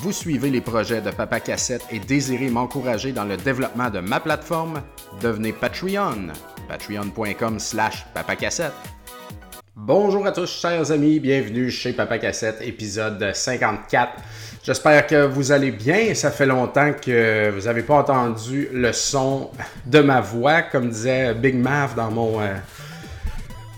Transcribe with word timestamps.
Vous 0.00 0.12
suivez 0.12 0.50
les 0.50 0.60
projets 0.60 1.00
de 1.00 1.10
Papa 1.10 1.40
Cassette 1.40 1.84
et 1.90 1.98
désirez 1.98 2.50
m'encourager 2.50 3.10
dans 3.10 3.24
le 3.24 3.36
développement 3.36 3.90
de 3.90 3.98
ma 3.98 4.20
plateforme? 4.20 4.80
Devenez 5.20 5.52
Patreon. 5.52 6.28
Patreon.com 6.68 7.58
slash 7.58 8.06
papacassette. 8.14 8.74
Bonjour 9.74 10.24
à 10.24 10.30
tous, 10.30 10.60
chers 10.60 10.92
amis, 10.92 11.18
bienvenue 11.18 11.68
chez 11.72 11.92
Papa 11.92 12.18
Cassette, 12.18 12.58
épisode 12.60 13.32
54. 13.34 14.12
J'espère 14.62 15.04
que 15.04 15.26
vous 15.26 15.50
allez 15.50 15.72
bien. 15.72 16.14
Ça 16.14 16.30
fait 16.30 16.46
longtemps 16.46 16.92
que 16.92 17.50
vous 17.50 17.62
n'avez 17.62 17.82
pas 17.82 17.96
entendu 17.96 18.68
le 18.72 18.92
son 18.92 19.50
de 19.84 19.98
ma 19.98 20.20
voix, 20.20 20.62
comme 20.62 20.90
disait 20.90 21.34
Big 21.34 21.56
Mav 21.56 21.96
dans 21.96 22.12
mon, 22.12 22.40
euh, 22.40 22.54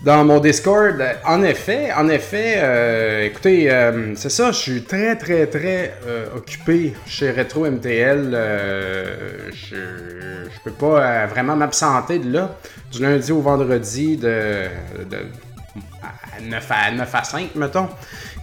dans 0.03 0.25
mon 0.25 0.39
Discord. 0.39 1.01
En 1.25 1.43
effet, 1.43 1.91
en 1.93 2.09
effet, 2.09 2.55
euh, 2.57 3.25
écoutez, 3.25 3.71
euh, 3.71 4.13
c'est 4.15 4.29
ça, 4.29 4.51
je 4.51 4.57
suis 4.57 4.83
très, 4.83 5.15
très, 5.15 5.47
très 5.47 5.93
occupé 6.35 6.93
chez 7.05 7.31
Retro 7.31 7.65
MTL. 7.65 8.37
je, 9.53 9.75
je 9.75 10.59
peux 10.63 10.71
pas 10.71 11.25
vraiment 11.27 11.55
m'absenter 11.55 12.19
de 12.19 12.31
là, 12.31 12.55
du 12.91 13.01
lundi 13.01 13.31
au 13.31 13.41
vendredi 13.41 14.17
de, 14.17 14.65
de 15.09 15.17
9 16.41 16.71
à, 16.71 16.91
9 16.91 17.15
à 17.15 17.23
5, 17.23 17.55
mettons. 17.55 17.87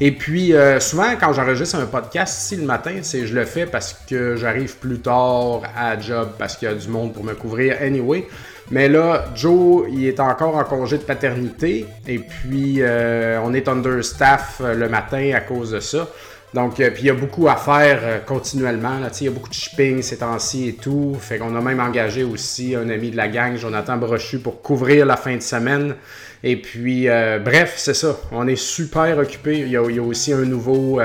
Et 0.01 0.13
puis, 0.13 0.55
euh, 0.55 0.81
souvent, 0.81 1.15
quand 1.19 1.33
j'enregistre 1.33 1.77
un 1.77 1.87
podcast 1.87 2.45
ici 2.45 2.57
le 2.57 2.65
matin, 2.65 2.99
c'est 3.03 3.27
je 3.27 3.35
le 3.35 3.45
fais 3.45 3.67
parce 3.67 3.97
que 4.09 4.37
j'arrive 4.37 4.77
plus 4.77 5.01
tard 5.01 5.63
à 5.77 5.99
job, 5.99 6.31
parce 6.39 6.57
qu'il 6.57 6.69
y 6.69 6.71
a 6.71 6.75
du 6.75 6.89
monde 6.89 7.13
pour 7.13 7.25
me 7.25 7.35
couvrir 7.35 7.77
anyway. 7.81 8.27
Mais 8.71 8.89
là, 8.89 9.27
Joe, 9.35 9.87
il 9.91 10.07
est 10.07 10.21
encore 10.21 10.57
en 10.57 10.65
congé 10.65 10.99
de 10.99 11.03
paternité. 11.03 11.87
Et 12.07 12.19
puis, 12.19 12.77
euh, 12.79 13.41
on 13.43 13.55
est 13.55 13.67
understaff 13.69 14.61
euh, 14.61 14.75
le 14.75 14.89
matin 14.89 15.33
à 15.35 15.41
cause 15.41 15.71
de 15.71 15.81
ça. 15.81 16.09
Donc, 16.55 16.77
puis 16.77 16.87
il 17.01 17.05
y 17.05 17.11
a 17.11 17.15
beaucoup 17.15 17.47
à 17.49 17.57
faire 17.57 18.25
continuellement. 18.25 18.99
Là. 19.01 19.11
Il 19.21 19.25
y 19.25 19.29
a 19.29 19.31
beaucoup 19.31 19.51
de 19.51 19.55
shipping 19.55 20.01
ces 20.01 20.19
temps-ci 20.19 20.69
et 20.69 20.73
tout. 20.75 21.15
Fait 21.21 21.37
qu'on 21.37 21.55
a 21.55 21.61
même 21.61 21.79
engagé 21.79 22.25
aussi 22.25 22.75
un 22.75 22.89
ami 22.89 23.11
de 23.11 23.19
la 23.19 23.29
gang, 23.29 23.57
Jonathan 23.57 23.99
Brochu, 23.99 24.39
pour 24.39 24.63
couvrir 24.63 25.05
la 25.05 25.17
fin 25.17 25.37
de 25.37 25.43
semaine. 25.43 25.95
Et 26.43 26.57
puis, 26.57 27.09
euh, 27.09 27.39
bref, 27.39 27.75
c'est 27.77 27.95
ça. 27.95 28.17
On 28.33 28.49
est 28.49 28.57
super 28.57 29.19
occupé. 29.19 29.59
Il 29.59 29.69
y 29.69 29.77
a, 29.77 29.83
aussi 29.83 30.33
un 30.33 30.47
nouveau 30.47 31.01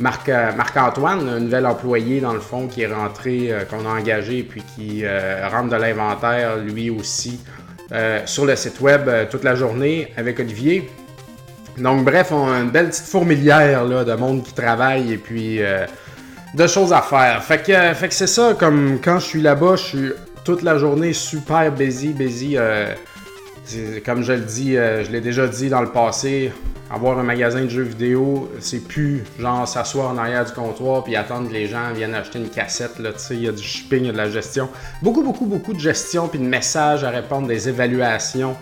euh, 0.00 0.02
Marc, 0.02 0.28
euh, 0.28 0.52
Marc-Antoine, 0.56 1.28
un 1.28 1.40
nouvel 1.40 1.66
employé 1.66 2.20
dans 2.20 2.32
le 2.32 2.40
fond 2.40 2.66
qui 2.66 2.82
est 2.82 2.92
rentré, 2.92 3.50
qu'on 3.70 3.86
a 3.86 3.90
engagé, 3.90 4.42
puis 4.42 4.62
qui 4.74 5.04
rentre 5.50 5.70
de 5.70 5.76
l'inventaire 5.76 6.56
lui 6.56 6.90
aussi 6.90 7.40
sur 8.26 8.44
le 8.44 8.56
site 8.56 8.80
web 8.80 9.08
toute 9.30 9.44
la 9.44 9.54
journée 9.54 10.12
avec 10.16 10.40
Olivier. 10.40 10.90
Donc, 11.78 12.04
bref, 12.04 12.32
on 12.32 12.52
a 12.52 12.60
une 12.60 12.70
belle 12.70 12.88
petite 12.88 13.06
fourmilière 13.06 13.84
là, 13.84 14.04
de 14.04 14.14
monde 14.14 14.42
qui 14.42 14.52
travaille 14.52 15.12
et 15.12 15.18
puis 15.18 15.58
de 15.58 16.66
choses 16.66 16.92
à 16.92 17.02
faire. 17.02 17.42
Fait 17.42 17.58
que, 17.58 17.94
fait 17.94 18.08
que 18.08 18.14
c'est 18.14 18.26
ça, 18.26 18.54
comme 18.58 18.98
quand 19.02 19.18
je 19.18 19.26
suis 19.26 19.42
là-bas, 19.42 19.76
je 19.76 19.82
suis 19.82 20.12
toute 20.44 20.62
la 20.62 20.78
journée 20.78 21.12
super 21.12 21.70
busy, 21.72 22.12
busy. 22.12 22.56
Comme 24.04 24.22
je 24.22 24.32
le 24.32 24.40
dis, 24.40 24.76
euh, 24.76 25.04
je 25.04 25.10
l'ai 25.10 25.20
déjà 25.20 25.46
dit 25.46 25.70
dans 25.70 25.80
le 25.80 25.90
passé, 25.90 26.52
avoir 26.90 27.18
un 27.18 27.22
magasin 27.22 27.62
de 27.62 27.68
jeux 27.68 27.82
vidéo, 27.82 28.50
c'est 28.60 28.86
plus 28.86 29.24
genre 29.38 29.66
s'asseoir 29.66 30.10
en 30.10 30.18
arrière 30.18 30.44
du 30.44 30.52
comptoir 30.52 31.02
puis 31.02 31.16
attendre 31.16 31.48
que 31.48 31.52
les 31.54 31.66
gens 31.66 31.92
viennent 31.94 32.14
acheter 32.14 32.38
une 32.38 32.50
cassette. 32.50 32.98
Là, 32.98 33.10
il 33.30 33.40
y 33.40 33.48
a 33.48 33.52
du 33.52 33.62
shipping, 33.62 34.00
il 34.00 34.06
y 34.06 34.08
a 34.10 34.12
de 34.12 34.18
la 34.18 34.30
gestion. 34.30 34.68
Beaucoup, 35.02 35.22
beaucoup, 35.22 35.46
beaucoup 35.46 35.72
de 35.72 35.78
gestion 35.78 36.28
puis 36.28 36.38
de 36.38 36.44
messages 36.44 37.04
à 37.04 37.10
répondre, 37.10 37.48
des 37.48 37.68
évaluations 37.68 38.54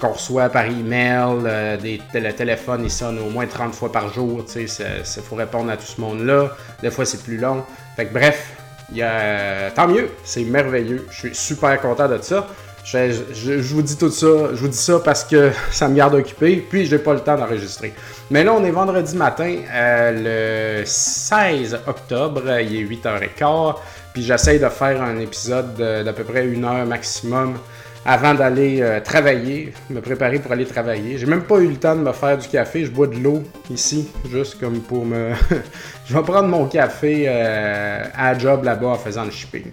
qu'on 0.00 0.12
reçoit 0.12 0.48
par 0.48 0.64
email, 0.64 1.42
euh, 1.44 1.76
des, 1.76 2.00
le 2.14 2.32
téléphone 2.32 2.80
il 2.82 2.90
sonne 2.90 3.18
au 3.18 3.30
moins 3.30 3.46
30 3.46 3.72
fois 3.74 3.92
par 3.92 4.12
jour. 4.12 4.44
Il 4.56 4.66
faut 4.66 5.36
répondre 5.36 5.70
à 5.70 5.76
tout 5.76 5.86
ce 5.86 6.00
monde-là. 6.00 6.56
Des 6.82 6.90
fois, 6.90 7.04
c'est 7.04 7.22
plus 7.22 7.36
long. 7.36 7.62
Fait 7.96 8.06
que 8.06 8.14
bref, 8.14 8.56
y 8.92 9.02
a, 9.02 9.70
tant 9.70 9.86
mieux, 9.86 10.10
c'est 10.24 10.44
merveilleux. 10.44 11.06
Je 11.10 11.18
suis 11.18 11.34
super 11.34 11.80
content 11.80 12.08
de 12.08 12.18
ça. 12.20 12.48
Je, 12.84 13.72
vous 13.74 13.82
dis 13.82 13.96
tout 13.96 14.10
ça, 14.10 14.26
je 14.52 14.60
vous 14.60 14.68
dis 14.68 14.76
ça 14.76 15.00
parce 15.04 15.24
que 15.24 15.50
ça 15.70 15.88
me 15.88 15.94
garde 15.94 16.14
occupé, 16.14 16.56
puis 16.56 16.86
j'ai 16.86 16.98
pas 16.98 17.14
le 17.14 17.20
temps 17.20 17.36
d'enregistrer. 17.36 17.92
Mais 18.30 18.44
là, 18.44 18.52
on 18.54 18.64
est 18.64 18.70
vendredi 18.70 19.16
matin, 19.16 19.54
euh, 19.72 20.80
le 20.80 20.86
16 20.86 21.80
octobre, 21.86 22.42
il 22.60 22.76
est 22.76 22.84
8h15, 22.84 23.76
puis 24.12 24.22
j'essaye 24.22 24.58
de 24.58 24.68
faire 24.68 25.02
un 25.02 25.18
épisode 25.18 25.74
d'à 25.76 26.12
peu 26.12 26.24
près 26.24 26.46
une 26.46 26.64
heure 26.64 26.86
maximum 26.86 27.58
avant 28.04 28.34
d'aller 28.34 28.80
euh, 28.80 29.00
travailler, 29.00 29.72
me 29.90 30.00
préparer 30.00 30.38
pour 30.38 30.52
aller 30.52 30.64
travailler. 30.64 31.18
J'ai 31.18 31.26
même 31.26 31.42
pas 31.42 31.58
eu 31.58 31.68
le 31.68 31.76
temps 31.76 31.94
de 31.94 32.00
me 32.00 32.12
faire 32.12 32.38
du 32.38 32.48
café, 32.48 32.84
je 32.84 32.90
bois 32.90 33.06
de 33.06 33.16
l'eau 33.16 33.42
ici, 33.70 34.08
juste 34.30 34.58
comme 34.58 34.80
pour 34.80 35.04
me... 35.04 35.32
je 36.06 36.14
vais 36.14 36.22
prendre 36.22 36.48
mon 36.48 36.66
café 36.66 37.26
euh, 37.28 38.04
à 38.16 38.38
job 38.38 38.64
là-bas 38.64 38.88
en 38.88 38.94
faisant 38.96 39.24
le 39.24 39.30
shipping. 39.30 39.66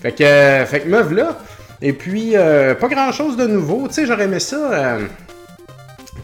Fait 0.00 0.12
que, 0.12 0.64
fait 0.66 0.80
que 0.80 0.88
meuf 0.88 1.10
là, 1.10 1.38
et 1.82 1.92
puis, 1.92 2.36
euh, 2.36 2.74
pas 2.74 2.88
grand 2.88 3.12
chose 3.12 3.36
de 3.36 3.46
nouveau. 3.46 3.86
Tu 3.88 3.94
sais, 3.94 4.06
j'aurais 4.06 4.24
aimé 4.24 4.40
ça. 4.40 4.72
Euh, 4.72 5.06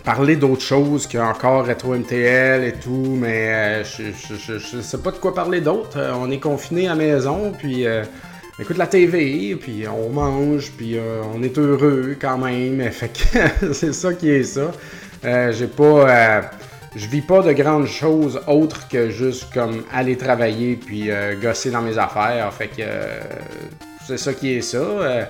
parler 0.04 0.36
d'autres 0.36 0.62
choses 0.62 1.06
qu'encore 1.06 1.66
Retro 1.66 1.94
MTL 1.94 2.64
et 2.64 2.72
tout, 2.72 3.16
mais 3.20 3.82
euh, 3.82 3.84
je, 3.84 4.80
sais 4.80 4.98
pas 4.98 5.10
de 5.10 5.18
quoi 5.18 5.34
parler 5.34 5.60
d'autre. 5.60 5.98
on 6.16 6.30
est 6.30 6.40
confiné 6.40 6.86
à 6.86 6.90
la 6.90 6.96
maison, 6.96 7.52
puis 7.56 7.86
on 7.86 8.62
écoute 8.62 8.78
la 8.78 8.88
TV, 8.88 9.54
puis 9.54 9.84
on 9.86 10.08
mange, 10.08 10.72
puis 10.72 10.98
on 11.34 11.42
est 11.42 11.56
heureux 11.56 12.16
quand 12.20 12.38
même. 12.38 12.82
Fait 12.90 13.12
que 13.12 13.72
c'est 13.74 13.92
ça 13.92 14.14
qui 14.14 14.30
est 14.30 14.42
ça. 14.42 14.72
J'ai 15.22 15.68
pas. 15.68 16.50
je 16.96 17.06
vis 17.06 17.22
pas 17.22 17.42
de 17.42 17.52
grandes 17.52 17.86
choses 17.86 18.40
autres 18.48 18.88
que 18.88 19.10
juste 19.10 19.52
comme 19.52 19.84
aller 19.92 20.16
travailler 20.16 20.74
puis 20.74 21.10
gosser 21.40 21.70
dans 21.70 21.82
mes 21.82 21.98
affaires. 21.98 22.52
Fait 22.52 22.68
que 22.68 22.82
c'est 24.06 24.18
ça 24.18 24.32
qui 24.32 24.54
est 24.54 24.62
ça. 24.62 24.78
Euh, 24.78 25.24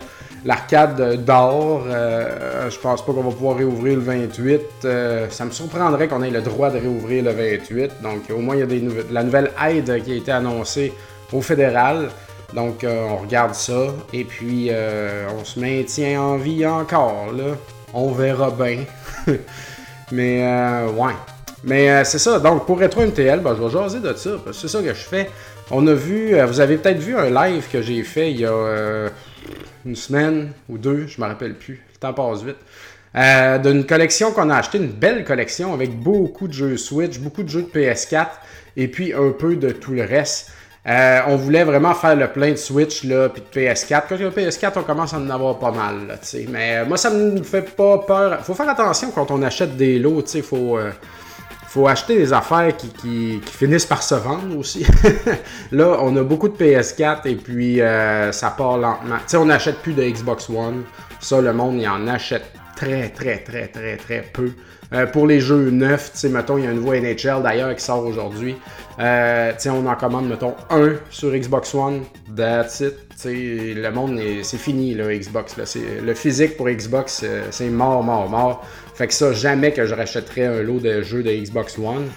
l'arcade 0.45 1.25
d'or, 1.25 1.85
euh, 1.87 2.71
je 2.71 2.79
pense 2.79 3.05
pas 3.05 3.13
qu'on 3.13 3.23
va 3.23 3.31
pouvoir 3.31 3.57
réouvrir 3.57 3.97
le 3.97 4.03
28. 4.03 4.61
Euh, 4.85 5.27
ça 5.31 5.45
me 5.45 5.51
surprendrait 5.51 6.09
qu'on 6.09 6.23
ait 6.23 6.31
le 6.31 6.41
droit 6.41 6.71
de 6.71 6.79
réouvrir 6.79 7.25
le 7.25 7.33
28. 7.33 8.03
Donc 8.03 8.23
au 8.31 8.39
moins 8.39 8.57
il 8.57 8.61
y 8.61 8.63
a 8.63 8.67
des 8.67 8.83
la 9.11 9.23
nouvelle 9.23 9.51
aide 9.67 10.03
qui 10.03 10.13
a 10.13 10.15
été 10.17 10.33
annoncée 10.33 10.93
au 11.33 11.43
fédéral. 11.43 12.09
Donc 12.55 12.85
on 12.85 13.17
regarde 13.17 13.55
ça 13.55 13.95
et 14.13 14.25
puis 14.25 14.71
on 15.39 15.45
se 15.45 15.59
maintient 15.59 16.21
en 16.21 16.37
vie 16.37 16.67
encore 16.67 17.33
là. 17.33 17.57
On 17.95 18.13
verra 18.13 18.51
bien. 18.51 18.81
Mais 20.13 20.43
ouais. 20.87 21.15
Mais 21.65 22.05
c'est 22.05 22.19
ça. 22.19 22.39
Donc 22.39 22.67
pour 22.67 22.79
Retro 22.79 23.01
MTL, 23.01 23.41
ben, 23.41 23.57
je 23.57 23.63
vais 23.63 23.71
jaser 23.71 24.01
de 24.01 24.13
ça. 24.13 24.31
C'est 24.53 24.69
ça 24.69 24.83
que 24.83 24.89
je 24.89 25.03
fais. 25.03 25.31
On 25.71 25.87
a 25.87 25.95
vu, 25.95 26.35
euh, 26.35 26.47
vous 26.47 26.61
avez 26.61 26.77
peut-être 26.77 26.99
vu 26.99 27.17
un 27.17 27.31
live 27.31 27.67
que 27.71 27.83
j'ai 27.83 28.03
fait 28.03 28.31
il 28.31 28.41
y 28.41 28.45
a 28.45 28.53
euh, 28.53 29.09
une 29.87 29.97
semaine 29.97 30.53
ou 30.69 30.79
deux, 30.79 31.07
je 31.07 31.21
me 31.21 31.27
rappelle 31.27 31.55
plus. 31.55 31.83
Le 31.93 31.99
temps 31.99 32.13
passe 32.13 32.43
vite. 32.43 32.57
Euh, 33.15 33.59
d'une 33.59 33.85
collection 33.85 34.33
qu'on 34.33 34.51
a 34.51 34.57
acheté, 34.57 34.79
une 34.79 34.91
belle 34.91 35.25
collection 35.25 35.73
avec 35.75 35.99
beaucoup 35.99 36.49
de 36.49 36.53
jeux 36.53 36.77
Switch, 36.77 37.19
beaucoup 37.19 37.43
de 37.43 37.49
jeux 37.49 37.63
de 37.63 37.69
PS4 37.69 38.27
et 38.77 38.89
puis 38.89 39.13
un 39.13 39.31
peu 39.31 39.57
de 39.57 39.71
tout 39.71 39.93
le 39.93 40.03
reste. 40.03 40.51
on 40.87 41.37
voulait 41.37 41.65
vraiment 41.65 41.95
faire 41.95 42.17
le 42.17 42.29
plein 42.29 42.51
de 42.51 42.57
Switch 42.57 43.05
là, 43.05 43.29
puis 43.29 43.43
de 43.43 43.61
PS4. 43.61 44.03
Quand 44.09 44.17
il 44.17 44.23
y 44.23 44.25
a 44.25 44.31
PS4, 44.31 44.73
on 44.77 44.83
commence 44.83 45.15
à 45.15 45.19
en 45.19 45.29
avoir 45.31 45.59
pas 45.59 45.71
mal. 45.71 46.07
Là, 46.09 46.15
Mais 46.49 46.85
moi, 46.87 46.97
ça 46.97 47.11
ne 47.11 47.33
me 47.33 47.43
fait 47.43 47.63
pas 47.77 47.99
peur. 47.99 48.41
faut 48.45 48.55
faire 48.55 48.69
attention 48.69 49.11
quand 49.11 49.31
on 49.31 49.43
achète 49.43 49.77
des 49.77 49.99
lots. 49.99 50.25
Il 50.35 50.43
faut, 50.43 50.79
faut 51.73 51.89
acheter 51.89 52.17
des 52.17 52.35
affaires 52.35 52.77
qui, 52.77 53.41
finissent 53.47 53.87
par 53.87 54.03
se 54.03 54.15
vendre 54.15 54.59
aussi. 54.59 54.85
là, 55.73 55.97
on 56.03 56.15
a 56.19 56.23
beaucoup 56.23 56.51
de 56.51 56.55
PS4 56.55 57.27
et 57.27 57.35
puis 57.35 57.81
euh, 57.81 58.31
ça 58.31 58.51
part 58.51 58.77
lentement. 58.77 59.17
Tu 59.17 59.23
sais, 59.29 59.37
on 59.39 59.47
n'achète 59.47 59.79
plus 59.79 59.95
de 59.95 60.03
Xbox 60.03 60.51
One. 60.51 60.83
Ça, 61.19 61.41
le 61.41 61.55
monde, 61.55 61.77
il 61.81 61.89
en 61.89 62.07
achète 62.09 62.45
très, 62.77 63.09
très, 63.09 63.39
très, 63.39 63.69
très, 63.69 63.97
très 63.97 64.21
peu. 64.21 64.51
Euh, 64.93 65.07
pour 65.07 65.27
les 65.27 65.41
jeux 65.41 65.71
neufs, 65.71 66.13
tu 66.13 66.19
sais, 66.19 66.29
mettons, 66.29 66.59
il 66.59 66.65
y 66.65 66.67
a 66.67 66.71
un 66.71 66.75
nouveau 66.75 66.93
NHL 66.93 67.43
d'ailleurs 67.43 67.75
qui 67.75 67.83
sort 67.83 68.05
aujourd'hui. 68.05 68.55
Euh, 68.99 69.53
tu 69.53 69.61
sais, 69.61 69.71
on 69.71 69.87
en 69.87 69.95
commande, 69.95 70.29
mettons, 70.29 70.55
un 70.69 70.97
sur 71.09 71.31
Xbox 71.31 71.75
One. 71.75 72.03
That's 72.37 72.81
it. 72.81 72.97
Tu 73.13 73.17
sais, 73.17 73.75
le 73.81 73.91
monde, 73.93 74.21
c'est 74.43 74.59
fini, 74.59 74.93
là, 74.93 75.07
Xbox. 75.07 75.57
Le 75.57 76.13
physique 76.13 76.59
pour 76.59 76.69
Xbox, 76.69 77.25
c'est 77.51 77.71
mort, 77.71 78.03
mort, 78.03 78.29
mort. 78.29 78.67
Fait 78.95 79.07
que 79.07 79.15
ça, 79.15 79.33
jamais 79.33 79.73
que 79.73 79.87
je 79.87 79.95
rachèterais 79.95 80.47
un 80.47 80.63
lot 80.63 80.79
de 80.79 81.03
jeux 81.03 81.23
de 81.23 81.31
Xbox 81.31 81.79
One. 81.79 82.09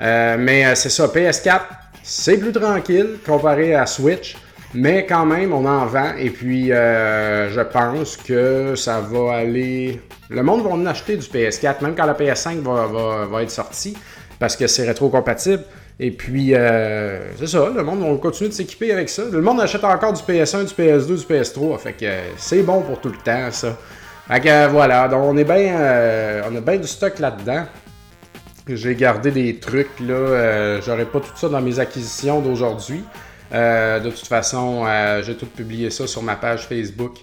Euh, 0.00 0.36
mais 0.38 0.66
euh, 0.66 0.74
c'est 0.74 0.90
ça, 0.90 1.06
PS4, 1.06 1.60
c'est 2.02 2.38
plus 2.38 2.52
tranquille 2.52 3.18
comparé 3.26 3.74
à 3.74 3.86
Switch. 3.86 4.36
Mais 4.76 5.06
quand 5.06 5.24
même, 5.24 5.52
on 5.52 5.64
en 5.66 5.86
vend. 5.86 6.14
Et 6.18 6.30
puis, 6.30 6.72
euh, 6.72 7.48
je 7.48 7.60
pense 7.60 8.16
que 8.16 8.74
ça 8.74 9.00
va 9.00 9.36
aller. 9.36 10.00
Le 10.30 10.42
monde 10.42 10.64
va 10.64 10.70
en 10.70 10.84
acheter 10.86 11.16
du 11.16 11.26
PS4, 11.26 11.82
même 11.82 11.94
quand 11.94 12.06
la 12.06 12.14
PS5 12.14 12.56
va, 13.30 13.42
être 13.42 13.50
sortie, 13.50 13.96
parce 14.40 14.56
que 14.56 14.66
c'est 14.66 14.84
rétro-compatible. 14.84 15.62
Et 16.00 16.10
puis, 16.10 16.54
c'est 17.38 17.46
ça, 17.46 17.70
le 17.72 17.84
monde 17.84 18.00
va 18.00 18.16
continuer 18.16 18.50
de 18.50 18.54
s'équiper 18.54 18.90
avec 18.90 19.08
ça. 19.08 19.22
Le 19.30 19.40
monde 19.40 19.60
achète 19.60 19.84
encore 19.84 20.12
du 20.12 20.22
PS1, 20.22 20.64
du 20.64 20.74
PS2, 20.74 21.06
du 21.06 21.34
PS3. 21.34 21.78
Fait 21.78 21.92
que 21.92 22.06
c'est 22.36 22.62
bon 22.62 22.80
pour 22.80 23.00
tout 23.00 23.10
le 23.10 23.18
temps, 23.18 23.52
ça. 23.52 23.78
Fait 24.28 24.40
que 24.40 24.68
voilà, 24.68 25.08
donc 25.08 25.22
on 25.24 25.36
est 25.36 25.44
bien 25.44 25.78
euh, 25.78 26.42
on 26.50 26.56
a 26.56 26.60
bien 26.60 26.78
du 26.78 26.88
stock 26.88 27.18
là-dedans. 27.18 27.66
J'ai 28.66 28.94
gardé 28.94 29.30
des 29.30 29.58
trucs, 29.58 30.00
là. 30.00 30.80
J'aurais 30.80 31.04
pas 31.04 31.20
tout 31.20 31.36
ça 31.36 31.50
dans 31.50 31.60
mes 31.60 31.78
acquisitions 31.78 32.40
d'aujourd'hui. 32.40 33.04
de 33.52 34.08
toute 34.08 34.26
façon, 34.26 34.86
j'ai 35.22 35.36
tout 35.36 35.44
publié 35.44 35.90
ça 35.90 36.06
sur 36.06 36.22
ma 36.22 36.36
page 36.36 36.66
Facebook. 36.66 37.18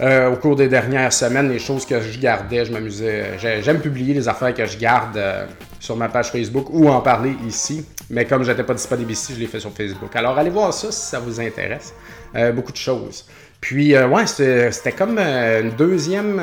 Euh, 0.00 0.32
au 0.32 0.36
cours 0.36 0.56
des 0.56 0.66
dernières 0.66 1.12
semaines, 1.12 1.48
les 1.48 1.60
choses 1.60 1.86
que 1.86 2.00
je 2.00 2.18
gardais, 2.18 2.64
je 2.64 2.72
m'amusais. 2.72 3.38
J'aime 3.38 3.80
publier 3.80 4.12
les 4.12 4.28
affaires 4.28 4.52
que 4.52 4.66
je 4.66 4.76
garde 4.76 5.16
euh, 5.16 5.46
sur 5.78 5.96
ma 5.96 6.08
page 6.08 6.32
Facebook 6.32 6.66
ou 6.70 6.88
en 6.88 7.00
parler 7.00 7.36
ici. 7.46 7.86
Mais 8.10 8.24
comme 8.24 8.42
je 8.42 8.50
n'étais 8.50 8.64
pas 8.64 8.74
disponible 8.74 9.12
ici, 9.12 9.34
je 9.34 9.40
l'ai 9.40 9.46
fait 9.46 9.60
sur 9.60 9.72
Facebook. 9.72 10.14
Alors 10.16 10.36
allez 10.36 10.50
voir 10.50 10.74
ça 10.74 10.90
si 10.90 11.00
ça 11.00 11.20
vous 11.20 11.40
intéresse. 11.40 11.94
Euh, 12.34 12.50
beaucoup 12.50 12.72
de 12.72 12.76
choses. 12.76 13.24
Puis, 13.64 13.96
ouais, 13.96 14.26
c'était 14.26 14.92
comme 14.92 15.18
une 15.18 15.70
deuxième, 15.70 16.38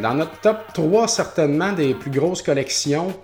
dans 0.00 0.14
notre 0.14 0.40
top 0.40 0.72
3 0.72 1.06
certainement, 1.06 1.72
des 1.72 1.92
plus 1.92 2.10
grosses 2.10 2.40
collections. 2.40 3.14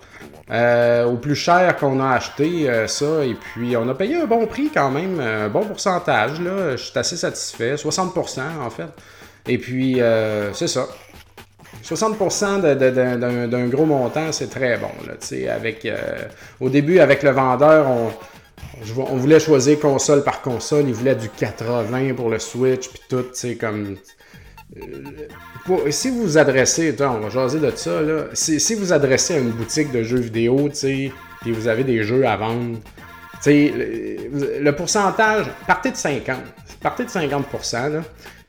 au 0.51 1.17
plus 1.17 1.35
cher 1.35 1.75
qu'on 1.77 1.99
a 1.99 2.11
acheté 2.11 2.69
ça. 2.85 3.25
Et 3.25 3.33
puis, 3.33 3.75
on 3.75 3.89
a 3.89 3.95
payé 3.95 4.17
un 4.17 4.25
bon 4.25 4.45
prix 4.45 4.69
quand 4.71 4.91
même, 4.91 5.19
un 5.19 5.49
bon 5.49 5.65
pourcentage. 5.65 6.39
Là. 6.39 6.75
Je 6.75 6.83
suis 6.83 6.99
assez 6.99 7.17
satisfait, 7.17 7.73
60% 7.73 8.41
en 8.63 8.69
fait. 8.69 8.85
Et 9.49 9.57
puis, 9.57 9.99
euh, 9.99 10.53
c'est 10.53 10.67
ça. 10.67 10.87
60% 11.83 12.61
d'un 13.47 13.67
gros 13.67 13.85
montant, 13.85 14.31
c'est 14.31 14.49
très 14.49 14.77
bon. 14.77 14.91
Avec, 15.49 15.85
euh, 15.85 15.97
au 16.59 16.69
début, 16.69 16.99
avec 16.99 17.23
le 17.23 17.31
vendeur, 17.31 17.87
on, 17.89 18.11
on, 18.97 19.15
voulait 19.15 19.39
choisir 19.39 19.79
console 19.79 20.23
par 20.23 20.41
console. 20.41 20.85
Il 20.87 20.93
voulait 20.93 21.15
du 21.15 21.29
80 21.29 22.13
pour 22.15 22.29
le 22.29 22.39
Switch, 22.39 22.89
puis 22.89 23.01
tout, 23.09 23.25
tu 23.33 23.57
comme... 23.57 23.97
Euh, 24.77 25.91
si 25.91 26.09
vous 26.09 26.21
vous 26.21 26.37
adressez, 26.37 26.95
on 26.99 27.19
va 27.19 27.29
jaser 27.29 27.59
de 27.59 27.71
ça, 27.75 28.01
là. 28.01 28.25
Si, 28.33 28.75
vous 28.75 28.93
adressez 28.93 29.35
à 29.35 29.39
une 29.39 29.51
boutique 29.51 29.91
de 29.91 30.03
jeux 30.03 30.19
vidéo, 30.19 30.69
tu 30.69 31.11
puis 31.41 31.51
vous 31.51 31.67
avez 31.67 31.83
des 31.83 32.03
jeux 32.03 32.27
à 32.27 32.35
vendre, 32.35 32.77
le, 33.45 34.59
le 34.61 34.75
pourcentage, 34.75 35.45
partez 35.65 35.91
de 35.91 35.95
50. 35.95 36.37
Partez 36.81 37.05
de 37.05 37.09
50%, 37.09 37.93
là. 37.93 38.01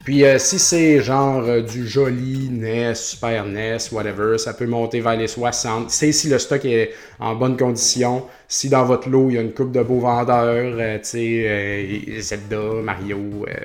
Puis 0.04 0.24
euh, 0.24 0.38
si 0.38 0.58
c'est 0.58 1.02
genre 1.02 1.42
euh, 1.44 1.60
du 1.60 1.86
joli 1.86 2.48
NES, 2.50 2.94
Super 2.94 3.44
NES, 3.44 3.76
whatever, 3.92 4.38
ça 4.38 4.54
peut 4.54 4.66
monter 4.66 5.00
vers 5.00 5.16
les 5.16 5.28
60. 5.28 5.90
C'est 5.90 6.10
si 6.12 6.30
le 6.30 6.38
stock 6.38 6.64
est 6.64 6.92
en 7.18 7.34
bonne 7.34 7.54
condition. 7.54 8.24
Si 8.48 8.70
dans 8.70 8.86
votre 8.86 9.10
lot, 9.10 9.28
il 9.28 9.34
y 9.34 9.38
a 9.38 9.42
une 9.42 9.52
coupe 9.52 9.72
de 9.72 9.82
beaux 9.82 10.00
vendeurs, 10.00 10.74
euh, 10.78 10.98
tu 11.00 11.04
sais, 11.04 12.20
Zelda, 12.22 12.80
Mario, 12.82 13.18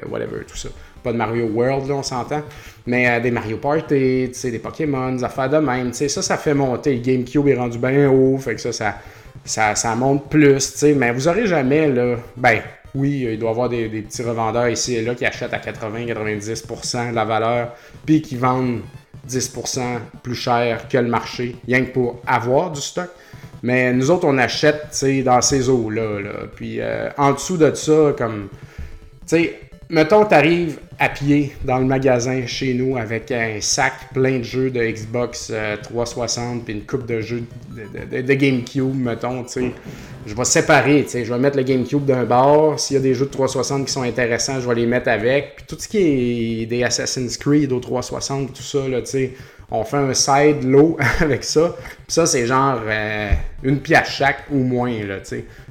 whatever, 0.09 0.43
tout 0.45 0.57
ça. 0.57 0.67
Pas 1.01 1.13
de 1.13 1.17
Mario 1.17 1.45
World, 1.45 1.87
là, 1.87 1.95
on 1.95 2.03
s'entend. 2.03 2.41
Mais 2.85 3.21
des 3.21 3.31
Mario 3.31 3.55
Party, 3.57 4.27
tu 4.27 4.29
sais, 4.33 4.51
des 4.51 4.59
Pokémon, 4.59 5.13
des 5.13 5.23
affaires 5.23 5.49
de 5.49 5.57
même. 5.57 5.91
Tu 5.91 5.97
sais, 5.99 6.09
ça, 6.09 6.21
ça 6.21 6.37
fait 6.37 6.53
monter. 6.53 6.97
GameCube 6.99 7.47
est 7.47 7.55
rendu 7.55 7.77
bien 7.77 8.09
haut, 8.09 8.37
fait 8.39 8.55
que 8.55 8.61
ça, 8.61 8.73
ça, 8.73 8.95
ça, 9.45 9.73
ça 9.75 9.95
monte 9.95 10.29
plus, 10.29 10.73
tu 10.73 10.79
sais. 10.79 10.93
Mais 10.93 11.13
vous 11.13 11.29
aurez 11.29 11.47
jamais, 11.47 11.87
là, 11.87 12.17
ben, 12.35 12.59
oui, 12.95 13.27
il 13.31 13.39
doit 13.39 13.49
y 13.49 13.51
avoir 13.51 13.69
des, 13.69 13.87
petits 13.87 14.23
revendeurs 14.23 14.69
ici 14.69 14.95
et 14.95 15.01
là 15.01 15.13
qui 15.15 15.25
achètent 15.25 15.53
à 15.53 15.59
80-90% 15.59 17.11
de 17.11 17.15
la 17.15 17.25
valeur, 17.25 17.75
puis 18.05 18.21
qui 18.21 18.35
vendent 18.35 18.81
10% 19.29 19.81
plus 20.23 20.35
cher 20.35 20.87
que 20.87 20.97
le 20.97 21.07
marché, 21.07 21.55
rien 21.67 21.83
que 21.85 21.91
pour 21.91 22.21
avoir 22.25 22.71
du 22.71 22.81
stock. 22.81 23.09
Mais 23.63 23.93
nous 23.93 24.11
autres, 24.11 24.27
on 24.27 24.37
achète 24.37 25.03
dans 25.23 25.41
ces 25.41 25.69
eaux-là. 25.69 26.19
Puis 26.55 26.79
euh, 26.79 27.09
en 27.17 27.33
dessous 27.33 27.57
de 27.57 27.73
ça, 27.73 28.13
comme. 28.17 28.49
Mettons, 29.89 30.25
t'arrives 30.25 30.79
à 30.97 31.09
pied 31.09 31.53
dans 31.63 31.77
le 31.77 31.85
magasin 31.85 32.45
chez 32.45 32.73
nous 32.73 32.97
avec 32.97 33.31
un 33.31 33.59
sac 33.59 33.93
plein 34.13 34.39
de 34.39 34.43
jeux 34.43 34.69
de 34.69 34.81
Xbox 34.81 35.51
360 35.83 36.57
euh, 36.57 36.61
puis 36.63 36.73
une 36.73 36.83
coupe 36.83 37.05
de 37.05 37.21
jeux 37.21 37.43
de, 37.71 38.33
GameCube, 38.33 38.95
mettons, 38.95 39.43
tu 39.43 39.49
sais. 39.49 39.71
Je 40.25 40.33
vais 40.33 40.45
séparer, 40.45 41.03
tu 41.03 41.09
sais. 41.09 41.25
Je 41.25 41.33
vais 41.33 41.39
mettre 41.39 41.57
le 41.57 41.63
GameCube 41.63 42.05
d'un 42.05 42.23
bord. 42.23 42.79
S'il 42.79 42.95
y 42.95 42.99
a 42.99 43.01
des 43.01 43.13
jeux 43.13 43.25
de 43.25 43.31
360 43.31 43.85
qui 43.85 43.91
sont 43.91 44.01
intéressants, 44.01 44.59
je 44.59 44.67
vais 44.67 44.75
les 44.75 44.87
mettre 44.87 45.09
avec. 45.09 45.57
Puis 45.57 45.65
tout 45.67 45.77
ce 45.77 45.87
qui 45.87 45.97
est 45.97 46.65
des 46.65 46.83
Assassin's 46.83 47.37
Creed 47.37 47.71
au 47.71 47.79
360, 47.79 48.53
tout 48.53 48.63
ça, 48.63 48.87
là, 48.87 49.01
tu 49.01 49.11
sais 49.11 49.33
on 49.71 49.83
fait 49.83 49.97
un 49.97 50.13
side 50.13 50.63
low 50.63 50.97
avec 51.19 51.43
ça. 51.43 51.75
Puis 51.77 52.13
ça, 52.13 52.25
c'est 52.25 52.45
genre 52.45 52.79
euh, 52.85 53.31
une 53.63 53.79
pièce 53.79 54.09
chaque 54.09 54.43
ou 54.51 54.59
moins, 54.59 54.91
là. 55.03 55.17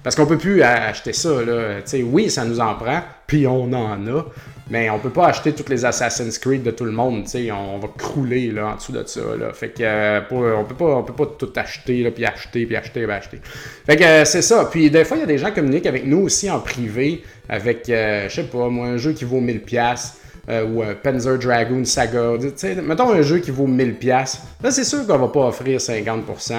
Parce 0.02 0.16
qu'on 0.16 0.26
peut 0.26 0.38
plus 0.38 0.62
acheter 0.62 1.12
ça, 1.12 1.42
là. 1.42 1.80
Oui, 2.04 2.30
ça 2.30 2.44
nous 2.44 2.60
en 2.60 2.74
prend, 2.74 3.00
puis 3.26 3.46
on 3.46 3.72
en 3.72 4.06
a. 4.06 4.24
Mais 4.70 4.88
on 4.88 4.98
peut 4.98 5.10
pas 5.10 5.26
acheter 5.26 5.52
toutes 5.52 5.68
les 5.68 5.84
Assassin's 5.84 6.38
Creed 6.38 6.62
de 6.62 6.70
tout 6.70 6.86
le 6.86 6.90
monde. 6.90 7.24
On 7.52 7.78
va 7.78 7.88
crouler, 7.98 8.50
là, 8.50 8.68
en 8.68 8.76
dessous 8.76 8.92
de 8.92 9.04
ça, 9.06 9.20
là. 9.38 9.52
Fait 9.52 9.68
que, 9.68 9.82
euh, 9.82 10.20
on 10.30 10.64
peut 10.64 10.74
pas, 10.74 10.96
on 10.96 11.02
peut 11.02 11.12
pas 11.12 11.26
tout 11.38 11.52
acheter, 11.54 12.02
là, 12.02 12.10
puis 12.10 12.24
acheter, 12.24 12.64
puis 12.64 12.74
acheter, 12.74 13.04
puis 13.04 13.12
acheter. 13.12 13.40
Fait 13.86 13.96
que, 13.96 14.04
euh, 14.04 14.24
c'est 14.24 14.42
ça. 14.42 14.66
Puis 14.70 14.90
des 14.90 15.04
fois, 15.04 15.18
il 15.18 15.20
y 15.20 15.24
a 15.24 15.26
des 15.26 15.38
gens 15.38 15.48
qui 15.48 15.56
communiquent 15.56 15.86
avec 15.86 16.06
nous 16.06 16.22
aussi 16.22 16.50
en 16.50 16.60
privé, 16.60 17.22
avec, 17.48 17.84
je 17.86 18.28
sais 18.30 18.44
pas, 18.44 18.68
moi, 18.70 18.86
un 18.86 18.96
jeu 18.96 19.12
qui 19.12 19.24
vaut 19.24 19.40
1000$. 19.40 20.14
Euh, 20.48 20.66
ou 20.66 20.82
un 20.82 20.94
Panzer 20.94 21.38
Dragoon 21.38 21.84
Saga. 21.84 22.32
Mettons 22.82 23.12
un 23.12 23.22
jeu 23.22 23.38
qui 23.38 23.50
vaut 23.50 23.66
1000$. 23.66 24.38
Là, 24.62 24.70
c'est 24.70 24.84
sûr 24.84 25.06
qu'on 25.06 25.18
va 25.18 25.28
pas 25.28 25.46
offrir 25.46 25.78
50%. 25.78 26.54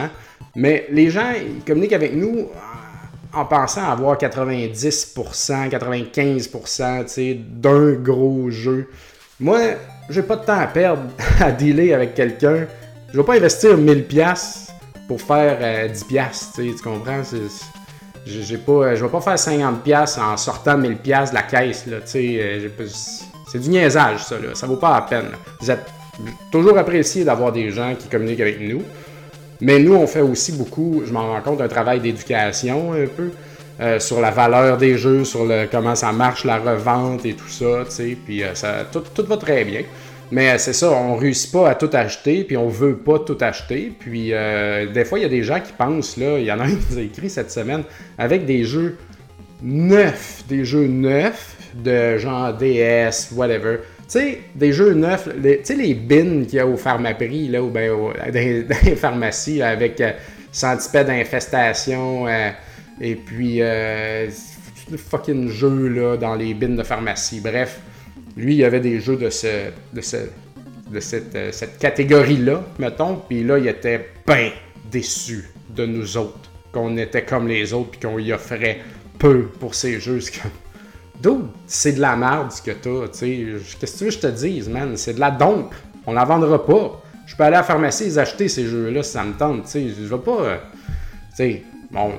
Mais 0.55 0.87
les 0.89 1.09
gens, 1.09 1.31
ils 1.35 1.63
communiquent 1.63 1.93
avec 1.93 2.15
nous 2.15 2.47
en 3.33 3.45
pensant 3.45 3.83
avoir 3.83 4.17
90%, 4.17 5.69
95% 5.69 7.37
d'un 7.59 7.91
gros 7.93 8.49
jeu. 8.49 8.89
Moi, 9.39 9.59
j'ai 10.09 10.21
pas 10.21 10.37
de 10.37 10.45
temps 10.45 10.59
à 10.59 10.67
perdre 10.67 11.03
à 11.39 11.51
dealer 11.51 11.93
avec 11.93 12.15
quelqu'un. 12.15 12.67
Je 13.11 13.17
vais 13.17 13.25
pas 13.25 13.35
investir 13.35 13.77
1000$ 13.77 14.69
pour 15.07 15.21
faire 15.21 15.89
10$. 15.89 16.59
Euh, 16.59 16.73
tu 16.75 16.81
comprends? 16.81 17.21
J'ai 18.25 18.57
pas, 18.57 18.95
je 18.95 19.03
vais 19.05 19.11
pas 19.11 19.21
faire 19.21 19.35
50$ 19.35 20.19
en 20.19 20.37
sortant 20.37 20.79
1000$ 20.79 21.29
de 21.29 21.35
la 21.35 21.43
caisse. 21.43 21.85
Là, 21.85 21.97
euh, 22.15 22.69
c'est 23.55 23.61
du 23.61 23.69
niaisage, 23.69 24.25
ça. 24.25 24.35
Là. 24.35 24.49
Ça 24.53 24.67
vaut 24.67 24.75
pas 24.75 24.93
la 24.93 25.01
peine. 25.01 25.31
Vous 25.61 25.71
êtes 25.71 25.85
toujours 26.51 26.77
apprécié 26.77 27.23
d'avoir 27.23 27.53
des 27.53 27.71
gens 27.71 27.95
qui 27.97 28.09
communiquent 28.09 28.41
avec 28.41 28.59
nous. 28.59 28.81
Mais 29.61 29.79
nous, 29.79 29.93
on 29.93 30.05
fait 30.07 30.21
aussi 30.21 30.51
beaucoup, 30.51 31.03
je 31.05 31.13
m'en 31.13 31.31
rends 31.31 31.41
compte, 31.41 31.61
un 31.61 31.69
travail 31.69 32.01
d'éducation 32.01 32.91
un 32.91 33.07
peu. 33.07 33.31
Euh, 33.81 33.99
sur 33.99 34.21
la 34.21 34.31
valeur 34.31 34.77
des 34.77 34.97
jeux, 34.97 35.25
sur 35.25 35.43
le, 35.43 35.67
comment 35.69 35.95
ça 35.95 36.13
marche, 36.13 36.45
la 36.45 36.59
revente 36.59 37.25
et 37.25 37.33
tout 37.33 37.49
ça, 37.49 37.83
tu 37.83 37.91
sais, 37.91 38.17
puis 38.25 38.41
euh, 38.41 38.55
ça, 38.55 38.85
tout, 38.89 39.25
va 39.25 39.35
très 39.35 39.65
bien. 39.65 39.81
Mais 40.31 40.51
euh, 40.51 40.57
c'est 40.57 40.71
ça, 40.71 40.91
on 40.91 41.17
réussit 41.17 41.51
pas 41.51 41.69
à 41.69 41.75
tout 41.75 41.89
acheter, 41.91 42.45
puis 42.45 42.55
on 42.55 42.69
veut 42.69 42.95
pas 42.95 43.19
tout 43.19 43.37
acheter. 43.41 43.91
Puis 43.99 44.31
des 44.93 45.05
fois, 45.05 45.19
il 45.19 45.23
y 45.23 45.25
a 45.25 45.29
des 45.29 45.43
gens 45.43 45.59
qui 45.59 45.73
pensent, 45.73 46.15
là, 46.15 46.39
il 46.39 46.45
y 46.45 46.51
en 46.53 46.59
a 46.61 46.63
un 46.63 46.69
qui 46.69 46.85
nous 46.91 46.97
a 46.99 47.01
écrit 47.01 47.29
cette 47.29 47.51
semaine, 47.51 47.83
avec 48.17 48.45
des 48.45 48.63
jeux 48.63 48.97
neufs, 49.61 50.43
des 50.47 50.63
jeux 50.63 50.87
neufs, 50.87 51.54
de 51.83 52.17
genre 52.17 52.53
DS, 52.53 53.31
whatever. 53.33 53.77
Tu 53.77 54.03
sais, 54.07 54.41
des 54.53 54.71
jeux 54.71 54.93
neufs, 54.93 55.27
tu 55.41 55.59
sais, 55.63 55.75
les 55.75 55.93
bins 55.93 56.45
qu'il 56.45 56.55
y 56.55 56.59
a 56.59 56.67
au 56.67 56.77
pharmaprix, 56.77 57.47
là, 57.47 57.63
ou 57.63 57.69
bien 57.69 57.91
les 58.33 58.95
pharmacies, 58.95 59.61
avec 59.61 59.99
euh, 59.99 61.03
d'infestation, 61.03 62.27
euh, 62.27 62.51
et 63.01 63.15
puis 63.15 63.61
euh, 63.61 64.29
fucking 64.95 65.49
jeux, 65.49 65.89
là, 65.89 66.17
dans 66.17 66.35
les 66.35 66.53
bins 66.53 66.75
de 66.75 66.83
pharmacie. 66.83 67.41
Bref, 67.41 67.79
lui, 68.37 68.53
il 68.53 68.59
y 68.59 68.65
avait 68.65 68.79
des 68.79 68.99
jeux 68.99 69.15
de, 69.15 69.29
euh, 69.29 71.01
cette 71.51 71.77
catégorie-là, 71.79 72.63
mettons, 72.79 73.21
puis 73.27 73.43
là, 73.43 73.57
il 73.57 73.67
était 73.67 74.09
bien 74.27 74.51
déçu 74.91 75.45
de 75.69 75.85
nous 75.85 76.17
autres, 76.17 76.51
qu'on 76.71 76.97
était 76.97 77.23
comme 77.23 77.47
les 77.47 77.73
autres, 77.73 77.91
puis 77.91 77.99
qu'on 78.01 78.19
y 78.19 78.31
offrait 78.31 78.79
peu 79.17 79.47
pour 79.59 79.73
ces 79.73 79.99
jeux. 79.99 80.19
D'où? 81.21 81.47
C'est 81.67 81.93
de 81.93 82.01
la 82.01 82.15
merde 82.15 82.51
ce 82.51 82.61
que 82.61 82.71
t'as, 82.71 83.07
tu 83.07 83.17
sais. 83.17 83.45
Qu'est-ce 83.79 83.93
que 83.93 83.97
tu 83.97 84.03
veux 84.05 84.09
que 84.09 84.15
je 84.15 84.19
te 84.19 84.27
dise, 84.27 84.69
man? 84.69 84.95
C'est 84.97 85.13
de 85.13 85.19
la 85.19 85.31
dompe. 85.31 85.73
On 86.05 86.13
la 86.13 86.25
vendra 86.25 86.63
pas. 86.65 87.01
Je 87.25 87.35
peux 87.35 87.43
aller 87.43 87.55
à 87.55 87.59
la 87.59 87.63
pharmacie 87.63 88.05
et 88.05 88.17
acheter 88.17 88.47
ces 88.47 88.65
jeux-là 88.65 89.01
si 89.01 89.11
ça 89.11 89.23
me 89.23 89.33
tente, 89.33 89.65
tu 89.65 89.71
sais. 89.71 89.87
Je 89.89 90.03
vais 90.03 90.21
pas. 90.21 90.41
Euh, 90.41 90.57
tu 91.31 91.35
sais, 91.35 91.63
bon. 91.91 92.11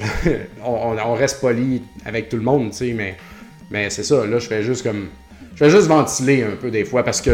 on, 0.64 1.14
reste 1.14 1.40
poli 1.40 1.82
avec 2.04 2.28
tout 2.28 2.36
le 2.36 2.42
monde, 2.42 2.70
tu 2.70 2.78
sais, 2.78 2.92
mais, 2.92 3.16
mais 3.70 3.90
c'est 3.90 4.02
ça. 4.02 4.26
Là, 4.26 4.38
je 4.38 4.48
fais 4.48 4.62
juste 4.62 4.82
comme. 4.82 5.08
Je 5.54 5.64
vais 5.64 5.70
juste 5.70 5.86
ventiler 5.86 6.42
un 6.42 6.56
peu 6.56 6.72
des 6.72 6.84
fois 6.84 7.04
parce 7.04 7.20
que 7.20 7.30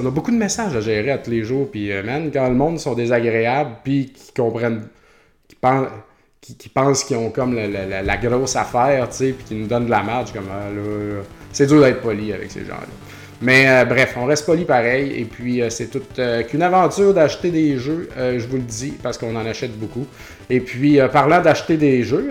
on 0.00 0.06
a 0.06 0.10
beaucoup 0.10 0.30
de 0.30 0.38
messages 0.38 0.74
à 0.74 0.80
gérer 0.80 1.10
à 1.10 1.18
tous 1.18 1.30
les 1.30 1.42
jours. 1.42 1.70
Puis, 1.70 1.92
euh, 1.92 2.02
man, 2.02 2.30
quand 2.32 2.48
le 2.48 2.54
monde 2.54 2.78
sont 2.78 2.94
désagréables, 2.94 3.76
puis 3.84 4.10
qui 4.14 4.32
comprennent, 4.32 4.88
qui 5.48 5.56
pensent, 5.56 5.88
qui, 6.40 6.68
pensent 6.68 7.04
qu'ils 7.04 7.16
ont 7.16 7.30
comme 7.30 7.54
la, 7.56 8.16
grosse 8.16 8.56
affaire, 8.56 9.08
tu 9.10 9.16
sais, 9.16 9.32
puis 9.32 9.44
qui 9.44 9.54
nous 9.54 9.66
donnent 9.66 9.86
de 9.86 9.90
la 9.90 10.02
marge, 10.02 10.32
comme 10.32 10.48
ah, 10.50 10.70
là, 10.70 11.22
c'est 11.52 11.66
dur 11.66 11.80
d'être 11.80 12.00
poli 12.00 12.32
avec 12.32 12.50
ces 12.50 12.64
gens-là. 12.64 12.86
Mais 13.40 13.68
euh, 13.68 13.84
bref, 13.84 14.14
on 14.16 14.26
reste 14.26 14.46
poli 14.46 14.64
pareil, 14.64 15.12
et 15.16 15.24
puis 15.24 15.62
euh, 15.62 15.70
c'est 15.70 15.86
toute 15.86 16.18
euh, 16.18 16.42
qu'une 16.42 16.62
aventure 16.62 17.14
d'acheter 17.14 17.50
des 17.50 17.78
jeux, 17.78 18.08
je 18.16 18.46
vous 18.46 18.56
le 18.56 18.62
dis, 18.62 18.94
parce 19.02 19.16
qu'on 19.16 19.36
en 19.36 19.46
achète 19.46 19.78
beaucoup. 19.78 20.06
Et 20.50 20.60
puis, 20.60 20.98
parlant 21.12 21.40
d'acheter 21.40 21.76
des 21.76 22.02
jeux, 22.02 22.30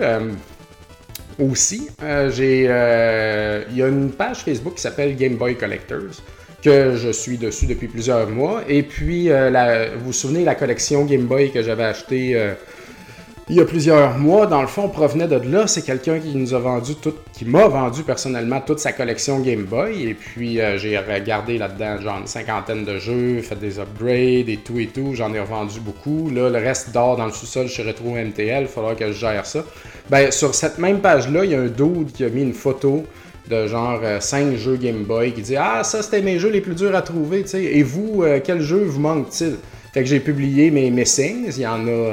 aussi, 1.38 1.88
j'ai, 2.30 2.62
il 2.64 3.76
y 3.76 3.82
a 3.82 3.88
une 3.88 4.10
page 4.10 4.38
Facebook 4.38 4.74
qui 4.74 4.82
s'appelle 4.82 5.16
Game 5.16 5.36
Boy 5.36 5.56
Collectors 5.56 6.22
que 6.60 6.96
je 6.96 7.10
suis 7.10 7.38
dessus 7.38 7.66
depuis 7.66 7.86
plusieurs 7.86 8.28
mois. 8.28 8.62
Et 8.68 8.82
puis, 8.82 9.28
vous 9.28 10.06
vous 10.06 10.12
souvenez 10.12 10.44
la 10.44 10.56
collection 10.56 11.04
Game 11.04 11.26
Boy 11.26 11.52
que 11.52 11.62
j'avais 11.62 11.84
achetée 11.84 12.54
il 13.50 13.56
y 13.56 13.60
a 13.60 13.64
plusieurs 13.64 14.18
mois, 14.18 14.46
dans 14.46 14.60
le 14.60 14.66
fond, 14.66 14.88
provenait 14.90 15.26
de 15.26 15.36
là. 15.36 15.66
C'est 15.66 15.80
quelqu'un 15.80 16.18
qui 16.18 16.36
nous 16.36 16.52
a 16.52 16.58
vendu 16.58 16.94
tout, 16.96 17.14
qui 17.32 17.46
m'a 17.46 17.66
vendu 17.66 18.02
personnellement 18.02 18.60
toute 18.60 18.78
sa 18.78 18.92
collection 18.92 19.40
Game 19.40 19.64
Boy. 19.64 20.02
Et 20.02 20.14
puis 20.14 20.60
euh, 20.60 20.76
j'ai 20.76 20.98
regardé 20.98 21.56
là-dedans 21.56 21.98
genre 21.98 22.18
une 22.18 22.26
cinquantaine 22.26 22.84
de 22.84 22.98
jeux, 22.98 23.40
fait 23.40 23.58
des 23.58 23.78
upgrades 23.78 24.50
et 24.50 24.60
tout 24.62 24.78
et 24.78 24.88
tout. 24.88 25.14
J'en 25.14 25.32
ai 25.32 25.40
revendu 25.40 25.80
beaucoup. 25.80 26.28
Là, 26.30 26.50
le 26.50 26.58
reste 26.58 26.92
dort 26.92 27.16
dans 27.16 27.24
le 27.24 27.32
sous-sol 27.32 27.68
chez 27.68 27.82
Retro 27.84 28.16
MTL. 28.16 28.62
Il 28.62 28.68
faudra 28.68 28.94
que 28.94 29.06
je 29.06 29.18
gère 29.18 29.46
ça. 29.46 29.64
Ben, 30.10 30.30
sur 30.30 30.54
cette 30.54 30.78
même 30.78 31.00
page-là, 31.00 31.44
il 31.44 31.52
y 31.52 31.54
a 31.54 31.60
un 31.60 31.68
dude 31.68 32.12
qui 32.12 32.24
a 32.24 32.28
mis 32.28 32.42
une 32.42 32.54
photo 32.54 33.04
de 33.48 33.66
genre 33.66 34.00
5 34.20 34.44
euh, 34.44 34.56
jeux 34.58 34.76
Game 34.76 35.04
Boy 35.04 35.32
qui 35.32 35.40
dit 35.40 35.56
Ah, 35.56 35.84
ça 35.84 36.02
c'était 36.02 36.20
mes 36.20 36.38
jeux 36.38 36.50
les 36.50 36.60
plus 36.60 36.74
durs 36.74 36.94
à 36.94 37.00
trouver, 37.00 37.44
tu. 37.44 37.56
Et 37.56 37.82
vous, 37.82 38.24
euh, 38.24 38.40
quel 38.44 38.60
jeu 38.60 38.84
vous 38.84 39.00
manque-t-il 39.00 39.54
Fait 39.94 40.00
que 40.00 40.06
j'ai 40.06 40.20
publié 40.20 40.70
mes 40.70 40.90
missings. 40.90 41.50
Il 41.56 41.62
y 41.62 41.66
en 41.66 41.88
a 41.88 42.12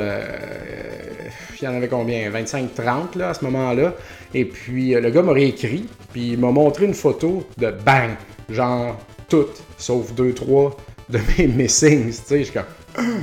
il 1.61 1.65
y 1.65 1.67
en 1.67 1.75
avait 1.75 1.87
combien? 1.87 2.29
25-30 2.29 3.17
là, 3.17 3.29
à 3.29 3.33
ce 3.33 3.43
moment-là. 3.45 3.93
Et 4.33 4.45
puis 4.45 4.95
euh, 4.95 4.99
le 4.99 5.09
gars 5.09 5.21
m'a 5.21 5.33
réécrit, 5.33 5.85
puis 6.11 6.31
il 6.33 6.39
m'a 6.39 6.51
montré 6.51 6.85
une 6.85 6.93
photo 6.93 7.47
de 7.57 7.71
bang, 7.71 8.11
genre 8.49 8.99
toutes, 9.29 9.63
sauf 9.77 10.13
deux, 10.13 10.33
trois 10.33 10.75
de 11.09 11.19
mes 11.37 11.47
missings. 11.63 12.11
Tu 12.11 12.21
sais, 12.25 12.39
je 12.39 12.43
suis 12.43 12.53
comme. 12.53 13.05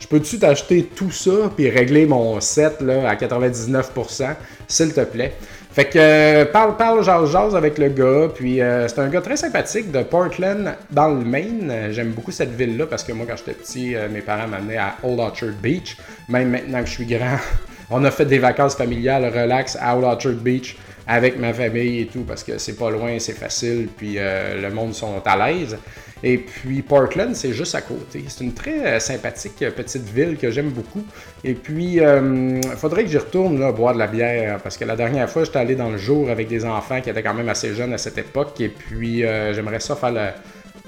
Je 0.00 0.06
peux-tu 0.06 0.38
t'acheter 0.38 0.84
tout 0.84 1.10
ça 1.10 1.50
puis 1.54 1.68
régler 1.68 2.06
mon 2.06 2.40
set 2.40 2.80
là, 2.80 3.10
à 3.10 3.16
99%, 3.16 4.36
s'il 4.68 4.94
te 4.94 5.00
plaît? 5.00 5.34
Fait 5.72 5.86
que 5.86 5.98
euh, 5.98 6.44
parle, 6.44 6.76
parle, 6.76 7.04
jase 7.04 7.54
avec 7.54 7.78
le 7.78 7.88
gars. 7.88 8.28
Puis 8.32 8.62
euh, 8.62 8.86
c'est 8.86 9.00
un 9.00 9.08
gars 9.08 9.20
très 9.20 9.36
sympathique 9.36 9.90
de 9.90 10.04
Portland, 10.04 10.76
dans 10.92 11.08
le 11.08 11.24
Maine. 11.24 11.88
J'aime 11.90 12.12
beaucoup 12.12 12.30
cette 12.30 12.54
ville-là 12.54 12.86
parce 12.86 13.02
que 13.02 13.12
moi, 13.12 13.26
quand 13.28 13.36
j'étais 13.36 13.52
petit, 13.52 13.96
mes 14.10 14.20
parents 14.20 14.46
m'amenaient 14.46 14.78
à 14.78 14.96
Old 15.02 15.18
Orchard 15.18 15.54
Beach. 15.60 15.96
Même 16.28 16.50
maintenant 16.50 16.80
que 16.80 16.86
je 16.86 16.92
suis 16.92 17.06
grand, 17.06 17.36
on 17.90 18.04
a 18.04 18.10
fait 18.10 18.26
des 18.26 18.38
vacances 18.38 18.74
familiales 18.74 19.24
relax 19.26 19.76
à 19.80 19.96
Old 19.96 20.38
Beach 20.38 20.76
avec 21.08 21.38
ma 21.38 21.54
famille 21.54 22.02
et 22.02 22.06
tout 22.06 22.20
parce 22.20 22.44
que 22.44 22.58
c'est 22.58 22.76
pas 22.76 22.90
loin, 22.90 23.18
c'est 23.18 23.32
facile, 23.32 23.88
puis 23.96 24.16
euh, 24.18 24.60
le 24.60 24.70
monde 24.70 24.94
sont 24.94 25.22
à 25.24 25.36
l'aise. 25.36 25.76
Et 26.22 26.36
puis 26.36 26.82
Portland, 26.82 27.34
c'est 27.34 27.52
juste 27.52 27.74
à 27.74 27.80
côté. 27.80 28.24
C'est 28.28 28.44
une 28.44 28.52
très 28.52 28.84
euh, 28.84 29.00
sympathique 29.00 29.64
petite 29.74 30.02
ville 30.02 30.36
que 30.36 30.50
j'aime 30.50 30.70
beaucoup. 30.70 31.02
Et 31.44 31.54
puis, 31.54 31.94
il 31.94 32.00
euh, 32.00 32.60
faudrait 32.76 33.04
que 33.04 33.10
j'y 33.10 33.18
retourne 33.18 33.58
là, 33.58 33.72
boire 33.72 33.94
de 33.94 34.00
la 34.00 34.08
bière 34.08 34.58
parce 34.62 34.76
que 34.76 34.84
la 34.84 34.96
dernière 34.96 35.30
fois, 35.30 35.44
j'étais 35.44 35.60
allé 35.60 35.76
dans 35.76 35.90
le 35.90 35.96
jour 35.96 36.28
avec 36.28 36.48
des 36.48 36.64
enfants 36.64 37.00
qui 37.00 37.08
étaient 37.08 37.22
quand 37.22 37.34
même 37.34 37.48
assez 37.48 37.72
jeunes 37.72 37.94
à 37.94 37.98
cette 37.98 38.18
époque. 38.18 38.60
Et 38.60 38.68
puis, 38.68 39.20
j'aimerais 39.20 39.80
ça 39.80 39.94
faire 39.94 40.10
le, 40.10 40.28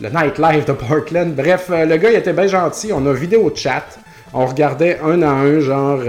le 0.03 0.09
nightlife 0.09 0.67
de 0.67 0.73
Portland. 0.73 1.33
Bref, 1.33 1.71
le 1.71 1.97
gars, 1.97 2.11
il 2.11 2.17
était 2.17 2.33
bien 2.33 2.49
gentil. 2.49 2.93
On 2.93 3.07
a 3.07 3.13
vidéo 3.13 3.53
chat. 3.55 3.87
On 4.33 4.47
regardait 4.47 4.99
un 5.01 5.23
à 5.23 5.31
un, 5.31 5.61
genre 5.61 6.03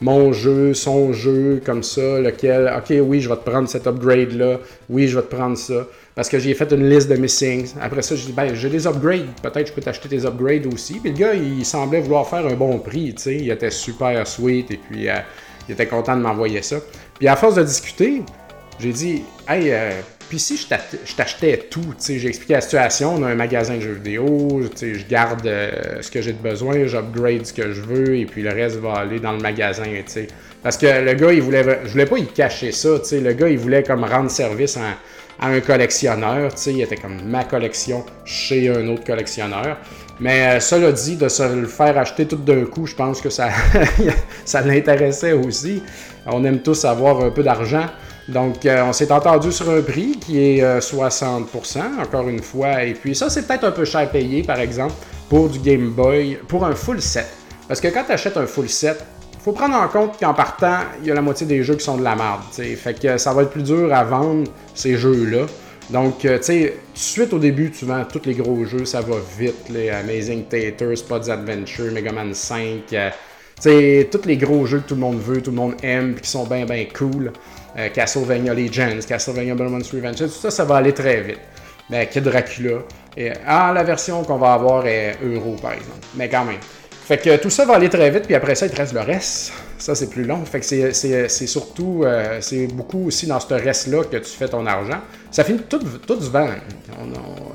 mon 0.00 0.32
jeu, 0.32 0.74
son 0.74 1.12
jeu, 1.12 1.60
comme 1.64 1.82
ça, 1.82 2.20
lequel, 2.20 2.72
ok, 2.76 2.96
oui, 3.02 3.20
je 3.20 3.28
vais 3.28 3.36
te 3.36 3.48
prendre 3.48 3.68
cet 3.68 3.86
upgrade-là, 3.86 4.58
oui, 4.88 5.08
je 5.08 5.16
vais 5.16 5.22
te 5.24 5.34
prendre 5.34 5.56
ça. 5.56 5.86
Parce 6.14 6.28
que 6.28 6.38
j'ai 6.38 6.54
fait 6.54 6.70
une 6.72 6.88
liste 6.88 7.08
de 7.08 7.16
missings. 7.16 7.74
Après 7.80 8.02
ça, 8.02 8.16
je 8.16 8.24
dis, 8.24 8.32
ben, 8.32 8.54
j'ai 8.54 8.70
des 8.70 8.86
upgrades, 8.86 9.26
peut-être 9.42 9.68
je 9.68 9.72
peux 9.72 9.82
t'acheter 9.82 10.08
tes 10.08 10.24
upgrades 10.24 10.66
aussi. 10.72 10.98
Puis 10.98 11.10
le 11.10 11.16
gars, 11.16 11.34
il 11.34 11.64
semblait 11.64 12.00
vouloir 12.00 12.26
faire 12.26 12.46
un 12.46 12.54
bon 12.54 12.78
prix, 12.78 13.14
tu 13.14 13.22
sais, 13.22 13.36
il 13.36 13.50
était 13.50 13.70
super 13.70 14.26
sweet 14.26 14.70
et 14.70 14.78
puis 14.78 15.08
euh, 15.08 15.16
il 15.68 15.72
était 15.72 15.86
content 15.86 16.16
de 16.16 16.22
m'envoyer 16.22 16.62
ça. 16.62 16.76
Puis 17.18 17.28
à 17.28 17.36
force 17.36 17.56
de 17.56 17.62
discuter, 17.62 18.22
j'ai 18.78 18.92
dit, 18.92 19.22
hey, 19.48 19.70
euh, 19.72 19.90
puis 20.28 20.38
si 20.38 20.56
je 20.56 21.14
t'achetais 21.14 21.68
tout, 21.70 21.94
j'ai 22.04 22.26
expliqué 22.26 22.54
la 22.54 22.60
situation, 22.60 23.14
on 23.14 23.22
a 23.22 23.28
un 23.28 23.34
magasin 23.34 23.76
de 23.76 23.80
jeux 23.80 23.92
vidéo, 23.92 24.62
je 24.80 25.06
garde 25.08 25.46
euh, 25.46 26.00
ce 26.00 26.10
que 26.10 26.20
j'ai 26.20 26.32
de 26.32 26.42
besoin, 26.42 26.86
j'upgrade 26.86 27.46
ce 27.46 27.52
que 27.52 27.72
je 27.72 27.80
veux, 27.80 28.16
et 28.16 28.26
puis 28.26 28.42
le 28.42 28.50
reste 28.50 28.76
va 28.76 28.94
aller 28.94 29.20
dans 29.20 29.32
le 29.32 29.38
magasin, 29.38 29.84
tu 29.84 30.02
sais. 30.06 30.26
Parce 30.62 30.76
que 30.76 30.86
le 30.86 31.14
gars, 31.14 31.32
il 31.32 31.42
voulait, 31.42 31.80
je 31.84 31.90
voulais 31.90 32.06
pas 32.06 32.18
y 32.18 32.26
cacher 32.26 32.72
ça, 32.72 32.98
tu 32.98 33.04
sais, 33.06 33.20
le 33.20 33.32
gars, 33.34 33.48
il 33.48 33.58
voulait 33.58 33.82
comme 33.82 34.04
rendre 34.04 34.30
service 34.30 34.76
à, 34.76 34.98
un 35.46 35.60
collectionneur, 35.60 36.54
tu 36.54 36.60
sais, 36.60 36.72
il 36.72 36.80
était 36.80 36.96
comme 36.96 37.22
ma 37.24 37.44
collection 37.44 38.04
chez 38.24 38.68
un 38.70 38.88
autre 38.88 39.04
collectionneur. 39.04 39.78
Mais 40.18 40.46
euh, 40.46 40.60
cela 40.60 40.92
dit, 40.92 41.16
de 41.16 41.28
se 41.28 41.42
le 41.42 41.66
faire 41.66 41.98
acheter 41.98 42.26
tout 42.26 42.36
d'un 42.36 42.64
coup, 42.64 42.86
je 42.86 42.94
pense 42.94 43.20
que 43.20 43.28
ça, 43.28 43.50
ça 44.44 44.62
l'intéressait 44.62 45.34
aussi. 45.34 45.82
On 46.24 46.42
aime 46.44 46.62
tous 46.62 46.84
avoir 46.86 47.20
un 47.22 47.30
peu 47.30 47.42
d'argent. 47.42 47.86
Donc, 48.28 48.66
euh, 48.66 48.82
on 48.84 48.92
s'est 48.92 49.12
entendu 49.12 49.52
sur 49.52 49.70
un 49.70 49.80
prix 49.82 50.18
qui 50.18 50.40
est 50.40 50.80
60%, 50.80 51.78
euh, 51.78 52.02
encore 52.02 52.28
une 52.28 52.42
fois. 52.42 52.82
Et 52.82 52.94
puis, 52.94 53.14
ça, 53.14 53.30
c'est 53.30 53.46
peut-être 53.46 53.64
un 53.64 53.70
peu 53.70 53.84
cher 53.84 54.10
payé, 54.10 54.42
par 54.42 54.58
exemple, 54.58 54.94
pour 55.28 55.48
du 55.48 55.60
Game 55.60 55.90
Boy, 55.90 56.38
pour 56.48 56.64
un 56.64 56.74
full 56.74 57.00
set. 57.00 57.26
Parce 57.68 57.80
que 57.80 57.88
quand 57.88 58.04
tu 58.04 58.12
achètes 58.12 58.36
un 58.36 58.46
full 58.46 58.68
set, 58.68 59.04
faut 59.44 59.52
prendre 59.52 59.76
en 59.76 59.86
compte 59.86 60.18
qu'en 60.18 60.34
partant, 60.34 60.78
il 61.00 61.06
y 61.06 61.10
a 61.12 61.14
la 61.14 61.22
moitié 61.22 61.46
des 61.46 61.62
jeux 61.62 61.76
qui 61.76 61.84
sont 61.84 61.96
de 61.96 62.02
la 62.02 62.16
merde. 62.16 62.40
Fait 62.52 63.00
que 63.00 63.16
ça 63.16 63.32
va 63.32 63.42
être 63.42 63.50
plus 63.50 63.62
dur 63.62 63.94
à 63.94 64.02
vendre 64.02 64.50
ces 64.74 64.96
jeux-là. 64.96 65.46
Donc, 65.90 66.24
euh, 66.24 66.38
tu 66.38 66.44
sais, 66.44 66.76
suite 66.94 67.32
au 67.32 67.38
début, 67.38 67.70
tu 67.70 67.84
vends 67.84 68.04
tous 68.04 68.22
les 68.26 68.34
gros 68.34 68.64
jeux, 68.64 68.84
ça 68.84 69.02
va 69.02 69.16
vite. 69.38 69.68
Les 69.70 69.90
Amazing 69.90 70.46
Taters, 70.46 70.98
Spots 70.98 71.30
Adventure, 71.30 71.92
Mega 71.92 72.10
Man 72.10 72.34
5. 72.34 72.86
tu 72.88 72.96
sais, 73.60 74.08
tous 74.10 74.26
les 74.26 74.36
gros 74.36 74.66
jeux 74.66 74.80
que 74.80 74.88
tout 74.88 74.96
le 74.96 75.00
monde 75.00 75.20
veut, 75.20 75.40
tout 75.40 75.52
le 75.52 75.56
monde 75.56 75.74
aime, 75.84 76.16
qui 76.16 76.28
sont 76.28 76.44
bien, 76.44 76.64
bien 76.64 76.84
cool. 76.92 77.30
Euh, 77.78 77.88
Castlevania 77.90 78.54
Legends, 78.54 79.04
Castlevania 79.06 79.54
Belmont's 79.54 79.92
Revenge, 79.92 80.16
tout 80.16 80.28
ça, 80.28 80.50
ça 80.50 80.64
va 80.64 80.76
aller 80.76 80.94
très 80.94 81.20
vite. 81.20 81.40
Mais 81.90 82.08
Kid 82.08 82.24
Dracula, 82.24 82.78
ah, 83.46 83.72
la 83.74 83.84
version 83.84 84.22
qu'on 84.24 84.38
va 84.38 84.54
avoir 84.54 84.86
est 84.86 85.18
euro, 85.22 85.56
par 85.60 85.72
exemple. 85.72 86.06
Mais 86.14 86.28
quand 86.28 86.44
même. 86.44 86.58
Fait 87.06 87.18
que 87.18 87.36
tout 87.36 87.50
ça 87.50 87.64
va 87.64 87.74
aller 87.74 87.88
très 87.88 88.10
vite, 88.10 88.24
puis 88.24 88.34
après 88.34 88.56
ça, 88.56 88.66
il 88.66 88.72
te 88.72 88.76
reste 88.76 88.92
le 88.92 89.00
reste. 89.00 89.52
Ça, 89.78 89.94
c'est 89.94 90.10
plus 90.10 90.24
long. 90.24 90.44
Fait 90.44 90.58
que 90.58 90.66
c'est 90.66 91.46
surtout, 91.46 92.02
euh, 92.02 92.38
c'est 92.40 92.66
beaucoup 92.66 93.06
aussi 93.06 93.28
dans 93.28 93.38
ce 93.38 93.54
reste-là 93.54 94.02
que 94.02 94.16
tu 94.16 94.30
fais 94.36 94.48
ton 94.48 94.66
argent. 94.66 94.98
Ça 95.30 95.44
finit 95.44 95.60
tout, 95.68 95.78
tout 95.78 96.20
se 96.20 96.30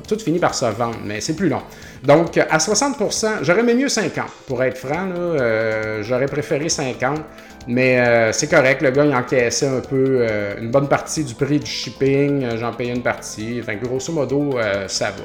tout 0.08 0.20
finit 0.20 0.39
par 0.39 0.55
se 0.55 0.63
vendre, 0.63 1.00
mais 1.03 1.20
c'est 1.20 1.36
plus 1.36 1.50
long. 1.50 1.63
Donc, 2.01 2.38
à 2.38 2.58
60%, 2.60 3.39
j'aurais 3.41 3.63
mieux 3.63 3.89
50. 3.89 4.25
Pour 4.48 4.63
être 4.63 4.77
franc, 4.77 5.10
euh, 5.17 6.01
j'aurais 6.01 6.27
préféré 6.27 6.70
50. 6.70 7.20
Mais 7.67 8.00
euh, 8.00 8.31
c'est 8.31 8.50
correct, 8.50 8.81
le 8.81 8.91
gars 8.91 9.03
il 9.03 9.13
encaissait 9.13 9.67
un 9.67 9.81
peu 9.81 10.25
une 10.62 10.72
bonne 10.72 10.88
partie 10.88 11.25
du 11.25 11.36
prix 11.36 11.60
du 11.60 11.70
shipping, 11.70 12.58
j'en 12.58 12.72
payais 12.72 12.93
une 12.96 13.03
partie. 13.03 13.60
Enfin, 13.62 13.75
grosso 13.75 14.13
modo, 14.13 14.51
ça 14.88 15.08
va. 15.08 15.24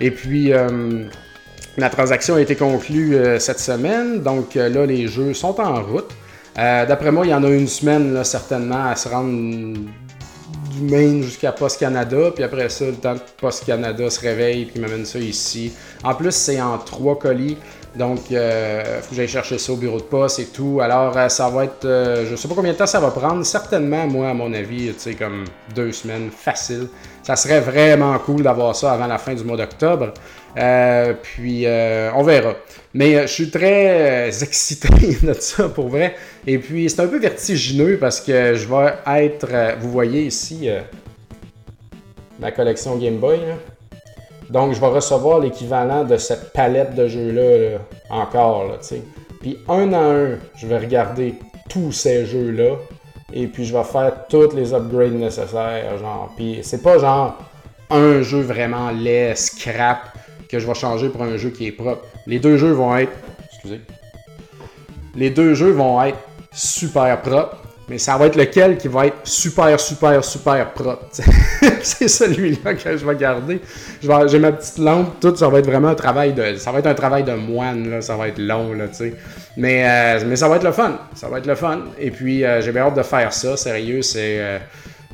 Et 0.00 0.10
puis, 0.10 0.54
la 1.78 1.90
transaction 1.90 2.34
a 2.34 2.40
été 2.40 2.56
conclue 2.56 3.14
euh, 3.14 3.38
cette 3.38 3.60
semaine, 3.60 4.20
donc 4.20 4.56
euh, 4.56 4.68
là, 4.68 4.84
les 4.84 5.06
jeux 5.06 5.32
sont 5.32 5.60
en 5.60 5.80
route. 5.80 6.10
Euh, 6.58 6.84
d'après 6.84 7.12
moi, 7.12 7.24
il 7.24 7.30
y 7.30 7.34
en 7.34 7.44
a 7.44 7.50
une 7.50 7.68
semaine, 7.68 8.22
certainement, 8.24 8.86
à 8.86 8.96
se 8.96 9.08
rendre 9.08 9.30
du 9.30 10.82
Maine 10.82 11.22
jusqu'à 11.22 11.52
Post 11.52 11.78
Canada, 11.78 12.32
puis 12.34 12.42
après 12.42 12.68
ça, 12.68 12.86
le 12.86 12.94
temps 12.94 13.14
que 13.14 13.40
Post 13.40 13.64
Canada 13.64 14.10
se 14.10 14.20
réveille, 14.20 14.64
puis 14.64 14.80
m'amène 14.80 15.06
ça 15.06 15.20
ici. 15.20 15.72
En 16.02 16.14
plus, 16.14 16.32
c'est 16.32 16.60
en 16.60 16.78
trois 16.78 17.16
colis. 17.16 17.56
Donc, 17.98 18.30
il 18.30 18.38
faut 19.02 19.10
que 19.10 19.16
j'aille 19.16 19.28
chercher 19.28 19.58
ça 19.58 19.72
au 19.72 19.76
bureau 19.76 19.98
de 19.98 20.04
poste 20.04 20.38
et 20.38 20.46
tout. 20.46 20.78
Alors, 20.80 21.30
ça 21.30 21.48
va 21.50 21.64
être, 21.64 21.84
je 22.30 22.36
sais 22.36 22.48
pas 22.48 22.54
combien 22.54 22.72
de 22.72 22.78
temps 22.78 22.86
ça 22.86 23.00
va 23.00 23.10
prendre. 23.10 23.44
Certainement, 23.44 24.06
moi, 24.06 24.30
à 24.30 24.34
mon 24.34 24.52
avis, 24.54 24.92
tu 24.94 24.94
sais, 24.98 25.14
comme 25.14 25.44
deux 25.74 25.92
semaines, 25.92 26.30
facile. 26.30 26.88
Ça 27.28 27.36
serait 27.36 27.60
vraiment 27.60 28.18
cool 28.20 28.42
d'avoir 28.42 28.74
ça 28.74 28.92
avant 28.92 29.06
la 29.06 29.18
fin 29.18 29.34
du 29.34 29.44
mois 29.44 29.56
d'octobre. 29.56 30.14
Euh, 30.56 31.14
puis 31.22 31.66
euh, 31.66 32.10
on 32.14 32.22
verra. 32.22 32.54
Mais 32.94 33.16
euh, 33.16 33.22
je 33.22 33.32
suis 33.32 33.50
très 33.50 34.28
excité 34.42 34.88
de 35.22 35.32
ça 35.34 35.68
pour 35.68 35.88
vrai. 35.88 36.16
Et 36.46 36.58
puis 36.58 36.88
c'est 36.88 37.00
un 37.00 37.06
peu 37.06 37.18
vertigineux 37.18 37.98
parce 37.98 38.20
que 38.20 38.54
je 38.54 38.66
vais 38.66 38.94
être. 39.24 39.76
vous 39.80 39.90
voyez 39.90 40.22
ici 40.22 40.68
ma 42.40 42.50
collection 42.50 42.96
Game 42.96 43.18
Boy. 43.18 43.40
Donc 44.50 44.72
je 44.72 44.80
vais 44.80 44.86
recevoir 44.86 45.40
l'équivalent 45.40 46.04
de 46.04 46.16
cette 46.16 46.52
palette 46.52 46.94
de 46.94 47.06
jeux-là 47.06 47.78
encore. 48.10 48.64
Là, 48.64 48.78
puis 49.40 49.58
un 49.68 49.92
à 49.92 50.00
un, 50.00 50.38
je 50.56 50.66
vais 50.66 50.78
regarder 50.78 51.34
tous 51.68 51.92
ces 51.92 52.26
jeux-là. 52.26 52.76
Et 53.32 53.46
puis 53.46 53.64
je 53.64 53.76
vais 53.76 53.84
faire 53.84 54.26
toutes 54.28 54.54
les 54.54 54.72
upgrades 54.72 55.12
nécessaires. 55.12 55.98
Genre. 55.98 56.32
Puis 56.36 56.60
c'est 56.62 56.82
pas 56.82 56.98
genre 56.98 57.36
un 57.90 58.22
jeu 58.22 58.40
vraiment 58.40 58.90
laid, 58.90 59.34
scrap 59.36 59.98
que 60.48 60.58
je 60.58 60.66
vais 60.66 60.74
changer 60.74 61.10
pour 61.10 61.22
un 61.22 61.36
jeu 61.36 61.50
qui 61.50 61.66
est 61.66 61.72
propre. 61.72 62.04
Les 62.26 62.38
deux 62.38 62.56
jeux 62.56 62.72
vont 62.72 62.96
être. 62.96 63.12
Excusez. 63.52 63.80
Les 65.14 65.30
deux 65.30 65.54
jeux 65.54 65.72
vont 65.72 66.02
être 66.02 66.18
super 66.52 67.20
propres. 67.20 67.58
Mais 67.88 67.96
ça 67.96 68.18
va 68.18 68.26
être 68.26 68.36
lequel 68.36 68.76
qui 68.76 68.86
va 68.86 69.06
être 69.06 69.16
super, 69.24 69.80
super, 69.80 70.22
super 70.22 70.72
propre. 70.72 71.06
c'est 71.82 72.08
celui-là 72.08 72.74
que 72.74 72.96
je 72.96 73.06
vais 73.06 73.16
garder. 73.16 73.60
J'ai 74.02 74.38
ma 74.38 74.52
petite 74.52 74.78
lampe, 74.78 75.18
tout, 75.20 75.34
ça 75.34 75.48
va 75.48 75.58
être 75.58 75.66
vraiment 75.66 75.88
un 75.88 75.94
travail 75.94 76.34
de. 76.34 76.56
Ça 76.56 76.70
va 76.70 76.80
être 76.80 76.86
un 76.86 76.94
travail 76.94 77.24
de 77.24 77.32
moine, 77.32 77.88
là. 77.88 78.02
Ça 78.02 78.16
va 78.16 78.28
être 78.28 78.38
long, 78.38 78.74
là, 78.74 78.88
tu 78.88 78.94
sais. 78.94 79.14
Mais, 79.56 79.88
euh, 79.88 80.24
mais 80.26 80.36
ça 80.36 80.48
va 80.48 80.56
être 80.56 80.64
le 80.64 80.72
fun. 80.72 80.98
Ça 81.14 81.28
va 81.28 81.38
être 81.38 81.46
le 81.46 81.54
fun. 81.54 81.80
Et 81.98 82.10
puis, 82.10 82.44
euh, 82.44 82.60
j'ai 82.60 82.72
bien 82.72 82.82
hâte 82.82 82.96
de 82.96 83.02
faire 83.02 83.32
ça, 83.32 83.56
sérieux. 83.56 84.02
C'est. 84.02 84.38
Euh, 84.38 84.58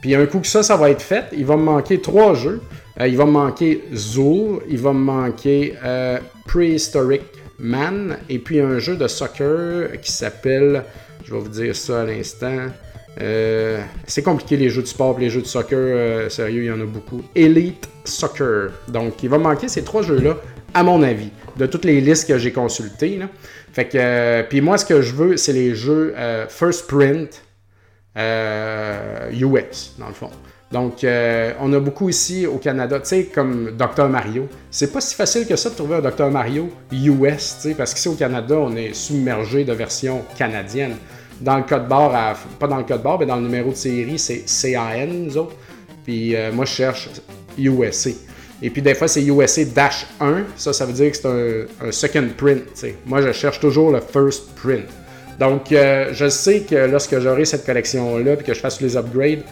puis 0.00 0.16
un 0.16 0.26
coup 0.26 0.40
que 0.40 0.49
ça, 0.49 0.62
ça 0.62 0.76
va 0.76 0.90
être 0.90 1.00
fait, 1.00 1.26
il 1.33 1.47
va 1.47 1.57
me 1.57 1.62
manquer 1.62 2.00
trois 2.00 2.35
jeux. 2.35 2.61
Euh, 3.00 3.07
il 3.07 3.16
va 3.16 3.25
me 3.25 3.31
manquer 3.31 3.85
Zool, 3.95 4.62
il 4.69 4.78
va 4.78 4.93
me 4.93 4.99
manquer 4.99 5.75
Prehistoric 6.47 7.23
Man, 7.59 8.19
et 8.28 8.38
puis 8.40 8.61
un 8.61 8.78
jeu 8.78 8.97
de 8.97 9.07
soccer 9.07 10.00
qui 10.02 10.12
s'appelle 10.12 10.85
Je 11.25 11.33
vais 11.33 11.40
vous 11.40 11.49
dire 11.49 11.75
ça 11.75 12.02
à 12.02 12.04
l'instant. 12.04 12.66
Euh, 13.21 13.81
c'est 14.07 14.23
compliqué 14.23 14.57
les 14.57 14.69
jeux 14.69 14.83
de 14.83 14.87
sport, 14.87 15.19
les 15.19 15.31
jeux 15.31 15.40
de 15.40 15.47
soccer. 15.47 15.78
Euh, 15.78 16.28
sérieux, 16.28 16.64
il 16.64 16.66
y 16.66 16.71
en 16.71 16.81
a 16.81 16.85
beaucoup. 16.85 17.23
Elite 17.35 17.88
Soccer. 18.04 18.73
Donc, 18.88 19.23
il 19.23 19.31
va 19.31 19.38
manquer 19.38 19.69
ces 19.69 19.83
trois 19.85 20.02
jeux-là, 20.02 20.37
à 20.75 20.83
mon 20.83 21.02
avis, 21.02 21.31
de 21.57 21.66
toutes 21.66 21.85
les 21.85 22.00
listes 22.00 22.28
que 22.28 22.37
j'ai 22.37 22.52
consultées. 22.52 23.21
Fait 23.73 23.88
que, 23.88 24.43
puis 24.43 24.61
moi, 24.61 24.76
ce 24.76 24.85
que 24.85 25.00
je 25.00 25.14
veux, 25.14 25.37
c'est 25.37 25.54
les 25.54 25.75
jeux 25.75 26.14
First 26.49 26.87
Print 26.88 27.43
US, 28.16 29.95
dans 29.99 30.09
le 30.09 30.14
fond. 30.14 30.31
Donc, 30.73 31.04
euh, 31.04 31.52
on 31.61 31.73
a 31.73 31.78
beaucoup 31.78 32.09
ici 32.09 32.47
au 32.47 32.59
Canada, 32.59 32.99
tu 32.99 33.09
sais, 33.09 33.25
comme 33.26 33.76
Dr 33.76 34.09
Mario. 34.09 34.49
C'est 34.71 34.92
pas 34.92 35.00
si 35.00 35.14
facile 35.14 35.47
que 35.47 35.56
ça 35.56 35.71
de 35.71 35.75
trouver 35.75 35.97
un 35.97 36.00
Dr 36.00 36.30
Mario 36.30 36.68
US, 36.92 37.56
tu 37.61 37.68
sais, 37.68 37.75
parce 37.75 37.94
qu'ici 37.94 38.09
au 38.09 38.14
Canada, 38.14 38.56
on 38.59 38.75
est 38.75 38.92
submergé 38.92 39.64
de 39.64 39.73
versions 39.73 40.23
canadiennes. 40.37 40.97
Dans 41.40 41.56
le 41.56 41.62
code 41.62 41.88
barre, 41.88 42.37
pas 42.59 42.66
dans 42.66 42.78
le 42.78 42.85
code 42.85 43.02
barre, 43.02 43.18
mais 43.21 43.26
dans 43.26 43.37
le 43.37 43.42
numéro 43.42 43.71
de 43.71 43.76
série, 43.76 44.18
c'est 44.18 44.44
CAN, 44.47 45.06
nous 45.06 45.37
autres. 45.37 45.54
Puis 46.04 46.35
euh, 46.35 46.52
moi, 46.52 46.64
je 46.64 46.73
cherche 46.73 47.09
USA. 47.59 48.11
Et 48.62 48.71
puis 48.71 48.83
des 48.83 48.94
fois, 48.94 49.09
c'est 49.09 49.23
USA-1. 49.23 50.44
Ça, 50.56 50.73
ça 50.73 50.87
veut 50.87 50.92
dire 50.92 51.11
que 51.11 51.16
c'est 51.16 51.28
un, 51.87 51.92
second 51.92 52.28
print. 52.37 52.62
sais. 52.75 52.94
Moi, 53.06 53.21
je 53.21 53.33
cherche 53.33 53.61
toujours 53.61 53.90
le 53.90 54.00
first 54.00 54.54
print. 54.54 54.87
Donc, 55.38 55.73
euh, 55.73 56.11
je 56.12 56.28
sais 56.28 56.61
que 56.61 56.76
lorsque 56.76 57.18
j'aurai 57.18 57.44
cette 57.44 57.66
collection-là, 57.66 58.35
et 58.35 58.37
que 58.37 58.54
je 58.54 58.61
fasse 58.61 58.80
les 58.80 58.97
upgrades, 58.97 59.42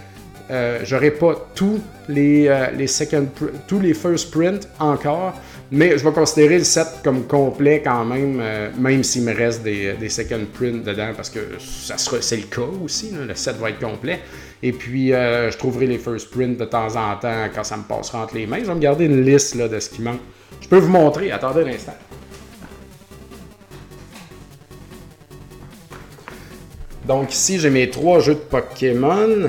euh, 0.53 0.81
j'aurai 0.85 1.11
pas 1.13 1.49
tous 1.55 1.81
les, 2.11 2.47
euh, 2.47 2.87
second 2.87 3.27
tous 3.67 3.81
les 3.81 3.95
first 3.95 4.31
print 4.31 4.69
encore, 4.79 5.33
mais 5.71 5.97
je 5.97 6.05
vais 6.05 6.13
considérer 6.13 6.59
le 6.59 6.65
set 6.65 6.87
comme 7.03 7.27
complet 7.27 7.81
quand 7.83 8.05
même, 8.05 8.39
euh, 8.39 8.69
même 8.79 9.03
s'il 9.03 9.23
me 9.23 9.35
reste 9.35 9.63
des, 9.63 9.95
des, 9.95 10.11
second 10.11 10.45
print 10.53 10.85
dedans, 10.85 11.13
parce 11.17 11.31
que 11.31 11.39
ça 11.59 11.97
sera, 11.97 12.21
c'est 12.21 12.37
le 12.37 12.43
cas 12.43 12.69
aussi, 12.85 13.13
le 13.13 13.35
set 13.35 13.57
va 13.57 13.71
être 13.71 13.81
complet. 13.81 14.21
Et 14.63 14.73
puis, 14.73 15.09
je 15.09 15.57
trouverai 15.57 15.87
les 15.87 15.99
first 15.99 16.31
print 16.31 16.57
de 16.57 16.65
temps 16.65 16.95
en 16.95 17.17
temps 17.17 17.49
quand 17.53 17.65
ça 17.65 17.77
me 17.77 17.83
passera 17.83 18.23
entre 18.23 18.37
les 18.37 18.47
mains. 18.47 18.61
Je 18.61 18.67
vais 18.67 18.75
me 18.75 18.81
garder 18.81 19.07
une 19.07 19.25
liste 19.25 19.57
là, 19.57 19.67
de 19.67 19.81
ce 19.81 19.91
qui 19.91 20.03
manque. 20.03 20.21
Je 20.61 20.69
peux 20.69 20.79
vous 20.79 20.93
montrer, 20.93 21.33
attendez 21.33 21.63
un 21.63 21.67
instant. 21.67 21.95
Donc 27.09 27.33
ici, 27.33 27.59
j'ai 27.59 27.71
mes 27.71 27.91
trois 27.91 28.21
jeux 28.21 28.35
de 28.35 28.39
Pokémon. 28.39 29.49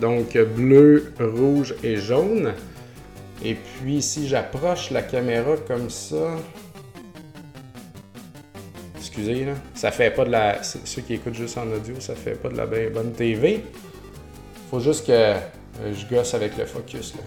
Donc 0.00 0.36
bleu, 0.38 1.12
rouge 1.18 1.74
et 1.82 1.96
jaune. 1.96 2.52
Et 3.44 3.54
puis 3.54 4.02
si 4.02 4.28
j'approche 4.28 4.90
la 4.90 5.02
caméra 5.02 5.56
comme 5.66 5.90
ça, 5.90 6.36
excusez 8.96 9.44
là, 9.44 9.54
ça 9.74 9.90
fait 9.90 10.10
pas 10.10 10.24
de 10.24 10.30
la, 10.30 10.62
ceux 10.62 11.02
qui 11.02 11.14
écoutent 11.14 11.34
juste 11.34 11.56
en 11.58 11.70
audio, 11.70 11.94
ça 12.00 12.14
fait 12.14 12.34
pas 12.34 12.48
de 12.48 12.56
la 12.56 12.66
bonne 12.66 13.12
TV. 13.12 13.64
Faut 14.70 14.80
juste 14.80 15.06
que 15.06 15.12
euh, 15.12 15.36
je 15.94 16.06
gosse 16.06 16.34
avec 16.34 16.56
le 16.56 16.66
focus 16.66 17.14
là. 17.14 17.22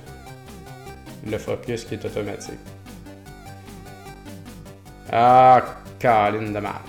Le 1.29 1.37
focus 1.37 1.85
qui 1.85 1.95
est 1.95 2.05
automatique. 2.05 2.59
Ah, 5.11 5.81
Caline 5.99 6.53
de 6.53 6.59
mal. 6.59 6.81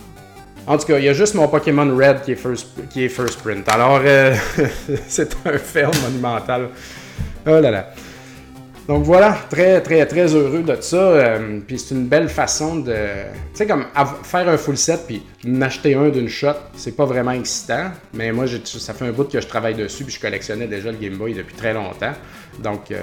En 0.66 0.78
tout 0.78 0.86
cas, 0.86 0.98
il 0.98 1.04
y 1.04 1.08
a 1.08 1.12
juste 1.12 1.34
mon 1.34 1.48
Pokémon 1.48 1.96
Red 1.96 2.22
qui 2.22 2.32
est 2.32 2.36
first, 2.36 2.68
qui 2.88 3.04
est 3.04 3.08
first 3.08 3.40
print. 3.40 3.68
Alors, 3.68 4.00
euh, 4.04 4.34
c'est 5.08 5.36
un 5.44 5.58
fail 5.58 5.90
monumental. 6.04 6.68
Oh 7.46 7.60
là 7.60 7.70
là. 7.70 7.86
Donc 8.88 9.04
voilà, 9.04 9.38
très 9.48 9.80
très 9.80 10.04
très 10.06 10.34
heureux 10.34 10.62
de 10.62 10.76
ça. 10.80 10.96
Euh, 10.96 11.60
puis 11.64 11.78
c'est 11.78 11.94
une 11.94 12.06
belle 12.06 12.28
façon 12.28 12.76
de, 12.76 12.92
tu 12.92 13.38
sais 13.54 13.66
comme 13.66 13.86
faire 14.24 14.48
un 14.48 14.56
full 14.56 14.76
set 14.76 15.02
puis 15.06 15.22
m'acheter 15.44 15.94
un 15.94 16.08
d'une 16.08 16.28
shot, 16.28 16.54
c'est 16.74 16.96
pas 16.96 17.04
vraiment 17.04 17.30
excitant. 17.30 17.92
Mais 18.12 18.32
moi, 18.32 18.46
ça 18.64 18.92
fait 18.92 19.06
un 19.06 19.12
bout 19.12 19.30
que 19.30 19.40
je 19.40 19.46
travaille 19.46 19.74
dessus 19.74 20.04
puis 20.04 20.12
je 20.12 20.20
collectionnais 20.20 20.66
déjà 20.66 20.90
le 20.90 20.98
Game 20.98 21.16
Boy 21.16 21.32
depuis 21.32 21.54
très 21.54 21.72
longtemps. 21.72 22.12
Donc 22.58 22.90
euh, 22.90 22.98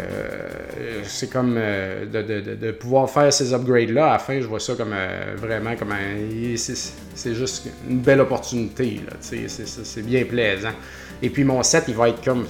c'est 1.05 1.31
comme 1.31 1.55
euh, 1.57 2.05
de, 2.05 2.71
pouvoir 2.71 3.09
faire 3.09 3.31
ces 3.31 3.53
upgrades 3.53 3.91
là. 3.91 4.09
À 4.09 4.13
la 4.13 4.19
fin, 4.19 4.41
je 4.41 4.47
vois 4.47 4.59
ça 4.59 4.75
comme 4.75 4.93
vraiment 5.37 5.77
comme 5.77 5.93
un, 5.93 6.55
c'est 6.57 7.33
juste 7.33 7.69
une 7.89 7.99
belle 7.99 8.19
opportunité. 8.19 8.99
C'est 9.21 10.05
bien 10.05 10.25
plaisant. 10.25 10.73
Et 11.21 11.29
puis 11.29 11.45
mon 11.45 11.63
set, 11.63 11.85
il 11.87 11.95
va 11.95 12.09
être 12.09 12.23
comme 12.23 12.45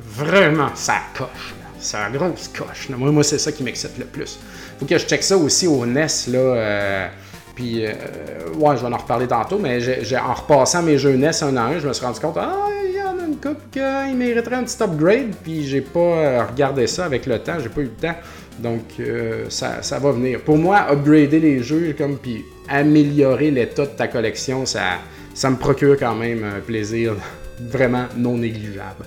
vraiment 0.00 0.70
ça 0.74 0.96
coche 1.16 1.54
c'est 1.84 1.98
un 1.98 2.10
grosse 2.10 2.48
coche. 2.48 2.88
Moi, 2.88 3.10
moi 3.12 3.22
c'est 3.22 3.38
ça 3.38 3.52
qui 3.52 3.62
m'excite 3.62 3.98
le 3.98 4.06
plus. 4.06 4.38
Faut 4.78 4.86
que 4.86 4.98
je 4.98 5.06
check 5.06 5.22
ça 5.22 5.36
aussi 5.36 5.66
au 5.66 5.84
NES, 5.84 6.06
là. 6.28 6.38
Euh, 6.38 7.08
puis, 7.54 7.86
euh, 7.86 7.92
ouais, 8.56 8.76
je 8.76 8.84
vais 8.84 8.92
en 8.92 8.96
reparler 8.96 9.28
tantôt, 9.28 9.58
mais 9.58 9.78
en 10.16 10.34
repassant 10.34 10.82
mes 10.82 10.98
jeux 10.98 11.14
NES 11.14 11.30
un 11.42 11.56
à 11.56 11.62
un, 11.62 11.78
je 11.78 11.86
me 11.86 11.92
suis 11.92 12.04
rendu 12.04 12.18
compte, 12.18 12.36
ah, 12.36 12.66
il 12.84 12.96
y 12.96 13.02
en 13.02 13.22
a 13.22 13.26
une 13.28 13.36
couple 13.36 13.62
qui 13.70 14.14
mériterait 14.16 14.56
un 14.56 14.64
petit 14.64 14.82
upgrade, 14.82 15.34
puis 15.42 15.64
j'ai 15.64 15.82
pas 15.82 16.00
euh, 16.00 16.44
regardé 16.50 16.86
ça 16.86 17.04
avec 17.04 17.26
le 17.26 17.38
temps, 17.38 17.60
j'ai 17.62 17.68
pas 17.68 17.82
eu 17.82 17.84
le 17.84 17.90
temps. 17.90 18.14
Donc, 18.58 18.82
ça, 19.48 19.82
ça, 19.82 19.98
va 19.98 20.12
venir. 20.12 20.40
Pour 20.40 20.56
moi, 20.56 20.86
upgrader 20.88 21.40
les 21.40 21.60
jeux, 21.60 21.92
comme, 21.98 22.16
puis 22.16 22.44
améliorer 22.68 23.50
l'état 23.50 23.82
de 23.82 23.90
ta 23.90 24.06
collection, 24.06 24.64
ça, 24.64 24.98
ça 25.34 25.50
me 25.50 25.56
procure 25.56 25.98
quand 25.98 26.14
même 26.14 26.44
un 26.44 26.60
plaisir 26.60 27.14
vraiment 27.60 28.04
non 28.16 28.38
négligeable. 28.38 29.04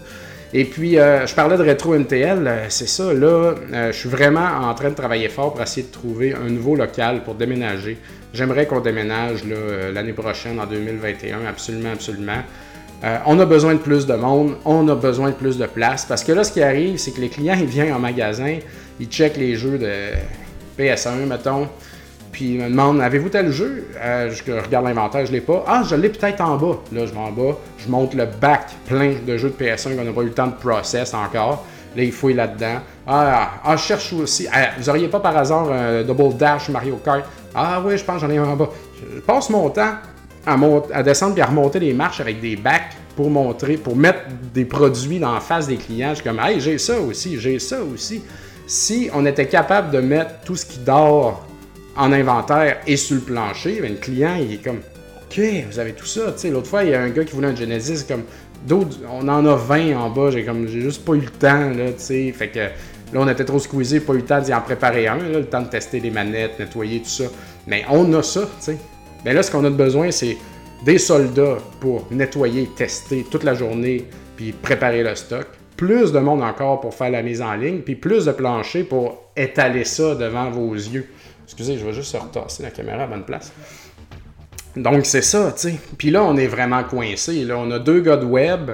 Et 0.54 0.64
puis, 0.64 0.98
euh, 0.98 1.28
je 1.28 1.36
parlais 1.36 1.58
de 1.58 1.64
rétro 1.64 1.94
MTL, 1.94 2.48
euh, 2.48 2.66
c'est 2.70 2.88
ça, 2.88 3.14
là, 3.14 3.56
euh, 3.74 3.92
je 3.92 3.98
suis 3.98 4.08
vraiment 4.08 4.48
en 4.64 4.74
train 4.74 4.90
de 4.90 4.96
travailler 4.96 5.28
fort 5.28 5.54
pour 5.54 5.62
essayer 5.62 5.86
de 5.86 5.92
trouver 5.92 6.34
un 6.34 6.50
nouveau 6.50 6.76
local 6.76 7.24
pour 7.24 7.36
déménager. 7.36 7.98
J'aimerais 8.34 8.66
qu'on 8.66 8.80
déménage 8.80 9.44
l'année 9.94 10.14
prochaine, 10.14 10.60
en 10.60 10.66
2021, 10.66 11.46
absolument, 11.50 11.92
absolument. 11.92 12.44
on 13.26 13.40
a 13.40 13.46
besoin 13.46 13.74
de 13.74 13.80
plus 13.80 14.06
de 14.06 14.14
monde, 14.14 14.56
on 14.64 14.88
a 14.88 14.96
besoin 14.96 15.30
de 15.30 15.36
plus 15.36 15.58
de 15.58 15.66
place, 15.66 16.06
parce 16.06 16.24
que 16.24 16.32
là, 16.32 16.44
ce 16.44 16.52
qui 16.52 16.62
arrive, 16.62 16.98
c'est 16.98 17.12
que 17.12 17.22
les 17.22 17.30
clients, 17.30 17.58
ils 17.60 17.66
viennent 17.66 17.94
en 17.94 18.00
magasin, 18.00 18.58
ils 19.00 19.08
checkent 19.08 19.38
les 19.38 19.56
jeux 19.56 19.78
de 19.78 19.92
PS1, 20.78 21.26
mettons, 21.26 21.68
puis 22.38 22.54
il 22.54 22.60
me 22.62 22.69
demande 22.69 23.02
Avez-vous 23.02 23.30
tel 23.30 23.52
jeu? 23.52 23.88
Euh, 24.00 24.30
Je 24.30 24.52
regarde 24.52 24.86
l'inventaire, 24.86 25.26
je 25.26 25.32
l'ai 25.32 25.41
pas. 25.41 25.63
Ah, 25.65 25.82
je 25.89 25.95
l'ai 25.95 26.10
peut-être 26.10 26.39
en 26.41 26.56
bas. 26.56 26.78
Là, 26.91 27.08
je 27.08 27.12
vais 27.12 27.17
en 27.17 27.32
bas, 27.32 27.58
je 27.80 27.89
monte 27.89 28.13
le 28.13 28.28
bac 28.28 28.69
plein 28.86 29.15
de 29.26 29.38
jeux 29.38 29.50
de 29.50 29.65
PS1 29.65 29.95
qu'on 29.95 30.04
n'a 30.04 30.12
pas 30.12 30.21
eu 30.21 30.26
le 30.26 30.34
temps 30.34 30.45
de 30.45 30.54
process 30.54 31.15
encore. 31.15 31.65
Là, 31.95 32.04
il 32.04 32.12
fouille 32.12 32.36
là-dedans. 32.36 32.76
Ah, 33.08 33.54
ah, 33.65 33.76
je 33.76 33.82
cherche 33.82 34.13
aussi. 34.13 34.47
Ah, 34.54 34.67
vous 34.78 34.88
auriez 34.88 35.08
pas 35.08 35.19
par 35.19 35.36
hasard 35.36 35.71
un 35.71 36.04
Double 36.04 36.38
Dash 36.38 36.69
Mario 36.69 36.97
Kart? 37.04 37.23
Ah, 37.56 37.82
oui, 37.84 37.97
je 37.97 38.04
pense 38.04 38.21
j'en 38.21 38.30
ai 38.30 38.38
un 38.38 38.43
en 38.45 38.56
bas. 38.56 38.69
Je 39.15 39.19
passe 39.21 39.50
mon 39.50 39.67
temps 39.71 39.95
à, 40.45 40.56
à 40.93 41.02
descendre 41.02 41.36
et 41.39 41.41
à 41.41 41.47
remonter 41.47 41.80
les 41.80 41.93
marches 41.93 42.19
avec 42.19 42.39
des 42.39 42.56
bacs 42.56 42.95
pour 43.15 43.32
montrer, 43.32 43.78
pour 43.78 43.95
mettre 43.95 44.19
des 44.54 44.65
produits 44.65 45.17
dans 45.17 45.34
la 45.34 45.39
face 45.39 45.65
des 45.65 45.78
clients. 45.78 46.10
Je 46.10 46.21
suis 46.21 46.23
comme, 46.23 46.39
hey, 46.39 46.62
j'ai 46.62 46.78
ça 46.78 47.00
aussi, 47.00 47.39
j'ai 47.39 47.58
ça 47.58 47.80
aussi. 47.82 48.21
Si 48.67 49.10
on 49.12 49.26
était 49.26 49.47
capable 49.47 49.89
de 49.89 50.02
mettre 50.02 50.41
tout 50.45 50.56
ce 50.56 50.67
qui 50.67 50.78
dort 50.78 51.47
en 51.98 52.12
inventaire 52.14 52.78
et 52.86 52.96
sur 52.96 53.16
le 53.16 53.22
plancher, 53.22 53.80
ben, 53.82 53.92
le 53.92 53.98
client, 53.98 54.36
il 54.40 54.54
est 54.54 54.64
comme 54.64 54.80
OK, 55.30 55.42
vous 55.70 55.80
avez 55.80 55.92
tout 55.94 56.06
ça. 56.06 56.34
L'autre 56.46 56.68
fois, 56.68 56.84
il 56.84 56.92
y 56.92 56.94
a 56.94 57.02
un 57.02 57.10
gars 57.10 57.26
qui 57.26 57.34
voulait 57.34 57.48
un 57.48 57.56
Genesis, 57.56 58.06
comme 58.08 58.24
d'autres, 58.66 58.98
on 59.12 59.28
en 59.28 59.46
a 59.46 59.56
20 59.56 59.98
en 59.98 60.10
bas, 60.10 60.32
j'ai 60.32 60.46
comme 60.46 60.68
j'ai 60.68 60.82
juste 60.82 61.04
pas 61.04 61.14
eu 61.14 61.22
le 61.22 61.30
temps, 61.30 61.70
là, 61.72 61.92
tu 61.92 62.32
Fait 62.32 62.50
que 62.50 62.60
là, 62.60 62.70
on 63.16 63.28
était 63.28 63.46
trop 63.46 63.60
squeezé, 63.60 64.00
pas 64.00 64.14
eu 64.14 64.18
le 64.18 64.26
temps 64.26 64.40
d'y 64.40 64.54
en 64.54 64.62
préparer 64.62 65.08
un, 65.08 65.18
le 65.18 65.46
temps 65.46 65.62
de 65.62 65.68
tester 65.68 66.00
les 66.00 66.12
manettes, 66.12 66.60
nettoyer 66.60 67.00
tout 67.00 67.10
ça. 67.10 67.26
Mais 67.66 67.84
on 67.90 68.12
a 68.14 68.24
ça, 68.24 68.42
tu 68.42 68.48
sais. 68.60 68.78
Mais 69.26 69.34
là, 69.34 69.44
ce 69.44 69.52
qu'on 69.52 69.66
a 69.66 69.70
besoin, 69.70 70.12
c'est 70.12 70.38
des 70.86 71.00
soldats 71.00 71.58
pour 71.82 72.08
nettoyer, 72.12 72.70
tester 72.76 73.26
toute 73.30 73.44
la 73.44 73.54
journée, 73.54 74.06
puis 74.36 74.52
préparer 74.52 75.04
le 75.04 75.16
stock. 75.16 75.48
Plus 75.76 76.12
de 76.12 76.20
monde 76.20 76.42
encore 76.42 76.80
pour 76.80 76.94
faire 76.94 77.12
la 77.12 77.22
mise 77.22 77.42
en 77.42 77.54
ligne, 77.54 77.80
puis 77.80 77.96
plus 77.96 78.26
de 78.26 78.32
plancher 78.32 78.84
pour 78.84 79.32
étaler 79.36 79.84
ça 79.84 80.16
devant 80.16 80.50
vos 80.50 80.74
yeux. 80.74 81.08
Excusez, 81.48 81.78
je 81.78 81.86
vais 81.86 81.94
juste 81.94 82.14
retasser 82.14 82.62
la 82.62 82.72
caméra 82.72 83.04
à 83.04 83.08
bonne 83.08 83.24
place. 83.24 83.54
Donc, 84.76 85.06
c'est 85.06 85.22
ça, 85.22 85.54
tu 85.54 85.70
sais. 85.70 85.76
Puis 85.98 86.12
là, 86.12 86.24
on 86.24 86.36
est 86.36 86.48
vraiment 86.48 86.84
coincé. 86.84 87.46
Là, 87.46 87.58
on 87.58 87.72
a 87.72 87.80
deux 87.80 88.02
gars 88.02 88.18
de 88.18 88.26
web, 88.26 88.72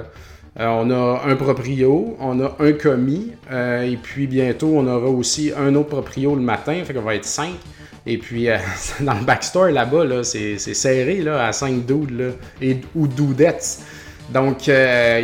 euh, 0.58 0.66
on 0.66 0.90
a 0.90 1.22
un 1.24 1.36
proprio, 1.36 2.16
on 2.18 2.40
a 2.40 2.56
un 2.58 2.72
commis, 2.72 3.30
euh, 3.50 3.82
et 3.82 3.96
puis 3.96 4.26
bientôt, 4.26 4.72
on 4.74 4.86
aura 4.88 5.08
aussi 5.08 5.52
un 5.56 5.74
autre 5.76 5.90
proprio 5.90 6.34
le 6.34 6.42
matin, 6.42 6.82
fait 6.84 6.92
qu'on 6.92 7.02
va 7.02 7.14
être 7.14 7.24
cinq. 7.24 7.54
Et 8.06 8.18
puis, 8.18 8.50
euh, 8.50 8.58
dans 9.00 9.14
le 9.14 9.24
backstore 9.24 9.68
là-bas, 9.68 10.04
là, 10.04 10.24
c'est, 10.24 10.58
serré 10.58 11.22
là, 11.22 11.46
à 11.46 11.52
cinq 11.52 11.86
dudes 11.86 12.10
là, 12.10 12.30
et, 12.60 12.80
ou 12.96 13.06
doudettes. 13.06 13.78
Donc, 14.30 14.66
il 14.66 14.72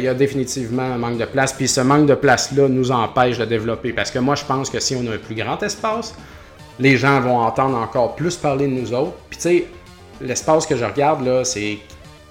y 0.02 0.08
a 0.08 0.14
définitivement 0.14 0.82
un 0.82 0.98
manque 0.98 1.18
de 1.18 1.24
place. 1.24 1.54
Puis 1.54 1.66
ce 1.68 1.80
manque 1.80 2.06
de 2.06 2.14
place-là 2.14 2.68
nous 2.68 2.90
empêche 2.90 3.38
de 3.38 3.46
développer. 3.46 3.94
Parce 3.94 4.10
que 4.10 4.18
moi, 4.18 4.34
je 4.34 4.44
pense 4.44 4.68
que 4.68 4.78
si 4.78 4.94
on 4.94 5.10
a 5.10 5.14
un 5.14 5.18
plus 5.18 5.34
grand 5.34 5.60
espace, 5.62 6.14
les 6.80 6.96
gens 6.96 7.20
vont 7.20 7.38
entendre 7.38 7.76
encore 7.76 8.16
plus 8.16 8.36
parler 8.36 8.66
de 8.66 8.72
nous 8.72 8.92
autres. 8.92 9.12
Puis 9.28 9.38
tu 9.38 9.42
sais, 9.42 9.64
l'espace 10.20 10.66
que 10.66 10.76
je 10.76 10.84
regarde 10.84 11.24
là, 11.24 11.44
c'est 11.44 11.78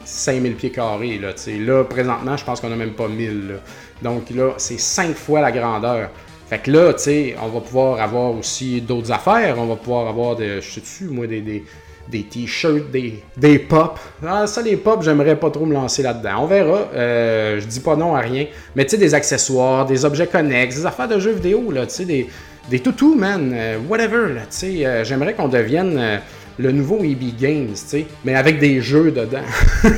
5000 0.04 0.56
pieds 0.56 0.72
carrés. 0.72 1.20
Là, 1.20 1.34
là, 1.60 1.84
présentement, 1.84 2.36
je 2.36 2.44
pense 2.44 2.60
qu'on 2.60 2.70
n'a 2.70 2.76
même 2.76 2.94
pas 2.94 3.08
1000. 3.08 3.60
Donc 4.02 4.30
là, 4.32 4.54
c'est 4.58 4.80
5 4.80 5.16
fois 5.16 5.42
la 5.42 5.52
grandeur. 5.52 6.10
Fait 6.50 6.58
que 6.58 6.72
là, 6.72 6.94
tu 6.94 7.04
sais, 7.04 7.36
on 7.42 7.48
va 7.50 7.62
pouvoir 7.62 8.02
avoir 8.02 8.32
aussi 8.32 8.82
d'autres 8.82 9.12
affaires. 9.12 9.56
On 9.60 9.68
va 9.68 9.76
pouvoir 9.76 10.08
avoir, 10.08 10.36
des, 10.36 10.62
je 10.62 10.72
sais-tu, 10.72 11.04
moi, 11.06 11.28
des, 11.28 11.64
des 12.10 12.24
t-shirts, 12.24 12.90
des, 12.90 13.22
des 13.38 13.60
pop. 13.60 14.00
Ah, 14.26 14.48
ça, 14.48 14.64
les 14.64 14.76
pop, 14.76 15.04
j'aimerais 15.04 15.36
pas 15.36 15.52
trop 15.52 15.68
me 15.68 15.76
lancer 15.76 16.02
là-dedans. 16.02 16.40
On 16.40 16.46
verra. 16.48 16.88
Euh, 16.96 17.60
je 17.60 17.66
dis 17.68 17.82
pas 17.82 17.96
non 17.96 18.16
à 18.16 18.22
rien. 18.22 18.48
Mais 18.76 18.86
tu 18.86 18.92
sais, 18.92 18.98
des 18.98 19.14
accessoires, 19.14 19.86
des 19.86 20.06
objets 20.06 20.26
connexes, 20.26 20.78
des 20.78 20.86
affaires 20.88 21.08
de 21.08 21.20
jeux 21.20 21.34
vidéo, 21.34 21.72
là, 21.72 21.86
tu 21.86 21.94
sais, 21.94 22.06
des, 22.06 22.28
des 22.69 22.80
toutous, 22.80 23.15
man, 23.15 23.52
euh, 23.54 23.78
whatever, 23.88 24.34
là, 24.34 24.41
tu 24.41 24.48
sais. 24.50 24.86
Euh, 24.86 25.04
j'aimerais 25.04 25.34
qu'on 25.34 25.48
devienne 25.48 25.98
euh, 25.98 26.17
le 26.58 26.72
nouveau 26.72 27.04
EB 27.04 27.36
Games, 27.39 27.69
tu 27.74 27.76
sais, 27.76 28.06
mais 28.24 28.36
avec 28.36 28.60
des 28.60 28.82
jeux 28.82 29.12
dedans. 29.12 29.43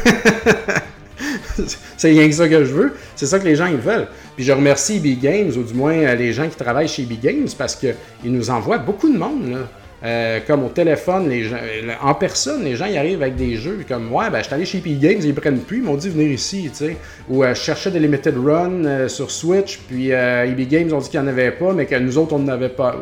c'est 1.97 2.09
rien 2.09 2.27
que 2.27 2.35
ça 2.35 2.47
que 2.47 2.63
je 2.63 2.73
veux. 2.73 2.93
C'est 3.15 3.25
ça 3.25 3.39
que 3.39 3.45
les 3.45 3.55
gens 3.55 3.67
ils 3.67 3.77
veulent. 3.77 4.07
Puis 4.35 4.45
je 4.45 4.51
remercie 4.51 4.97
EB 5.03 5.19
Games, 5.19 5.51
ou 5.57 5.63
du 5.63 5.73
moins 5.73 6.15
les 6.15 6.33
gens 6.33 6.47
qui 6.47 6.55
travaillent 6.55 6.87
chez 6.87 7.03
EB 7.03 7.19
Games, 7.21 7.47
parce 7.57 7.75
qu'ils 7.75 7.95
nous 8.23 8.49
envoient 8.49 8.77
beaucoup 8.77 9.11
de 9.11 9.17
monde. 9.17 9.51
Là. 9.51 9.69
Euh, 10.03 10.39
comme 10.47 10.63
au 10.63 10.69
téléphone, 10.69 11.31
gens, 11.43 11.57
en 12.01 12.15
personne, 12.15 12.63
les 12.63 12.75
gens 12.75 12.87
y 12.87 12.97
arrivent 12.97 13.21
avec 13.21 13.35
des 13.35 13.55
jeux 13.55 13.85
comme 13.87 14.11
Ouais, 14.11 14.29
ben, 14.31 14.39
je 14.39 14.45
suis 14.45 14.53
allé 14.53 14.65
chez 14.65 14.79
EB 14.79 14.99
Games, 14.99 15.21
ils 15.23 15.35
prennent 15.35 15.59
plus, 15.59 15.77
ils 15.77 15.83
m'ont 15.83 15.95
dit 15.95 16.09
venir 16.09 16.31
ici, 16.31 16.69
tu 16.71 16.85
sais. 16.85 16.97
Ou 17.29 17.43
euh, 17.43 17.53
je 17.53 17.61
cherchais 17.61 17.91
des 17.91 17.99
Limited 17.99 18.35
Run 18.37 18.85
euh, 18.85 19.07
sur 19.07 19.29
Switch, 19.29 19.79
puis 19.87 20.11
euh, 20.11 20.45
EB 20.45 20.67
Games 20.67 20.91
ont 20.93 20.99
dit 20.99 21.09
qu'il 21.09 21.19
n'y 21.19 21.27
en 21.27 21.29
avait 21.29 21.51
pas, 21.51 21.73
mais 21.73 21.85
que 21.85 21.95
nous 21.95 22.17
autres, 22.17 22.33
on 22.33 22.39
n'en 22.39 22.53
avait 22.53 22.69
pas. 22.69 22.95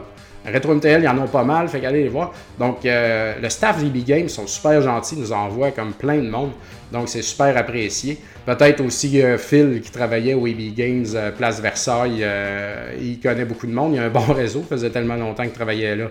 Retro 0.46 0.74
MTL, 0.74 1.04
ils 1.04 1.08
en 1.08 1.18
ont 1.18 1.28
pas 1.28 1.44
mal, 1.44 1.68
fait 1.68 1.80
qu'allez 1.80 2.04
les 2.04 2.10
voir. 2.10 2.34
Donc, 2.58 2.86
euh, 2.86 3.34
le 3.42 3.50
staff 3.50 3.84
d'EB 3.84 4.04
Games 4.06 4.30
sont 4.30 4.48
super 4.48 4.82
gentils, 4.82 5.18
nous 5.18 5.32
envoient 5.32 5.72
comme 5.72 5.92
plein 5.92 6.18
de 6.18 6.30
monde. 6.30 6.52
Donc, 6.92 7.10
c'est 7.10 7.22
super 7.22 7.56
apprécié. 7.58 8.18
Peut-être 8.46 8.82
aussi 8.82 9.22
euh, 9.22 9.38
Phil, 9.38 9.82
qui 9.82 9.92
travaillait 9.92 10.34
au 10.34 10.48
EB 10.48 10.74
Games 10.74 11.06
euh, 11.14 11.32
Place 11.32 11.62
Versailles, 11.62 12.22
euh, 12.22 12.96
il 13.00 13.20
connaît 13.20 13.46
beaucoup 13.46 13.68
de 13.68 13.74
monde. 13.74 13.94
Il 13.96 14.00
a 14.00 14.06
un 14.06 14.10
bon 14.10 14.20
réseau, 14.34 14.62
ça 14.62 14.76
faisait 14.76 14.90
tellement 14.90 15.16
longtemps 15.16 15.44
qu'il 15.44 15.52
travaillait 15.52 15.96
là. 15.96 16.06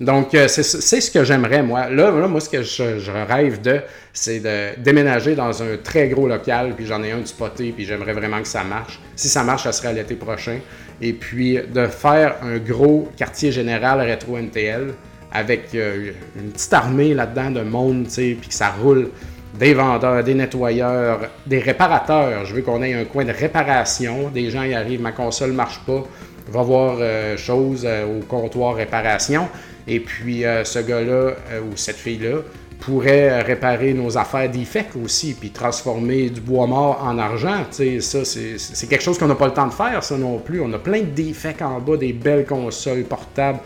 Donc, 0.00 0.32
euh, 0.34 0.46
c'est 0.46 0.62
ce 0.62 1.10
que 1.10 1.24
j'aimerais, 1.24 1.62
moi. 1.62 1.90
Là, 1.90 2.12
moi, 2.28 2.40
ce 2.40 2.48
que 2.48 2.62
je, 2.62 3.10
rêve 3.10 3.60
de, 3.60 3.80
c'est 4.12 4.38
de 4.38 4.80
déménager 4.80 5.34
dans 5.34 5.60
un 5.60 5.76
très 5.76 6.08
gros 6.08 6.28
local, 6.28 6.74
puis 6.76 6.86
j'en 6.86 7.02
ai 7.02 7.10
un 7.10 7.18
du 7.18 7.26
spoté, 7.26 7.72
puis 7.72 7.84
j'aimerais 7.84 8.12
vraiment 8.12 8.40
que 8.40 8.46
ça 8.46 8.62
marche. 8.62 9.00
Si 9.16 9.28
ça 9.28 9.42
marche, 9.42 9.64
ça 9.64 9.72
serait 9.72 9.92
l'été 9.92 10.14
prochain. 10.14 10.58
Et 11.00 11.12
puis, 11.12 11.58
de 11.58 11.86
faire 11.88 12.36
un 12.42 12.58
gros 12.58 13.08
quartier 13.16 13.50
général 13.50 14.00
rétro 14.00 14.38
NTL 14.38 14.94
avec 15.32 15.74
euh, 15.74 16.12
une 16.36 16.50
petite 16.52 16.72
armée 16.72 17.12
là-dedans 17.12 17.50
de 17.50 17.62
monde, 17.62 18.04
tu 18.04 18.10
sais, 18.10 18.36
puis 18.40 18.48
que 18.48 18.54
ça 18.54 18.70
roule. 18.70 19.10
Des 19.58 19.74
vendeurs, 19.74 20.22
des 20.22 20.34
nettoyeurs, 20.34 21.22
des 21.46 21.58
réparateurs. 21.58 22.44
Je 22.44 22.54
veux 22.54 22.62
qu'on 22.62 22.80
ait 22.82 22.94
un 22.94 23.04
coin 23.04 23.24
de 23.24 23.32
réparation. 23.32 24.28
Des 24.28 24.50
gens 24.50 24.62
y 24.62 24.74
arrivent, 24.74 25.00
ma 25.00 25.10
console 25.10 25.50
marche 25.52 25.80
pas. 25.84 26.04
Va 26.48 26.62
voir 26.62 26.98
euh, 27.00 27.36
chose 27.36 27.84
au 27.86 28.24
comptoir 28.26 28.76
réparation. 28.76 29.48
Et 29.88 30.00
puis, 30.00 30.44
euh, 30.44 30.64
ce 30.64 30.78
gars-là 30.80 31.34
euh, 31.50 31.60
ou 31.62 31.76
cette 31.76 31.96
fille-là 31.96 32.42
pourrait 32.78 33.42
réparer 33.42 33.92
nos 33.92 34.16
affaires 34.16 34.48
defects 34.48 34.94
aussi, 35.02 35.34
puis 35.34 35.50
transformer 35.50 36.30
du 36.30 36.40
bois 36.40 36.66
mort 36.66 37.02
en 37.02 37.18
argent. 37.18 37.64
Ça, 37.70 38.24
c'est 38.24 38.88
quelque 38.88 39.02
chose 39.02 39.18
qu'on 39.18 39.26
n'a 39.26 39.34
pas 39.34 39.46
le 39.46 39.52
temps 39.52 39.66
de 39.66 39.72
faire, 39.72 40.04
ça 40.04 40.16
non 40.16 40.38
plus. 40.38 40.60
On 40.60 40.72
a 40.72 40.78
plein 40.78 41.00
de 41.00 41.10
defects 41.10 41.62
en 41.62 41.80
bas, 41.80 41.96
des 41.96 42.12
belles 42.12 42.46
consoles 42.46 43.02
portables, 43.02 43.58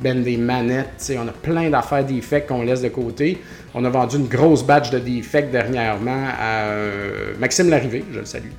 ben 0.00 0.22
des 0.22 0.36
manettes. 0.36 1.12
On 1.16 1.28
a 1.28 1.32
plein 1.32 1.70
d'affaires 1.70 2.04
defects 2.04 2.48
qu'on 2.48 2.62
laisse 2.62 2.82
de 2.82 2.88
côté. 2.88 3.38
On 3.74 3.84
a 3.84 3.90
vendu 3.90 4.16
une 4.16 4.26
grosse 4.26 4.64
batch 4.64 4.90
de 4.90 4.98
defects 4.98 5.50
dernièrement 5.52 6.24
à 6.36 6.64
euh, 6.64 7.34
Maxime 7.38 7.68
Larrivée, 7.68 8.04
je 8.12 8.18
le 8.18 8.24
salue. 8.24 8.50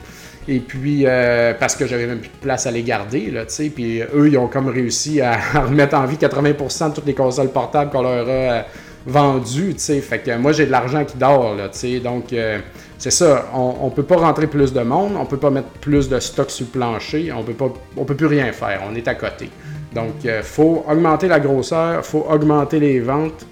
Et 0.51 0.61
puis, 0.61 1.03
euh, 1.05 1.53
parce 1.53 1.75
que 1.75 1.85
j'avais 1.85 2.07
même 2.07 2.21
plus 2.21 2.29
de 2.29 2.41
place 2.41 2.65
à 2.65 2.71
les 2.71 2.81
garder, 2.81 3.25
tu 3.31 3.39
sais. 3.49 3.69
Puis 3.69 4.01
eux, 4.01 4.29
ils 4.29 4.37
ont 4.39 4.47
comme 4.47 4.67
réussi 4.67 5.21
à 5.21 5.33
remettre 5.61 5.95
en 5.95 6.07
vie 6.07 6.15
80% 6.15 6.89
de 6.89 6.95
toutes 6.95 7.05
les 7.05 7.13
consoles 7.13 7.51
portables 7.51 7.91
qu'on 7.91 8.01
leur 8.01 8.27
a 8.27 8.31
euh, 8.31 8.61
vendues, 9.05 9.75
tu 9.75 9.79
sais. 9.79 10.01
Fait 10.01 10.17
que 10.17 10.35
moi, 10.37 10.51
j'ai 10.51 10.65
de 10.65 10.71
l'argent 10.71 11.05
qui 11.05 11.17
dort, 11.17 11.55
tu 11.71 11.77
sais. 11.77 11.99
Donc, 11.99 12.33
euh, 12.33 12.57
c'est 12.97 13.11
ça. 13.11 13.45
On, 13.53 13.75
on 13.81 13.89
peut 13.91 14.01
pas 14.01 14.15
rentrer 14.15 14.47
plus 14.47 14.73
de 14.73 14.81
monde, 14.81 15.11
on 15.19 15.25
peut 15.27 15.37
pas 15.37 15.51
mettre 15.51 15.69
plus 15.81 16.09
de 16.09 16.19
stock 16.19 16.49
sur 16.49 16.65
le 16.65 16.79
plancher, 16.79 17.31
on 17.31 17.43
peut 17.43 17.53
pas, 17.53 17.71
on 17.95 18.03
peut 18.03 18.15
plus 18.15 18.25
rien 18.25 18.51
faire. 18.51 18.81
On 18.89 18.95
est 18.95 19.07
à 19.07 19.13
côté. 19.13 19.51
Donc, 19.93 20.23
il 20.23 20.41
faut 20.41 20.83
augmenter 20.89 21.27
la 21.27 21.39
grosseur, 21.39 22.03
faut 22.03 22.25
augmenter 22.27 22.79
les 22.79 22.99
ventes. 22.99 23.45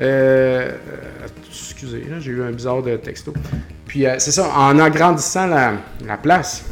Euh, 0.00 0.70
euh, 0.70 0.72
excusez, 1.54 2.04
j'ai 2.20 2.30
eu 2.30 2.42
un 2.42 2.50
bizarre 2.50 2.82
de 2.82 2.96
texto. 2.96 3.32
Puis 3.86 4.06
euh, 4.06 4.16
c'est 4.18 4.32
ça, 4.32 4.50
en 4.56 4.78
agrandissant 4.78 5.46
la, 5.46 5.74
la 6.04 6.16
place, 6.16 6.64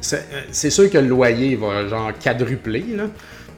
c'est 0.00 0.26
euh, 0.32 0.42
c'est 0.50 0.70
sûr 0.70 0.90
que 0.90 0.98
le 0.98 1.08
loyer 1.08 1.56
va 1.56 1.86
genre 1.88 2.12
quadrupler, 2.22 2.84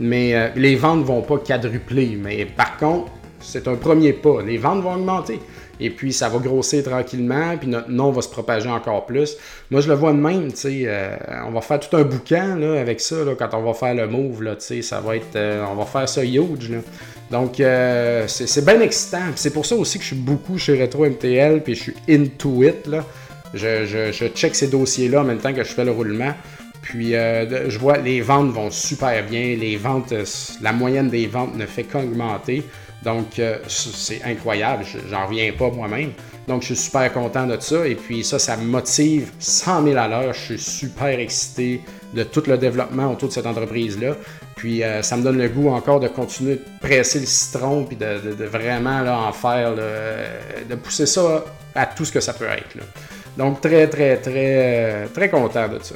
mais 0.00 0.34
euh, 0.34 0.48
les 0.56 0.76
ventes 0.76 1.04
vont 1.04 1.22
pas 1.22 1.38
quadrupler. 1.38 2.18
Mais 2.20 2.44
par 2.46 2.76
contre, 2.76 3.10
c'est 3.40 3.68
un 3.68 3.76
premier 3.76 4.12
pas. 4.12 4.42
Les 4.42 4.58
ventes 4.58 4.82
vont 4.82 4.94
augmenter. 4.94 5.40
Et 5.80 5.90
puis, 5.90 6.12
ça 6.12 6.28
va 6.28 6.38
grossir 6.38 6.82
tranquillement, 6.82 7.56
puis 7.56 7.68
notre 7.68 7.90
nom 7.90 8.10
va 8.10 8.22
se 8.22 8.28
propager 8.28 8.68
encore 8.68 9.06
plus. 9.06 9.36
Moi, 9.70 9.80
je 9.80 9.88
le 9.88 9.94
vois 9.94 10.12
de 10.12 10.18
même, 10.18 10.50
tu 10.52 10.58
sais. 10.58 10.82
euh, 10.86 11.16
on 11.46 11.50
va 11.50 11.60
faire 11.60 11.80
tout 11.80 11.96
un 11.96 12.02
boucan 12.02 12.56
là, 12.56 12.80
avec 12.80 13.00
ça, 13.00 13.24
là, 13.24 13.34
quand 13.38 13.48
on 13.52 13.62
va 13.62 13.74
faire 13.74 13.94
le 13.94 14.08
move, 14.08 14.44
tu 14.44 14.54
sais. 14.58 14.82
Ça 14.82 15.00
va 15.00 15.16
être... 15.16 15.36
euh, 15.36 15.64
on 15.70 15.74
va 15.74 15.84
faire 15.84 16.08
ça 16.08 16.24
huge, 16.24 16.70
là. 16.70 16.78
Donc, 17.30 17.60
euh, 17.60 18.24
c'est 18.26 18.64
bien 18.64 18.80
excitant. 18.80 19.22
C'est 19.36 19.52
pour 19.52 19.66
ça 19.66 19.76
aussi 19.76 19.98
que 19.98 20.02
je 20.04 20.08
suis 20.08 20.16
beaucoup 20.16 20.58
chez 20.58 20.80
Retro 20.80 21.04
MTL, 21.06 21.62
puis 21.62 21.74
je 21.74 21.82
suis 21.82 21.94
into 22.08 22.64
it, 22.64 22.86
là. 22.86 23.04
Je, 23.54 23.86
je, 24.12 24.26
check 24.28 24.54
ces 24.54 24.68
dossiers-là 24.68 25.22
en 25.22 25.24
même 25.24 25.38
temps 25.38 25.54
que 25.54 25.64
je 25.64 25.72
fais 25.72 25.84
le 25.84 25.90
roulement. 25.90 26.34
Puis 26.82 27.12
je 27.12 27.78
vois 27.78 27.96
les 27.98 28.20
ventes 28.20 28.50
vont 28.50 28.70
super 28.70 29.24
bien. 29.24 29.56
Les 29.56 29.76
ventes, 29.76 30.12
la 30.62 30.72
moyenne 30.72 31.08
des 31.08 31.26
ventes 31.26 31.56
ne 31.56 31.64
fait 31.64 31.84
qu'augmenter. 31.84 32.62
Donc 33.04 33.38
euh, 33.38 33.58
c'est 33.68 34.22
incroyable. 34.24 34.84
Je- 34.84 34.98
J'en 35.10 35.26
reviens 35.26 35.52
pas 35.52 35.70
moi-même. 35.70 36.12
Donc 36.48 36.62
je 36.62 36.66
suis 36.68 36.76
super 36.76 37.12
content 37.12 37.46
de 37.46 37.58
ça. 37.60 37.86
Et 37.86 37.94
puis 37.94 38.24
ça, 38.24 38.38
ça 38.38 38.56
me 38.56 38.64
motive 38.64 39.30
100 39.38 39.84
000 39.84 39.96
à 39.98 40.08
l'heure. 40.08 40.32
Je 40.34 40.40
suis 40.54 40.58
super 40.58 41.18
excité 41.20 41.80
de 42.14 42.22
tout 42.24 42.42
le 42.46 42.56
développement 42.58 43.12
autour 43.12 43.28
de 43.28 43.34
cette 43.34 43.46
entreprise-là. 43.46 44.16
Puis 44.56 44.82
euh, 44.82 45.02
ça 45.02 45.16
me 45.16 45.22
donne 45.22 45.38
le 45.38 45.48
goût 45.48 45.68
encore 45.68 46.00
de 46.00 46.08
continuer 46.08 46.54
de 46.56 46.64
presser 46.80 47.20
le 47.20 47.26
citron 47.26 47.84
puis 47.84 47.96
de, 47.96 48.44
vraiment 48.44 49.00
là, 49.02 49.18
en 49.20 49.32
faire, 49.32 49.74
de 49.76 50.74
pousser 50.74 51.06
ça 51.06 51.44
à 51.74 51.86
tout 51.86 52.04
ce 52.04 52.10
que 52.12 52.20
ça 52.20 52.32
peut 52.32 52.46
être. 52.46 52.76
Donc 53.36 53.60
très, 53.60 53.86
très, 53.88 54.16
très, 54.16 54.32
euh, 54.34 55.06
très 55.14 55.28
content 55.28 55.68
de 55.68 55.78
ça. 55.80 55.94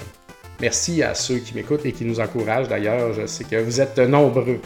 Merci 0.60 1.02
à 1.02 1.12
ceux 1.14 1.38
qui 1.38 1.54
m'écoutent 1.56 1.84
et 1.84 1.90
qui 1.92 2.04
nous 2.04 2.20
encouragent 2.20 2.68
d'ailleurs. 2.68 3.12
Je 3.14 3.26
sais 3.26 3.42
que 3.42 3.56
vous 3.56 3.80
êtes 3.80 3.98
nombreux. 3.98 4.60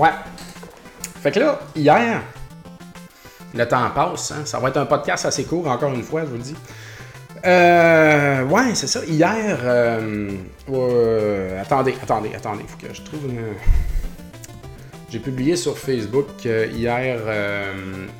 Ouais. 0.00 0.10
Fait 1.22 1.30
que 1.30 1.40
là, 1.40 1.60
hier, 1.76 2.22
le 3.54 3.68
temps 3.68 3.90
passe. 3.94 4.32
hein. 4.32 4.42
Ça 4.44 4.58
va 4.58 4.68
être 4.68 4.78
un 4.78 4.86
podcast 4.86 5.26
assez 5.26 5.44
court, 5.44 5.68
encore 5.68 5.92
une 5.92 6.02
fois, 6.02 6.22
je 6.22 6.26
vous 6.26 6.36
le 6.36 6.42
dis. 6.42 6.56
Euh, 7.44 8.44
ouais, 8.44 8.74
c'est 8.74 8.86
ça. 8.86 9.04
Hier, 9.04 9.58
euh, 9.62 10.30
euh, 10.70 11.60
attendez, 11.60 11.94
attendez, 12.02 12.34
attendez. 12.34 12.64
Faut 12.66 12.76
que 12.86 12.92
je 12.92 13.02
trouve 13.02 13.24
une. 13.28 13.40
J'ai 15.10 15.18
publié 15.18 15.56
sur 15.56 15.76
Facebook 15.76 16.28
euh, 16.46 16.66
hier 16.72 17.18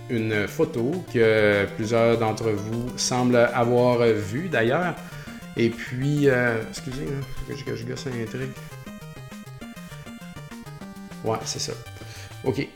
une 0.09 0.49
photo 0.49 1.05
que 1.13 1.67
plusieurs 1.77 2.19
d'entre 2.19 2.51
vous 2.51 2.89
semblent 2.97 3.49
avoir 3.55 3.99
vue 4.07 4.49
d'ailleurs. 4.49 4.95
Et 5.57 5.69
puis, 5.71 6.29
excusez, 6.71 7.07
hein, 7.11 7.25
que 7.49 7.57
je, 7.57 7.65
que 7.65 7.77
je 7.77 7.85
gosse 7.85 8.07
un 8.07 8.25
truc. 8.27 8.51
Ouais, 11.25 11.39
c'est 11.45 11.61
ça. 11.61 11.73
Ok. 12.45 12.67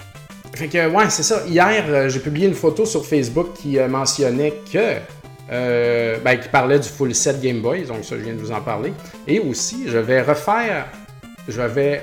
Fait 0.54 0.68
que, 0.68 0.88
ouais, 0.88 1.11
c'est 1.11 1.22
ça. 1.22 1.42
Hier, 1.46 1.85
euh, 1.88 2.09
j'ai 2.09 2.20
publié 2.20 2.46
une 2.46 2.54
photo 2.54 2.87
sur 2.87 3.04
Facebook 3.04 3.54
qui 3.54 3.78
euh, 3.78 3.88
mentionnait 3.88 4.54
que. 4.72 4.96
euh, 5.50 6.16
ben, 6.24 6.37
qui 6.38 6.48
parlait 6.48 6.78
du 6.78 6.88
full 6.88 7.14
set 7.14 7.40
Game 7.40 7.61
Boy, 7.61 7.83
donc 7.85 8.04
ça, 8.04 8.16
je 8.16 8.22
viens 8.22 8.35
de 8.35 8.38
vous 8.38 8.52
en 8.52 8.61
parler. 8.61 8.92
Et 9.26 9.40
aussi, 9.40 9.85
je 9.88 9.98
vais 9.98 10.22
refaire. 10.22 10.87
Je 11.48 11.61
vais 11.61 12.02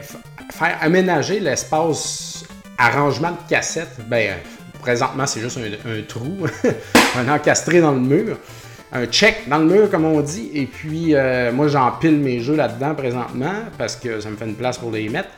faire 0.51 0.77
aménager 0.81 1.39
l'espace 1.39 2.43
arrangement 2.77 3.31
de 3.31 3.49
cassettes. 3.49 3.97
Ben, 4.07 4.35
présentement, 4.81 5.25
c'est 5.25 5.39
juste 5.39 5.57
un, 5.57 5.89
un 5.89 6.01
trou, 6.07 6.45
un 7.17 7.29
encastré 7.33 7.79
dans 7.81 7.91
le 7.93 7.99
mur. 7.99 8.37
Un 8.91 9.05
check 9.05 9.47
dans 9.47 9.59
le 9.59 9.65
mur, 9.65 9.89
comme 9.89 10.03
on 10.05 10.19
dit. 10.21 10.51
Et 10.53 10.65
puis, 10.65 11.15
moi, 11.53 11.69
j'empile 11.69 12.17
mes 12.17 12.41
jeux 12.41 12.55
là-dedans 12.55 12.93
présentement 12.93 13.53
parce 13.77 13.95
que 13.95 14.19
ça 14.19 14.29
me 14.29 14.35
fait 14.35 14.45
une 14.45 14.55
place 14.55 14.77
pour 14.77 14.91
les 14.91 15.07
mettre. 15.07 15.29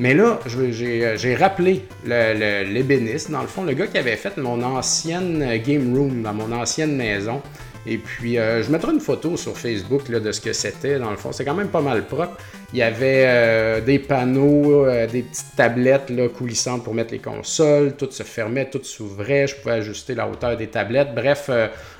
Mais 0.00 0.12
là, 0.12 0.40
euh, 0.56 1.16
j'ai 1.16 1.34
rappelé 1.36 1.84
l'ébéniste, 2.04 3.30
dans 3.30 3.42
le 3.42 3.46
fond, 3.46 3.62
le 3.62 3.74
gars 3.74 3.86
qui 3.86 3.98
avait 3.98 4.16
fait 4.16 4.36
mon 4.36 4.60
ancienne 4.62 5.40
euh, 5.42 5.58
game 5.64 5.94
room 5.96 6.22
dans 6.22 6.34
mon 6.34 6.50
ancienne 6.50 6.96
maison. 6.96 7.40
Et 7.86 7.98
puis, 7.98 8.38
euh, 8.38 8.62
je 8.62 8.72
mettrai 8.72 8.92
une 8.92 9.00
photo 9.00 9.36
sur 9.36 9.56
Facebook 9.56 10.10
de 10.10 10.32
ce 10.32 10.40
que 10.40 10.52
c'était, 10.52 10.98
dans 10.98 11.10
le 11.10 11.16
fond. 11.16 11.30
C'est 11.30 11.44
quand 11.44 11.54
même 11.54 11.68
pas 11.68 11.82
mal 11.82 12.06
propre. 12.06 12.36
Il 12.72 12.78
y 12.78 12.82
avait 12.82 13.80
des 13.82 14.00
panneaux, 14.00 14.84
des 15.06 15.22
petites 15.22 15.54
tablettes 15.54 16.10
là, 16.10 16.28
coulissantes 16.28 16.82
pour 16.82 16.92
mettre 16.92 17.12
les 17.12 17.20
consoles. 17.20 17.94
Tout 17.96 18.10
se 18.10 18.24
fermait, 18.24 18.68
tout 18.68 18.82
s'ouvrait. 18.82 19.46
Je 19.46 19.54
pouvais 19.54 19.74
ajuster 19.74 20.16
la 20.16 20.26
hauteur 20.26 20.56
des 20.56 20.66
tablettes. 20.66 21.14
Bref, 21.14 21.50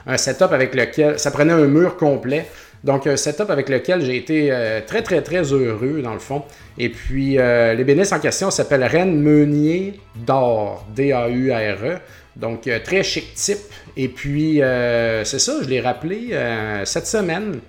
un 0.05 0.17
setup 0.17 0.51
avec 0.51 0.75
lequel 0.75 1.17
ça 1.21 1.31
prenait 1.31 1.53
un 1.53 1.67
mur 1.67 1.97
complet 1.97 2.47
Donc, 2.85 3.07
un 3.07 3.16
setup 3.16 3.51
avec 3.51 3.68
lequel 3.70 4.03
j'ai 4.05 4.16
été 4.16 4.53
très, 4.87 5.03
très, 5.03 5.23
très 5.23 5.42
heureux, 5.53 6.03
dans 6.03 6.12
le 6.12 6.20
fond. 6.20 6.44
Et 6.79 6.90
puis, 6.90 7.38
l'ébéniste 7.38 8.12
en 8.12 8.20
question 8.20 8.51
s'appelle 8.51 8.85
Rennes 8.85 9.18
Meunier 9.20 9.99
d'Or, 10.14 10.87
D-A-U-R-E. 10.94 11.97
Donc, 12.37 12.68
très 12.85 13.03
chic 13.03 13.35
type. 13.35 13.59
Et 13.97 14.09
puis, 14.09 14.59
c'est 14.59 15.38
ça, 15.38 15.55
je 15.62 15.68
l'ai 15.68 15.81
rappelé 15.81 16.38
cette 16.85 17.07
semaine. 17.07 17.61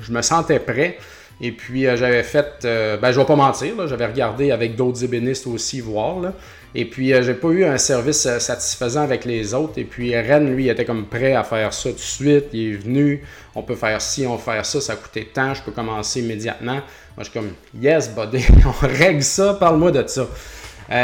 Je 0.00 0.10
me 0.12 0.22
sentais 0.22 0.58
prêt. 0.58 0.96
Et 1.44 1.50
puis, 1.50 1.88
euh, 1.88 1.96
j'avais 1.96 2.22
fait, 2.22 2.64
euh, 2.64 2.96
ben, 2.96 3.10
je 3.10 3.18
vais 3.18 3.26
pas 3.26 3.34
mentir, 3.34 3.88
j'avais 3.88 4.06
regardé 4.06 4.52
avec 4.52 4.76
d'autres 4.76 5.02
ébénistes 5.02 5.48
aussi 5.48 5.80
voir. 5.80 6.20
Là. 6.20 6.34
Et 6.76 6.84
puis, 6.84 7.12
euh, 7.12 7.20
j'ai 7.20 7.34
pas 7.34 7.48
eu 7.48 7.64
un 7.64 7.78
service 7.78 8.28
satisfaisant 8.38 9.02
avec 9.02 9.24
les 9.24 9.52
autres. 9.52 9.72
Et 9.76 9.84
puis, 9.84 10.16
Ren, 10.16 10.38
lui, 10.38 10.68
était 10.68 10.84
comme 10.84 11.06
prêt 11.06 11.34
à 11.34 11.42
faire 11.42 11.74
ça 11.74 11.90
tout 11.90 11.96
de 11.96 12.00
suite. 12.00 12.44
Il 12.52 12.74
est 12.74 12.76
venu, 12.76 13.24
on 13.56 13.62
peut 13.62 13.74
faire 13.74 14.00
ci, 14.00 14.24
on 14.24 14.36
peut 14.36 14.52
faire 14.52 14.64
ça, 14.64 14.80
ça 14.80 14.94
coûtait 14.94 15.26
tant, 15.34 15.52
je 15.52 15.62
peux 15.64 15.72
commencer 15.72 16.20
immédiatement. 16.20 16.74
Moi, 16.74 17.18
je 17.18 17.24
suis 17.24 17.32
comme, 17.32 17.50
yes, 17.78 18.14
buddy, 18.14 18.46
on 18.64 18.86
règle 18.86 19.24
ça, 19.24 19.54
parle-moi 19.54 19.90
de 19.90 20.06
ça. 20.06 20.28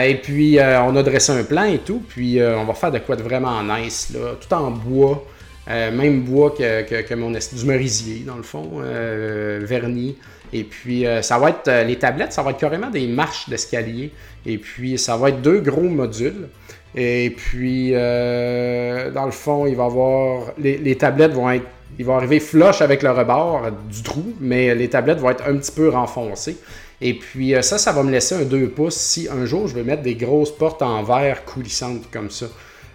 et 0.05 0.14
puis, 0.14 0.61
on 0.61 0.94
a 0.94 1.03
dressé 1.03 1.33
un 1.33 1.42
plan 1.42 1.64
et 1.64 1.79
tout. 1.79 2.01
Puis, 2.09 2.40
on 2.40 2.64
va 2.64 2.74
faire 2.74 2.92
de 2.92 3.01
quoi 3.01 3.16
de 3.16 3.24
vraiment 3.24 3.61
nice, 3.64 4.11
là, 4.14 4.37
tout 4.40 4.55
en 4.55 4.70
bois. 4.70 5.27
Euh, 5.68 5.90
même 5.90 6.22
bois 6.22 6.54
que, 6.57 7.02
que, 7.02 7.14
mon 7.14 7.31
du 7.31 7.64
merisier, 7.66 8.22
dans 8.26 8.37
le 8.37 8.42
fond, 8.42 8.81
euh, 8.81 9.61
vernis. 9.62 10.16
Et 10.52 10.64
puis, 10.64 11.07
euh, 11.07 11.20
ça 11.20 11.38
va 11.38 11.50
être 11.50 11.70
les 11.87 11.96
tablettes, 11.96 12.33
ça 12.33 12.42
va 12.42 12.52
être 12.52 12.59
carrément 12.59 12.88
des 12.88 13.07
marches 13.07 13.50
d'escalier. 13.50 14.11
Et 14.46 14.57
puis, 14.57 14.96
ça 14.96 15.16
va 15.16 15.28
être 15.28 15.42
deux 15.42 15.61
gros 15.61 15.83
modules. 15.83 16.48
Et 16.94 17.35
puis, 17.37 17.92
dans 17.92 19.26
le 19.26 19.31
fond, 19.31 19.66
il 19.66 19.76
va 19.76 19.85
avoir. 19.85 20.52
Les, 20.59 20.96
tablettes 20.96 21.33
vont 21.33 21.50
être. 21.50 21.66
Ils 21.98 22.04
vont 22.04 22.16
arriver 22.16 22.40
flush 22.40 22.81
avec 22.81 23.02
le 23.02 23.11
rebord 23.11 23.70
du 23.90 24.02
trou, 24.02 24.33
mais 24.40 24.74
les 24.74 24.88
tablettes 24.88 25.18
vont 25.18 25.31
être 25.31 25.44
un 25.46 25.57
petit 25.57 25.72
peu 25.72 25.88
renfoncées. 25.88 26.57
Et 27.00 27.14
puis 27.14 27.54
ça, 27.61 27.76
ça 27.76 27.92
va 27.92 28.02
me 28.02 28.11
laisser 28.11 28.37
un 28.37 28.42
2 28.42 28.68
pouces 28.68 28.96
si 28.96 29.28
un 29.28 29.44
jour 29.46 29.66
je 29.68 29.74
veux 29.74 29.85
mettre 29.85 30.02
des 30.02 30.14
grosses 30.14 30.50
portes 30.50 30.83
en 30.83 31.02
verre 31.02 31.44
coulissantes 31.44 32.09
comme 32.12 32.31
ça 32.31 32.46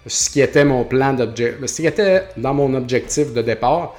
ce 0.05 0.29
qui 0.29 0.41
était 0.41 0.65
mon 0.65 0.83
plan 0.83 1.13
d'objectif, 1.13 1.65
ce 1.65 1.81
qui 1.81 1.87
était 1.87 2.23
dans 2.37 2.53
mon 2.53 2.73
objectif 2.73 3.33
de 3.33 3.41
départ. 3.41 3.95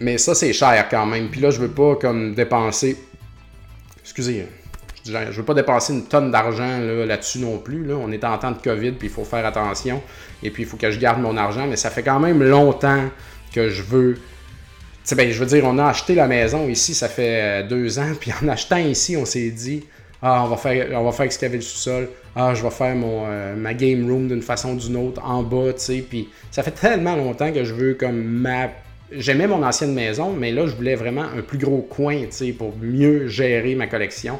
Mais 0.00 0.18
ça, 0.18 0.34
c'est 0.34 0.52
cher 0.52 0.86
quand 0.90 1.06
même. 1.06 1.28
Puis 1.28 1.40
là, 1.40 1.50
je 1.50 1.60
veux 1.60 1.70
pas 1.70 1.94
comme 1.96 2.34
dépenser. 2.34 2.96
Excusez, 4.02 4.46
je 5.04 5.12
veux 5.12 5.44
pas 5.44 5.54
dépenser 5.54 5.92
une 5.92 6.06
tonne 6.06 6.30
d'argent 6.30 6.78
là-dessus 6.78 7.38
non 7.38 7.58
plus. 7.58 7.84
Là. 7.84 7.94
On 7.94 8.10
est 8.10 8.24
en 8.24 8.36
temps 8.38 8.50
de 8.50 8.58
COVID, 8.58 8.92
puis 8.92 9.08
il 9.08 9.12
faut 9.12 9.24
faire 9.24 9.44
attention. 9.44 10.02
Et 10.42 10.50
puis, 10.50 10.62
il 10.62 10.68
faut 10.68 10.76
que 10.76 10.90
je 10.90 10.98
garde 10.98 11.20
mon 11.20 11.36
argent. 11.36 11.66
Mais 11.66 11.76
ça 11.76 11.90
fait 11.90 12.02
quand 12.02 12.18
même 12.18 12.42
longtemps 12.42 13.04
que 13.54 13.68
je 13.68 13.82
veux. 13.82 14.18
ben, 15.14 15.30
je 15.30 15.38
veux 15.38 15.46
dire, 15.46 15.64
on 15.64 15.78
a 15.78 15.86
acheté 15.86 16.14
la 16.14 16.26
maison 16.26 16.68
ici, 16.68 16.94
ça 16.94 17.08
fait 17.08 17.62
euh, 17.62 17.68
deux 17.68 17.98
ans. 17.98 18.12
Puis 18.18 18.32
en 18.42 18.48
achetant 18.48 18.78
ici, 18.78 19.16
on 19.16 19.24
s'est 19.24 19.50
dit, 19.50 19.84
ah, 20.22 20.44
on 20.44 20.48
va 20.48 20.56
faire, 20.56 20.88
on 20.98 21.04
va 21.04 21.12
faire 21.12 21.26
excaver 21.26 21.56
le 21.56 21.62
sous-sol. 21.62 22.08
Ah, 22.36 22.54
je 22.54 22.62
vais 22.62 22.70
faire 22.70 22.94
mon, 22.94 23.24
euh, 23.26 23.56
ma 23.56 23.74
game 23.74 24.08
room 24.08 24.28
d'une 24.28 24.42
façon 24.42 24.74
ou 24.74 24.76
d'une 24.76 24.96
autre 24.96 25.20
en 25.24 25.42
bas, 25.42 25.72
tu 25.72 25.80
sais. 25.80 26.04
Puis 26.08 26.28
ça 26.50 26.62
fait 26.62 26.70
tellement 26.70 27.16
longtemps 27.16 27.52
que 27.52 27.64
je 27.64 27.74
veux 27.74 27.94
comme 27.94 28.22
ma. 28.22 28.68
J'aimais 29.12 29.48
mon 29.48 29.64
ancienne 29.64 29.92
maison, 29.92 30.32
mais 30.32 30.52
là, 30.52 30.66
je 30.66 30.74
voulais 30.76 30.94
vraiment 30.94 31.24
un 31.24 31.42
plus 31.42 31.58
gros 31.58 31.82
coin, 31.82 32.16
tu 32.22 32.26
sais, 32.30 32.52
pour 32.52 32.74
mieux 32.80 33.26
gérer 33.26 33.74
ma 33.74 33.88
collection. 33.88 34.38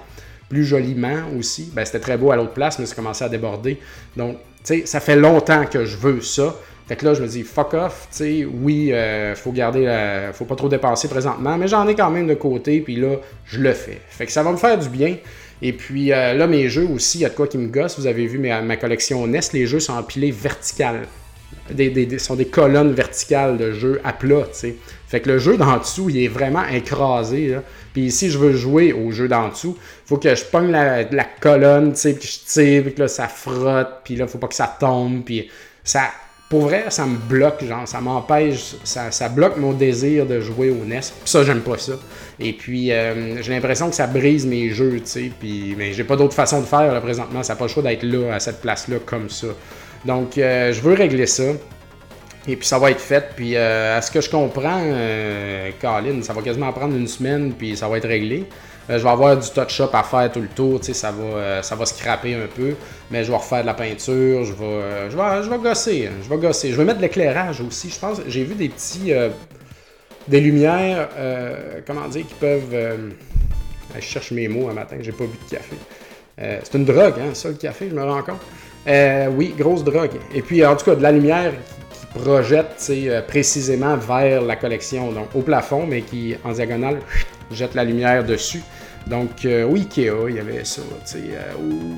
Plus 0.48 0.64
joliment 0.64 1.22
aussi. 1.38 1.70
Ben, 1.74 1.84
c'était 1.84 1.98
très 2.00 2.16
beau 2.16 2.30
à 2.30 2.36
l'autre 2.36 2.52
place, 2.52 2.78
mais 2.78 2.86
ça 2.86 2.94
commençait 2.94 3.24
à 3.24 3.28
déborder. 3.28 3.78
Donc, 4.16 4.36
tu 4.64 4.80
sais, 4.80 4.86
ça 4.86 5.00
fait 5.00 5.16
longtemps 5.16 5.64
que 5.66 5.84
je 5.84 5.96
veux 5.96 6.20
ça. 6.20 6.54
Fait 6.90 6.96
que 6.96 7.04
là, 7.04 7.14
je 7.14 7.22
me 7.22 7.28
dis, 7.28 7.44
fuck 7.44 7.74
off, 7.74 8.08
tu 8.10 8.16
sais, 8.16 8.44
oui, 8.44 8.92
euh, 8.92 9.36
faut 9.36 9.52
garder, 9.52 9.84
la... 9.84 10.32
faut 10.32 10.44
pas 10.44 10.56
trop 10.56 10.68
dépenser 10.68 11.06
présentement, 11.06 11.56
mais 11.56 11.68
j'en 11.68 11.86
ai 11.86 11.94
quand 11.94 12.10
même 12.10 12.26
de 12.26 12.34
côté, 12.34 12.80
puis 12.80 12.96
là, 12.96 13.14
je 13.46 13.60
le 13.60 13.72
fais. 13.74 14.00
Fait 14.08 14.26
que 14.26 14.32
ça 14.32 14.42
va 14.42 14.50
me 14.50 14.56
faire 14.56 14.76
du 14.76 14.88
bien. 14.88 15.16
Et 15.62 15.72
puis 15.72 16.12
euh, 16.12 16.34
là, 16.34 16.46
mes 16.46 16.68
jeux 16.68 16.86
aussi, 16.86 17.18
il 17.18 17.20
y 17.22 17.24
a 17.24 17.28
de 17.28 17.34
quoi 17.34 17.46
qui 17.46 17.58
me 17.58 17.68
gosse. 17.68 17.98
Vous 17.98 18.06
avez 18.06 18.26
vu 18.26 18.38
ma, 18.38 18.76
collection 18.76 19.26
NES, 19.26 19.40
les 19.52 19.66
jeux 19.66 19.80
sont 19.80 19.94
empilés 19.94 20.30
vertical. 20.30 21.06
Des, 21.70 22.18
sont 22.18 22.34
des 22.34 22.46
colonnes 22.46 22.92
verticales 22.92 23.56
de 23.56 23.72
jeux 23.72 24.00
à 24.02 24.12
plat, 24.12 24.42
tu 24.52 24.58
sais. 24.58 24.76
Fait 25.06 25.20
que 25.20 25.28
le 25.28 25.38
jeu 25.38 25.56
d'en 25.56 25.78
dessous, 25.78 26.10
il 26.10 26.18
est 26.22 26.28
vraiment 26.28 26.66
écrasé. 26.66 27.56
Puis 27.92 28.10
si 28.10 28.30
je 28.30 28.38
veux 28.38 28.52
jouer 28.52 28.92
au 28.92 29.12
jeu 29.12 29.28
d'en 29.28 29.48
dessous, 29.48 29.76
faut 30.04 30.16
que 30.16 30.34
je 30.34 30.44
pogne 30.44 30.70
la, 30.70 31.04
colonne, 31.40 31.92
tu 31.92 32.00
sais, 32.00 32.14
puis 32.14 32.28
je 32.28 32.52
tire, 32.52 32.82
puis 32.82 32.94
que 32.94 33.00
là, 33.00 33.08
ça 33.08 33.28
frotte, 33.28 34.00
puis 34.04 34.16
là, 34.16 34.26
faut 34.26 34.38
pas 34.38 34.48
que 34.48 34.54
ça 34.54 34.76
tombe, 34.78 35.24
puis 35.24 35.48
ça 35.84 36.10
pour 36.50 36.62
vrai, 36.62 36.86
ça 36.88 37.06
me 37.06 37.16
bloque, 37.16 37.64
genre, 37.64 37.86
ça 37.86 38.00
m'empêche, 38.00 38.74
ça, 38.82 39.28
bloque 39.28 39.56
mon 39.56 39.72
désir 39.72 40.26
de 40.26 40.40
jouer 40.40 40.70
au 40.70 40.84
NES. 40.84 40.98
Puis 40.98 41.12
ça, 41.24 41.44
j'aime 41.44 41.60
pas 41.60 41.78
ça. 41.78 41.92
Et 42.40 42.52
puis, 42.52 42.90
euh, 42.90 43.40
j'ai 43.40 43.54
l'impression 43.54 43.88
que 43.88 43.94
ça 43.94 44.08
brise 44.08 44.46
mes 44.46 44.70
jeux, 44.70 44.96
tu 44.96 45.06
sais. 45.06 45.30
Puis, 45.38 45.76
mais 45.78 45.92
j'ai 45.92 46.02
pas 46.02 46.16
d'autre 46.16 46.34
façon 46.34 46.60
de 46.60 46.66
faire, 46.66 46.92
là, 46.92 47.00
présentement. 47.00 47.44
Ça 47.44 47.52
n'a 47.52 47.56
pas 47.56 47.66
le 47.66 47.70
choix 47.70 47.84
d'être 47.84 48.02
là, 48.02 48.34
à 48.34 48.40
cette 48.40 48.60
place-là, 48.60 48.96
comme 49.06 49.30
ça. 49.30 49.46
Donc, 50.04 50.38
euh, 50.38 50.72
je 50.72 50.80
veux 50.80 50.94
régler 50.94 51.26
ça. 51.26 51.44
Et 52.48 52.56
puis, 52.56 52.66
ça 52.66 52.80
va 52.80 52.90
être 52.90 53.00
fait. 53.00 53.30
Puis, 53.36 53.54
euh, 53.54 53.96
à 53.96 54.02
ce 54.02 54.10
que 54.10 54.20
je 54.20 54.28
comprends, 54.28 54.82
Colin, 55.80 56.20
ça 56.22 56.32
va 56.32 56.42
quasiment 56.42 56.72
prendre 56.72 56.96
une 56.96 57.06
semaine, 57.06 57.52
puis 57.52 57.76
ça 57.76 57.86
va 57.86 57.98
être 57.98 58.08
réglé. 58.08 58.48
Euh, 58.90 58.98
je 58.98 59.04
vais 59.04 59.10
avoir 59.10 59.36
du 59.36 59.48
touch-up 59.48 59.90
à 59.94 60.02
faire 60.02 60.32
tout 60.32 60.40
le 60.40 60.48
tour, 60.48 60.80
ça 60.82 61.12
va, 61.12 61.22
euh, 61.22 61.62
ça 61.62 61.76
va 61.76 61.86
scraper 61.86 62.34
un 62.34 62.48
peu, 62.48 62.74
mais 63.10 63.22
je 63.22 63.30
vais 63.30 63.36
refaire 63.36 63.60
de 63.60 63.66
la 63.66 63.74
peinture, 63.74 64.44
je 64.44 64.52
vais, 64.52 64.64
euh, 64.64 65.10
je 65.10 65.16
vais, 65.16 65.42
je 65.44 65.48
vais 65.48 65.58
gosser, 65.58 66.06
hein, 66.08 66.16
je 66.22 66.28
vais 66.28 66.36
gosser. 66.38 66.72
Je 66.72 66.76
vais 66.76 66.84
mettre 66.84 66.98
de 66.98 67.02
l'éclairage 67.02 67.60
aussi, 67.60 67.90
je 67.90 67.98
pense. 67.98 68.20
J'ai 68.26 68.42
vu 68.42 68.54
des 68.54 68.68
petits, 68.68 69.12
des 70.26 70.40
lumières, 70.40 71.08
comment 71.86 72.08
dire, 72.08 72.26
qui 72.26 72.34
peuvent... 72.34 73.10
je 73.94 74.00
cherche 74.00 74.32
mes 74.32 74.48
mots 74.48 74.68
un 74.68 74.74
matin, 74.74 74.96
j'ai 75.00 75.12
pas 75.12 75.24
bu 75.24 75.38
de 75.44 75.56
café. 75.56 75.76
c'est 76.36 76.74
une 76.74 76.84
drogue, 76.84 77.14
hein, 77.20 77.34
ça, 77.34 77.48
le 77.48 77.54
café, 77.54 77.88
je 77.90 77.94
me 77.94 78.02
rends 78.02 78.22
compte. 78.22 78.40
oui, 79.36 79.54
grosse 79.56 79.84
drogue. 79.84 80.18
Et 80.34 80.42
puis, 80.42 80.64
en 80.66 80.74
tout 80.74 80.86
cas, 80.86 80.96
de 80.96 81.02
la 81.02 81.12
lumière 81.12 81.52
qui 81.92 82.18
projette 82.18 82.92
précisément 83.28 83.96
vers 83.96 84.42
la 84.42 84.56
collection, 84.56 85.12
donc 85.12 85.28
au 85.34 85.42
plafond, 85.42 85.86
mais 85.86 86.02
qui, 86.02 86.34
en 86.44 86.52
diagonale, 86.52 86.98
jette 87.52 87.74
la 87.74 87.84
lumière 87.84 88.24
dessus. 88.24 88.62
Donc, 89.06 89.44
euh, 89.44 89.64
oui, 89.64 89.80
Ikea, 89.80 90.28
il 90.28 90.36
y 90.36 90.38
avait 90.38 90.64
ça. 90.64 90.82
Euh, 91.16 91.38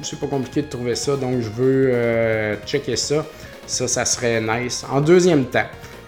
c'est 0.02 0.18
pas 0.18 0.26
compliqué 0.26 0.62
de 0.62 0.68
trouver 0.68 0.94
ça, 0.94 1.16
donc 1.16 1.40
je 1.40 1.48
veux 1.48 1.90
euh, 1.92 2.56
checker 2.64 2.96
ça. 2.96 3.24
Ça, 3.66 3.88
ça 3.88 4.04
serait 4.04 4.40
nice. 4.40 4.84
En 4.90 5.00
deuxième 5.00 5.44
temps. 5.44 5.66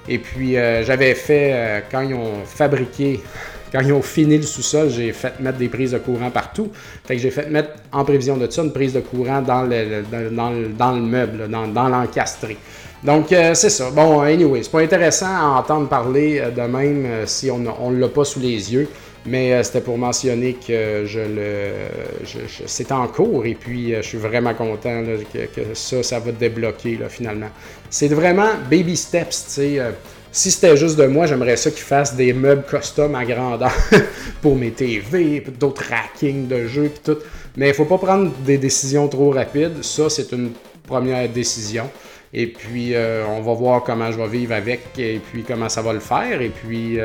Et 0.09 0.18
puis, 0.18 0.57
euh, 0.57 0.85
j'avais 0.85 1.14
fait, 1.14 1.85
quand 1.90 2.02
ils 2.02 2.14
ont 2.14 2.44
fabriqué, 2.44 3.22
quand 3.72 3.80
ils 3.80 3.92
ont 3.92 4.02
fini 4.02 4.37
le 4.37 4.42
sous-sol, 4.42 4.90
j'ai 4.90 5.12
fait 5.12 5.38
mettre 5.40 5.59
des 5.59 5.68
prises 5.68 5.92
de 5.92 5.98
courant 5.98 6.30
partout. 6.30 6.70
Fait 7.04 7.16
que 7.16 7.22
j'ai 7.22 7.30
fait 7.30 7.48
mettre, 7.50 7.70
en 7.92 8.04
prévision 8.04 8.37
de 8.37 8.48
ça, 8.50 8.62
une 8.62 8.72
prise 8.72 8.92
de 8.92 9.00
courant 9.00 9.42
dans 9.42 9.62
le, 9.62 11.00
meuble, 11.00 11.48
dans, 11.48 11.68
dans 11.68 11.88
l'encastré. 11.88 12.57
Donc, 13.02 13.26
c'est 13.28 13.70
ça. 13.70 13.90
Bon, 13.90 14.20
anyway, 14.20 14.62
c'est 14.62 14.72
pas 14.72 14.80
intéressant 14.80 15.26
à 15.26 15.59
entendre 15.59 15.88
parler 15.88 16.42
de 16.54 16.62
même 16.62 17.26
si 17.26 17.50
on 17.50 17.59
ne 17.59 18.00
l'a 18.00 18.09
pas 18.09 18.24
sous 18.24 18.40
les 18.40 18.72
yeux. 18.72 18.88
Mais 19.27 19.53
euh, 19.53 19.63
c'était 19.63 19.81
pour 19.81 19.97
mentionner 19.97 20.55
que 20.55 21.05
je 21.07 21.21
le, 21.21 21.73
c'est 22.67 22.93
en 22.93 23.07
cours 23.09 23.47
et 23.47 23.55
puis 23.55 23.95
euh, 23.95 24.03
je 24.03 24.09
suis 24.09 24.19
vraiment 24.19 24.53
content 24.53 25.03
que, 25.33 25.63
ça, 25.73 26.03
ça 26.03 26.19
va 26.19 26.33
débloquer 26.33 26.99
finalement. 27.09 27.49
C'est 27.89 28.09
vraiment 28.09 28.51
baby 28.71 28.97
steps, 28.97 29.45
tu 29.47 29.51
sais. 29.51 29.79
Euh, 29.79 29.93
si 30.31 30.51
c'était 30.51 30.77
juste 30.77 30.99
de 30.99 31.07
moi, 31.07 31.27
j'aimerais 31.27 31.57
ça 31.57 31.71
qu'ils 31.71 31.85
fassent 31.85 32.17
des 32.17 32.33
meubles 32.33 32.65
custom 32.69 33.15
à 33.15 33.25
grandeur 33.25 33.73
pour 34.43 34.57
mes 34.57 34.73
TV, 34.73 35.43
d'autres 35.59 35.85
rackings 35.89 36.49
de 36.49 36.67
jeux 36.67 36.87
et 36.87 37.03
tout. 37.03 37.19
Mais 37.57 37.69
il 37.69 37.75
faut 37.75 37.85
pas 37.85 37.99
prendre 37.99 38.33
des 38.45 38.59
décisions 38.59 39.07
trop 39.07 39.31
rapides. 39.31 39.83
Ça, 39.85 40.11
c'est 40.11 40.33
une 40.33 40.51
première 40.89 41.29
décision. 41.29 41.89
Et 42.33 42.49
puis, 42.49 42.95
on 43.29 43.43
va 43.43 43.55
voir 43.55 43.85
comment 43.85 44.11
je 44.11 44.19
vais 44.19 44.27
vivre 44.27 44.55
avec 44.55 44.99
et 44.99 45.21
puis 45.21 45.45
comment 45.45 45.69
ça 45.69 45.83
va 45.83 45.93
le 45.93 46.01
faire. 46.01 46.43
Et 46.43 46.49
puis, 46.49 46.99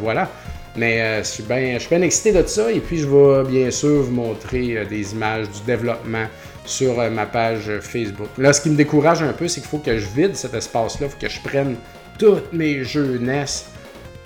voilà. 0.00 0.28
Mais 0.76 1.00
euh, 1.00 1.22
je, 1.22 1.28
suis 1.28 1.42
bien, 1.44 1.78
je 1.78 1.94
excité 1.94 2.32
de 2.32 2.46
ça 2.46 2.70
et 2.70 2.80
puis 2.80 2.98
je 2.98 3.06
vais 3.06 3.44
bien 3.48 3.70
sûr 3.70 4.02
vous 4.02 4.10
montrer 4.10 4.78
euh, 4.78 4.84
des 4.84 5.12
images 5.12 5.48
du 5.48 5.60
développement 5.64 6.26
sur 6.64 6.98
euh, 6.98 7.10
ma 7.10 7.26
page 7.26 7.70
Facebook. 7.80 8.28
Là, 8.38 8.52
ce 8.52 8.60
qui 8.60 8.70
me 8.70 8.76
décourage 8.76 9.22
un 9.22 9.32
peu, 9.32 9.46
c'est 9.46 9.60
qu'il 9.60 9.70
faut 9.70 9.78
que 9.78 9.96
je 9.98 10.08
vide 10.08 10.34
cet 10.34 10.54
espace-là, 10.54 11.06
il 11.06 11.10
faut 11.10 11.18
que 11.20 11.28
je 11.28 11.40
prenne 11.40 11.76
tous 12.18 12.40
mes 12.52 12.82
jeux 12.82 13.18
NES 13.18 13.44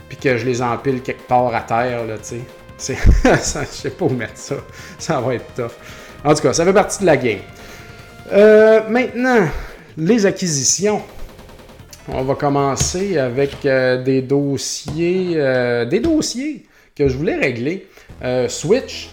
puis 0.09 0.17
que 0.17 0.39
je 0.39 0.47
les 0.47 0.63
empile 0.63 1.03
quelque 1.03 1.27
part 1.27 1.55
à 1.55 1.61
terre, 1.61 2.07
là, 2.07 2.17
tu 2.17 2.37
sais. 2.79 2.97
je 3.25 3.67
sais 3.67 3.91
pas 3.91 4.07
où 4.07 4.11
mettre 4.11 4.37
ça. 4.37 4.55
Ça 4.99 5.21
va 5.21 5.35
être 5.35 5.53
tough. 5.55 5.73
En 6.25 6.33
tout 6.35 6.43
cas, 6.43 6.55
ça 6.55 6.65
fait 6.65 6.73
partie 6.73 7.01
de 7.01 7.07
la 7.07 7.17
game. 7.19 7.41
maintenant, 8.89 9.49
les 9.99 10.25
acquisitions. 10.25 11.03
On 12.11 12.23
va 12.23 12.35
commencer 12.35 13.19
avec 13.19 13.67
euh, 13.67 14.03
des 14.03 14.23
dossiers, 14.23 15.33
euh, 15.35 15.85
des 15.85 16.01
dossiers 16.01 16.65
que 16.97 17.07
je 17.07 17.15
voulais 17.15 17.37
régler. 17.37 17.87
Euh, 18.25 18.49
Switch, 18.49 19.11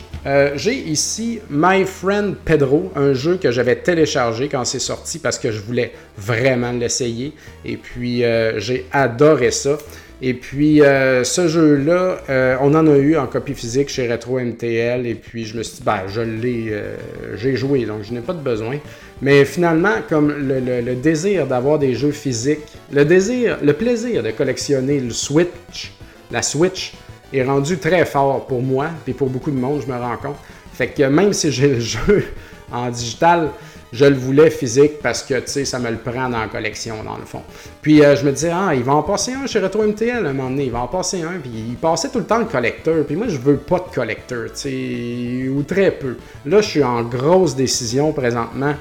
j'ai 0.55 0.73
ici 0.73 1.39
My 1.51 1.83
Friend 1.85 2.35
Pedro, 2.45 2.91
un 2.95 3.13
jeu 3.13 3.37
que 3.37 3.51
j'avais 3.51 3.75
téléchargé 3.75 4.47
quand 4.47 4.65
c'est 4.65 4.79
sorti 4.79 5.19
parce 5.19 5.37
que 5.37 5.51
je 5.51 5.59
voulais 5.59 5.91
vraiment 6.17 6.71
l'essayer. 6.71 7.33
Et 7.63 7.77
puis 7.77 8.23
j'ai 8.57 8.85
adoré 8.91 9.51
ça. 9.51 9.77
Et 10.21 10.33
puis, 10.33 10.81
euh, 10.81 11.23
ce 11.25 11.47
jeu-là, 11.47 12.19
euh, 12.29 12.55
on 12.61 12.73
en 12.73 12.87
a 12.87 12.95
eu 12.97 13.17
en 13.17 13.27
copie 13.27 13.53
physique 13.53 13.89
chez 13.89 14.09
Retro 14.09 14.39
MTL. 14.39 15.05
Et 15.05 15.15
puis, 15.15 15.45
je 15.45 15.57
me 15.57 15.63
suis 15.63 15.77
dit, 15.77 15.83
ben, 15.83 16.01
je 16.07 16.21
l'ai, 16.21 16.67
euh, 16.69 16.95
j'ai 17.35 17.55
joué, 17.55 17.85
donc 17.85 18.03
je 18.03 18.13
n'ai 18.13 18.21
pas 18.21 18.33
de 18.33 18.39
besoin. 18.39 18.77
Mais 19.21 19.43
finalement, 19.43 19.95
comme 20.07 20.31
le, 20.31 20.95
désir 20.95 21.47
d'avoir 21.47 21.79
des 21.79 21.95
jeux 21.95 22.11
physiques, 22.11 22.59
le 22.91 23.03
désir, 23.03 23.57
le 23.61 23.73
plaisir 23.73 24.23
de 24.23 24.31
collectionner 24.31 24.99
le 24.99 25.11
Switch, 25.11 25.91
la 26.31 26.41
Switch, 26.41 26.93
est 27.33 27.43
rendu 27.43 27.77
très 27.77 28.05
fort 28.05 28.45
pour 28.45 28.61
moi 28.61 28.87
et 29.07 29.13
pour 29.13 29.29
beaucoup 29.29 29.51
de 29.51 29.57
monde, 29.57 29.81
je 29.85 29.91
me 29.91 29.97
rends 29.97 30.17
compte. 30.17 30.37
Fait 30.73 30.87
que 30.87 31.03
même 31.03 31.33
si 31.33 31.51
j'ai 31.51 31.69
le 31.69 31.79
jeu 31.79 32.25
en 32.71 32.89
digital, 32.89 33.49
je 33.95 34.05
le 34.05 34.15
voulais 34.15 34.49
physique 34.49 34.99
parce 35.01 35.23
que, 35.23 35.45
ça 35.45 35.79
me 35.79 35.89
le 35.89 35.97
prend 35.97 36.29
dans 36.29 36.41
la 36.41 36.47
collection, 36.47 37.01
dans 37.03 37.17
le 37.17 37.25
fond. 37.25 37.41
Puis 37.81 38.03
euh, 38.03 38.15
je 38.15 38.25
me 38.25 38.31
disais, 38.31 38.51
ah, 38.53 38.75
il 38.75 38.83
va 38.83 38.93
en 38.93 39.03
passer 39.03 39.31
un 39.33 39.47
chez 39.47 39.59
Retro 39.59 39.83
MTL 39.83 40.25
à 40.25 40.29
un 40.29 40.33
moment 40.33 40.49
donné, 40.49 40.65
il 40.65 40.71
va 40.71 40.81
en 40.81 40.87
passer 40.87 41.21
un, 41.21 41.39
puis 41.41 41.51
il 41.69 41.75
passait 41.75 42.09
tout 42.09 42.19
le 42.19 42.25
temps 42.25 42.39
le 42.39 42.45
collecteur, 42.45 43.05
puis 43.05 43.15
moi, 43.15 43.27
je 43.29 43.37
veux 43.37 43.55
pas 43.55 43.79
de 43.79 43.95
collecteur, 43.95 44.51
tu 44.51 45.49
ou 45.49 45.63
très 45.63 45.91
peu. 45.91 46.17
Là, 46.45 46.59
je 46.59 46.67
suis 46.67 46.83
en 46.83 47.03
grosse 47.03 47.55
décision 47.55 48.11
présentement 48.11 48.73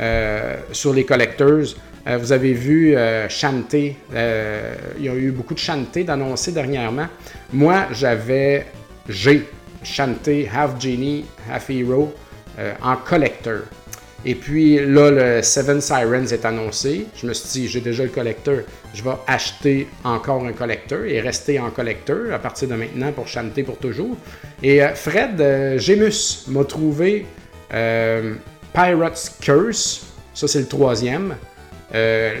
euh, 0.00 0.56
sur 0.72 0.94
les 0.94 1.04
collecteurs. 1.04 1.66
Euh, 2.06 2.16
vous 2.16 2.32
avez 2.32 2.54
vu 2.54 2.96
Chanté, 3.28 3.96
il 4.10 5.04
y 5.04 5.08
a 5.08 5.14
eu 5.14 5.32
beaucoup 5.32 5.54
de 5.54 5.58
Chanté 5.58 6.02
d'annoncer 6.02 6.50
dernièrement. 6.52 7.06
Moi, 7.52 7.88
j'avais, 7.92 8.66
j'ai 9.06 9.46
Chanté 9.84 10.50
Half 10.52 10.80
Genie, 10.80 11.26
Half 11.50 11.68
Hero 11.68 12.14
en 12.82 12.96
collecteur. 12.96 13.62
Et 14.24 14.34
puis 14.36 14.76
là, 14.86 15.10
le 15.10 15.42
Seven 15.42 15.80
Sirens 15.80 16.32
est 16.32 16.44
annoncé. 16.44 17.06
Je 17.16 17.26
me 17.26 17.34
suis 17.34 17.48
dit, 17.48 17.68
j'ai 17.68 17.80
déjà 17.80 18.04
le 18.04 18.08
collecteur. 18.08 18.60
Je 18.94 19.02
vais 19.02 19.10
acheter 19.26 19.88
encore 20.04 20.44
un 20.44 20.52
collecteur 20.52 21.04
et 21.04 21.20
rester 21.20 21.58
en 21.58 21.70
collecteur 21.70 22.32
à 22.32 22.38
partir 22.38 22.68
de 22.68 22.74
maintenant 22.74 23.10
pour 23.12 23.26
chanter 23.26 23.64
pour 23.64 23.78
toujours. 23.78 24.16
Et 24.62 24.82
euh, 24.82 24.94
Fred 24.94 25.40
euh, 25.40 25.78
m'a 26.48 26.64
trouvé 26.64 27.26
euh, 27.74 28.34
Pirates 28.72 29.32
Curse. 29.40 30.06
Ça, 30.34 30.46
c'est 30.46 30.60
le 30.60 30.68
troisième. 30.68 31.34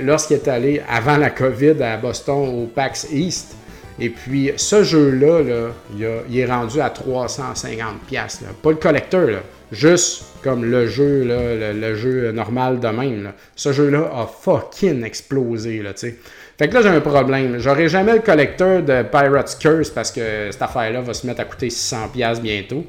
Lorsqu'il 0.02 0.36
est 0.36 0.48
allé 0.48 0.80
avant 0.88 1.18
la 1.18 1.28
COVID 1.28 1.82
à 1.82 1.98
Boston 1.98 2.62
au 2.62 2.66
PAX 2.68 3.06
East. 3.12 3.54
Et 4.00 4.08
puis, 4.08 4.50
ce 4.56 4.82
jeu-là, 4.82 5.68
il, 5.94 6.38
est 6.38 6.46
rendu 6.46 6.80
à 6.80 6.88
350$. 6.88 8.44
Pas 8.62 8.70
le 8.70 8.76
collecteur. 8.76 9.42
Juste 9.72 10.24
comme 10.42 10.64
le 10.70 10.86
jeu, 10.86 11.24
le, 11.24 11.94
jeu 11.94 12.30
normal 12.30 12.78
de 12.78 12.88
même. 12.88 13.32
Ce 13.56 13.72
jeu-là 13.72 14.10
a 14.14 14.26
fucking 14.26 15.02
explosé, 15.02 15.82
tu 15.82 15.92
sais. 15.96 16.16
Fait 16.58 16.68
que 16.68 16.74
là, 16.74 16.82
j'ai 16.82 16.88
un 16.90 17.00
problème. 17.00 17.58
J'aurai 17.58 17.88
jamais 17.88 18.12
le 18.12 18.20
collecteur 18.20 18.82
de 18.82 19.02
Pirate's 19.02 19.54
Curse 19.54 19.88
parce 19.88 20.12
que 20.12 20.50
cette 20.50 20.60
affaire-là 20.60 21.00
va 21.00 21.14
se 21.14 21.26
mettre 21.26 21.40
à 21.40 21.44
coûter 21.44 21.68
600$ 21.68 22.40
bientôt. 22.42 22.84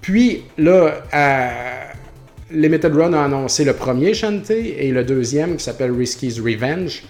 Puis, 0.00 0.44
là, 0.56 1.02
euh, 1.12 1.48
Limited 2.50 2.94
Run 2.94 3.12
a 3.12 3.24
annoncé 3.24 3.64
le 3.64 3.74
premier 3.74 4.14
Shantae 4.14 4.74
et 4.78 4.90
le 4.90 5.04
deuxième 5.04 5.56
qui 5.56 5.64
s'appelle 5.64 5.92
Risky's 5.92 6.40
Revenge. 6.40 7.02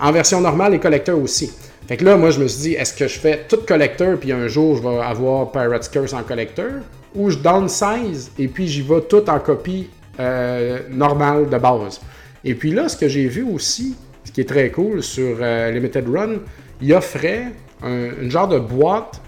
En 0.00 0.10
version 0.10 0.40
normale 0.40 0.74
et 0.74 0.80
collecteur 0.80 1.16
aussi. 1.16 1.52
Fait 1.86 1.96
que 1.96 2.04
là, 2.04 2.16
moi, 2.16 2.30
je 2.30 2.40
me 2.40 2.48
suis 2.48 2.62
dit, 2.62 2.72
est-ce 2.74 2.92
que 2.92 3.06
je 3.06 3.20
fais 3.20 3.44
tout 3.48 3.58
collecteur 3.66 4.18
puis 4.18 4.32
un 4.32 4.48
jour, 4.48 4.76
je 4.76 4.82
vais 4.82 4.98
avoir 4.98 5.52
Pirate's 5.52 5.88
Curse 5.88 6.12
en 6.12 6.24
collecteur? 6.24 6.82
Où 7.14 7.30
je 7.30 7.38
downsize 7.38 8.30
et 8.38 8.48
puis 8.48 8.68
j'y 8.68 8.82
vais 8.82 9.00
tout 9.02 9.28
en 9.28 9.38
copie 9.38 9.88
euh, 10.20 10.80
normale 10.90 11.48
de 11.48 11.58
base. 11.58 12.00
Et 12.44 12.54
puis 12.54 12.72
là, 12.72 12.88
ce 12.88 12.96
que 12.96 13.08
j'ai 13.08 13.28
vu 13.28 13.42
aussi, 13.42 13.96
ce 14.24 14.32
qui 14.32 14.40
est 14.40 14.48
très 14.48 14.70
cool 14.70 15.02
sur 15.02 15.36
euh, 15.40 15.70
Limited 15.70 16.08
Run, 16.08 16.36
il 16.80 16.92
offrait 16.94 17.52
un, 17.82 18.10
une 18.20 18.30
genre 18.30 18.48
de 18.48 18.58
boîte, 18.58 19.20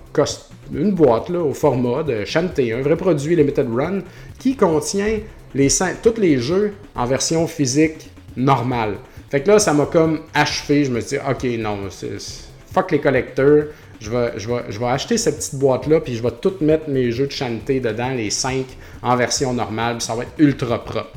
une 0.73 0.93
boîte 0.93 1.29
là, 1.29 1.41
au 1.41 1.53
format 1.53 2.03
de 2.03 2.25
Shantae, 2.25 2.73
un 2.73 2.83
vrai 2.83 2.97
produit 2.97 3.37
Limited 3.37 3.69
Run, 3.73 4.01
qui 4.39 4.57
contient 4.57 5.19
les, 5.55 5.69
tous 6.03 6.21
les 6.21 6.39
jeux 6.39 6.75
en 6.95 7.07
version 7.07 7.47
physique 7.47 8.11
normale. 8.37 8.97
Fait 9.31 9.41
que 9.43 9.51
là, 9.51 9.59
ça 9.59 9.73
m'a 9.73 9.87
comme 9.87 10.21
achevé. 10.33 10.85
Je 10.85 10.91
me 10.91 11.01
suis 11.01 11.19
dit, 11.19 11.25
OK, 11.29 11.45
non, 11.59 11.79
fuck 12.75 12.91
les 12.91 13.01
collecteurs 13.01 13.67
je 14.01 14.11
vais, 14.11 14.33
je 14.37 14.49
je 14.69 14.79
vais 14.79 14.87
acheter 14.87 15.17
cette 15.17 15.37
petite 15.37 15.55
boîte-là, 15.57 16.01
puis 16.01 16.15
je 16.15 16.23
vais 16.23 16.31
tout 16.41 16.55
mettre 16.61 16.89
mes 16.89 17.11
jeux 17.11 17.27
de 17.27 17.33
chanté 17.33 17.81
dedans, 17.81 18.11
les 18.11 18.31
5 18.31 18.67
en 19.03 19.17
version 19.17 19.53
normale, 19.53 19.97
puis 19.99 20.07
ça 20.07 20.15
va 20.15 20.25
être 20.25 20.33
ultra 20.39 20.85
propre. 20.85 21.13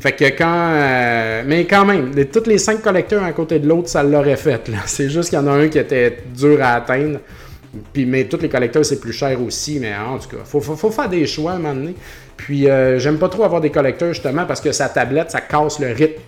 Fait 0.00 0.12
que 0.12 0.24
quand. 0.24 0.72
Euh, 0.74 1.42
mais 1.46 1.64
quand 1.64 1.84
même, 1.84 2.10
les, 2.14 2.26
tous 2.26 2.46
les 2.46 2.58
5 2.58 2.82
collecteurs 2.82 3.22
à 3.22 3.32
côté 3.32 3.58
de 3.58 3.68
l'autre, 3.68 3.88
ça 3.88 4.02
l'aurait 4.02 4.36
fait. 4.36 4.68
C'est 4.86 5.08
juste 5.08 5.28
qu'il 5.30 5.38
y 5.38 5.42
en 5.42 5.46
a 5.46 5.52
un 5.52 5.68
qui 5.68 5.78
était 5.78 6.24
dur 6.34 6.60
à 6.60 6.74
atteindre. 6.74 7.20
Puis, 7.92 8.04
mais 8.04 8.24
tous 8.24 8.38
les 8.38 8.48
collecteurs, 8.48 8.84
c'est 8.84 9.00
plus 9.00 9.12
cher 9.12 9.40
aussi. 9.40 9.78
Mais 9.78 9.94
en 9.94 10.18
tout 10.18 10.28
cas, 10.28 10.38
il 10.40 10.48
faut, 10.48 10.60
faut, 10.60 10.90
faire 10.90 11.08
des 11.08 11.26
choix 11.26 11.52
à 11.52 11.54
un 11.54 11.58
moment 11.58 11.74
donné. 11.74 11.94
Puis, 12.36 12.68
euh, 12.68 12.98
j'aime 12.98 13.18
pas 13.18 13.28
trop 13.28 13.44
avoir 13.44 13.60
des 13.60 13.70
collecteurs 13.70 14.12
justement 14.12 14.44
parce 14.44 14.60
que 14.60 14.72
sa 14.72 14.88
tablette, 14.88 15.30
ça 15.30 15.40
casse 15.40 15.78
le 15.78 15.92
rythme. 15.92 16.20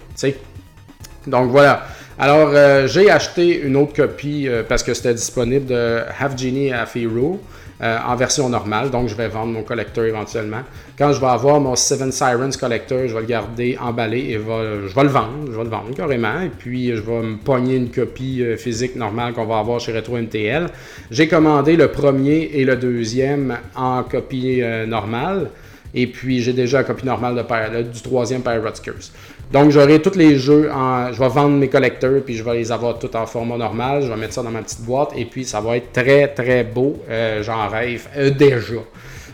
Donc 1.27 1.51
voilà. 1.51 1.87
Alors, 2.17 2.51
euh, 2.55 2.87
j'ai 2.87 3.11
acheté 3.11 3.61
une 3.61 3.75
autre 3.77 3.93
copie 3.93 4.47
euh, 4.47 4.63
parce 4.69 4.85
que 4.85 4.95
c'était 4.95 5.15
disponible 5.15 5.67
de 5.67 5.99
Half 6.21 6.39
Genie 6.39 6.73
Half 6.73 6.95
Hero 6.95 7.41
euh, 7.83 7.99
en 8.07 8.15
version 8.15 8.49
normale. 8.49 8.91
Donc, 8.91 9.09
je 9.09 9.17
vais 9.17 9.27
vendre 9.27 9.53
mon 9.53 9.65
collecteur 9.65 10.05
éventuellement. 10.05 10.61
Quand 10.97 11.13
je 11.13 11.21
vais 11.21 11.27
avoir 11.27 11.59
mon 11.59 11.75
Seven 11.75 12.13
Sirens 12.13 12.57
collector, 12.57 13.09
je 13.09 13.15
vais 13.15 13.21
le 13.21 13.27
garder 13.27 13.77
emballé 13.81 14.19
et 14.19 14.35
je 14.35 14.95
vais 14.95 15.03
le 15.03 15.09
vendre. 15.09 15.47
Je 15.51 15.57
vais 15.57 15.65
le 15.65 15.71
vendre 15.71 15.93
carrément. 15.93 16.41
Et 16.41 16.51
puis, 16.51 16.95
je 16.95 17.01
vais 17.01 17.21
me 17.21 17.37
pogner 17.37 17.75
une 17.75 17.91
copie 17.91 18.45
physique 18.59 18.95
normale 18.95 19.33
qu'on 19.33 19.47
va 19.47 19.59
avoir 19.59 19.81
chez 19.81 19.93
Retro 19.93 20.17
MTL. 20.17 20.69
J'ai 21.11 21.27
commandé 21.27 21.75
le 21.75 21.89
premier 21.89 22.49
et 22.55 22.65
le 22.65 22.77
deuxième 22.77 23.59
en 23.75 24.05
copie 24.05 24.63
normale. 24.87 25.51
Et 25.95 26.09
puis, 26.09 26.43
j'ai 26.43 26.53
déjà 26.53 26.79
la 26.79 26.85
copie 26.85 27.07
normale 27.07 27.35
de, 27.35 27.83
du 27.83 28.03
troisième 28.03 28.43
Pirate's 28.43 28.81
Curse. 28.81 29.13
Donc, 29.53 29.71
j'aurai 29.71 30.01
tous 30.03 30.17
les 30.17 30.37
jeux 30.37 30.71
en. 30.73 31.13
Je 31.13 31.19
vais 31.19 31.29
vendre 31.29 31.57
mes 31.57 31.69
collecteurs, 31.69 32.23
puis 32.25 32.35
je 32.35 32.43
vais 32.43 32.55
les 32.55 32.73
avoir 32.73 32.99
tous 32.99 33.15
en 33.17 33.27
format 33.27 33.57
normal. 33.57 34.03
Je 34.03 34.09
vais 34.09 34.17
mettre 34.17 34.35
ça 34.35 34.43
dans 34.43 34.51
ma 34.51 34.63
petite 34.63 34.83
boîte, 34.83 35.11
et 35.17 35.25
puis 35.25 35.45
ça 35.45 35.61
va 35.61 35.77
être 35.77 35.93
très, 35.93 36.29
très 36.29 36.65
beau. 36.65 36.97
Euh, 37.09 37.43
j'en 37.43 37.69
rêve 37.69 38.09
euh, 38.17 38.31
déjà. 38.31 38.81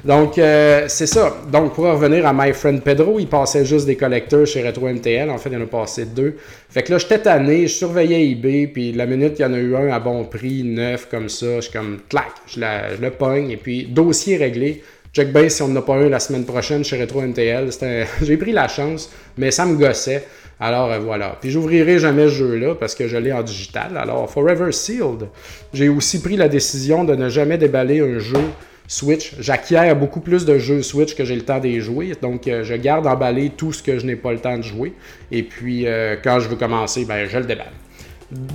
Donc, 0.05 0.39
euh, 0.39 0.87
c'est 0.89 1.07
ça. 1.07 1.37
Donc, 1.53 1.75
pour 1.75 1.85
revenir 1.85 2.27
à 2.27 2.33
My 2.33 2.53
Friend 2.53 2.83
Pedro, 2.83 3.19
il 3.19 3.27
passait 3.27 3.65
juste 3.65 3.87
des 3.87 3.97
collecteurs 3.97 4.47
chez 4.47 4.67
Retro 4.67 4.89
MTL. 4.89 5.29
En 5.29 5.37
fait, 5.37 5.51
il 5.51 5.59
en 5.59 5.63
a 5.63 5.67
passé 5.67 6.07
deux. 6.07 6.37
Fait 6.71 6.83
que 6.83 6.93
là, 6.93 6.99
j'étais 6.99 7.19
tanné, 7.19 7.67
je 7.67 7.75
surveillais 7.75 8.31
eBay, 8.31 8.67
puis 8.67 8.93
la 8.93 9.05
minute 9.07 9.39
il 9.39 9.43
y 9.43 9.45
en 9.45 9.53
a 9.53 9.59
eu 9.59 9.77
un 9.77 9.93
à 9.93 10.01
bon 10.01 10.25
prix, 10.25 10.63
neuf 10.63 11.09
comme 11.11 11.29
ça, 11.29 11.57
je 11.57 11.61
suis 11.63 11.73
comme, 11.73 11.99
clac, 12.09 12.33
je, 12.47 12.61
je 12.61 13.03
le 13.03 13.11
pogne, 13.11 13.51
et 13.51 13.57
puis 13.57 13.85
dossier 13.85 14.37
réglé. 14.37 14.83
Check 15.13 15.33
bien 15.33 15.49
si 15.49 15.61
on 15.63 15.69
n'a 15.69 15.83
pas 15.83 15.97
un 15.97 16.09
la 16.09 16.21
semaine 16.21 16.45
prochaine 16.45 16.85
chez 16.85 17.01
Retro 17.01 17.21
MTL. 17.21 17.71
J'ai 18.23 18.37
pris 18.37 18.53
la 18.53 18.69
chance, 18.69 19.11
mais 19.37 19.51
ça 19.51 19.67
me 19.67 19.75
gossait. 19.75 20.25
Alors 20.61 20.93
euh, 20.93 21.01
voilà. 21.01 21.37
Puis 21.41 21.51
j'ouvrirai 21.51 21.99
jamais 21.99 22.29
ce 22.29 22.35
jeu-là 22.35 22.77
parce 22.77 22.95
que 22.95 23.09
je 23.09 23.17
l'ai 23.17 23.33
en 23.33 23.43
digital. 23.43 23.97
Alors 23.97 24.31
Forever 24.31 24.71
Sealed. 24.71 25.27
J'ai 25.73 25.89
aussi 25.89 26.23
pris 26.23 26.37
la 26.37 26.49
décision 26.49 27.03
de 27.03 27.17
ne 27.17 27.29
jamais 27.29 27.59
déballer 27.59 27.99
un 27.99 28.21
jeu 28.21 28.39
Switch. 28.87 29.35
J'acquiers 29.41 29.95
beaucoup 29.97 30.21
plus 30.21 30.45
de 30.45 30.59
jeux 30.59 30.83
Switch 30.83 31.17
que 31.17 31.25
j'ai 31.25 31.35
le 31.35 31.43
temps 31.43 31.59
d'y 31.59 31.81
jouer. 31.81 32.13
Donc 32.23 32.47
euh, 32.47 32.63
je 32.63 32.75
garde 32.75 33.09
emballé 33.09 33.51
tout 33.51 33.73
ce 33.73 33.83
que 33.83 33.99
je 33.99 34.07
n'ai 34.07 34.17
pas 34.17 34.31
le 34.31 34.39
temps 34.39 34.59
de 34.59 34.63
jouer. 34.63 34.93
Et 35.33 35.43
puis 35.43 35.89
euh, 35.89 36.15
quand 36.23 36.39
je 36.39 36.49
veux 36.49 36.57
commencer, 36.57 37.05
ben, 37.05 37.27
je 37.29 37.39
le 37.39 37.47
déballe. 37.47 37.73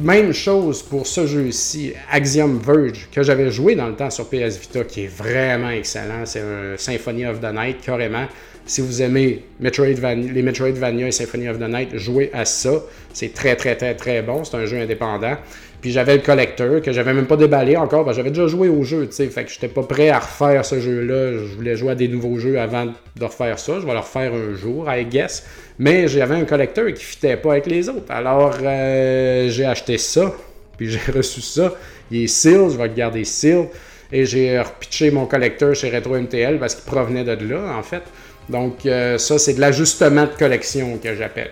Même 0.02 0.32
chose 0.32 0.82
pour 0.82 1.06
ce 1.06 1.28
jeu-ci, 1.28 1.92
Axiom 2.10 2.60
Verge, 2.60 3.10
que 3.12 3.24
j'avais 3.24 3.52
joué 3.52 3.76
dans 3.76 3.88
le 3.88 3.96
temps 3.96 4.10
sur 4.10 4.30
PS 4.30 4.58
Vita, 4.58 4.86
qui 4.86 5.04
est 5.04 5.14
vraiment 5.14 5.70
excellent. 5.70 6.26
C'est 6.26 6.40
un 6.40 6.78
Symphony 6.78 7.26
of 7.26 7.42
the 7.42 7.54
Night, 7.54 7.82
carrément. 7.82 8.26
Si 8.66 8.80
vous 8.80 9.02
aimez 9.02 9.44
Metroidvania, 9.60 10.32
les 10.32 10.42
Metroidvania 10.42 11.08
et 11.08 11.12
Symphony 11.12 11.50
of 11.50 11.60
the 11.60 11.70
Night, 11.70 11.98
jouez 11.98 12.30
à 12.34 12.46
ça. 12.46 12.72
C'est 13.14 13.34
très, 13.34 13.58
très, 13.58 13.76
très, 13.76 13.96
très 13.96 14.22
bon. 14.22 14.46
C'est 14.46 14.56
un 14.56 14.66
jeu 14.66 14.80
indépendant. 14.80 15.36
Puis 15.82 15.92
j'avais 15.92 16.16
le 16.16 16.24
collecteur 16.24 16.82
que 16.82 16.92
j'avais 16.94 17.14
même 17.14 17.28
pas 17.28 17.38
déballé 17.38 17.76
encore. 17.76 18.12
j'avais 18.14 18.32
déjà 18.32 18.48
joué 18.48 18.70
au 18.70 18.82
jeu, 18.84 19.08
tu 19.08 19.14
sais. 19.14 19.28
Fait 19.28 19.44
que 19.44 19.52
j'étais 19.52 19.68
pas 19.68 19.84
prêt 19.84 20.10
à 20.10 20.20
refaire 20.20 20.66
ce 20.66 20.80
jeu-là. 20.80 21.34
Je 21.34 21.54
voulais 21.54 21.76
jouer 21.76 21.92
à 21.92 21.96
des 21.96 22.08
nouveaux 22.08 22.40
jeux 22.40 22.60
avant 22.60 22.86
de 22.86 23.24
refaire 23.24 23.60
ça. 23.60 23.80
Je 23.82 23.86
vais 23.86 23.94
le 23.94 24.00
refaire 24.00 24.34
un 24.34 24.56
jour, 24.56 24.90
I 24.90 25.06
guess. 25.06 25.46
Mais 25.78 26.08
j'avais 26.08 26.36
un 26.36 26.46
collecteur 26.46 26.94
qui 26.94 27.04
fitait 27.04 27.38
pas 27.38 27.54
avec 27.54 27.66
les 27.66 27.90
autres. 27.90 28.10
Alors 28.10 28.56
euh, 28.62 29.50
j'ai 29.50 29.66
acheté 29.66 29.98
ça. 29.98 30.34
Puis 30.78 30.90
j'ai 30.90 31.12
reçu 31.12 31.42
ça. 31.42 31.74
Il 32.12 32.24
est 32.24 32.28
seal, 32.28 32.70
je 32.70 32.78
vais 32.78 32.88
le 32.88 32.94
garder 32.94 33.24
seal. 33.24 33.68
Et 34.12 34.26
j'ai 34.26 34.60
repitché 34.60 35.12
mon 35.12 35.26
collecteur 35.26 35.76
chez 35.76 35.90
Retro 35.90 36.16
MTL 36.18 36.60
parce 36.60 36.76
qu'il 36.76 36.86
provenait 36.86 37.24
de 37.24 37.50
là, 37.50 37.76
en 37.78 37.84
fait. 37.84 38.04
Donc 38.50 38.86
euh, 38.86 39.18
ça, 39.18 39.38
c'est 39.38 39.56
de 39.56 39.62
l'ajustement 39.62 40.24
de 40.24 40.38
collection 40.38 40.98
que 40.98 41.16
j'appelle. 41.16 41.52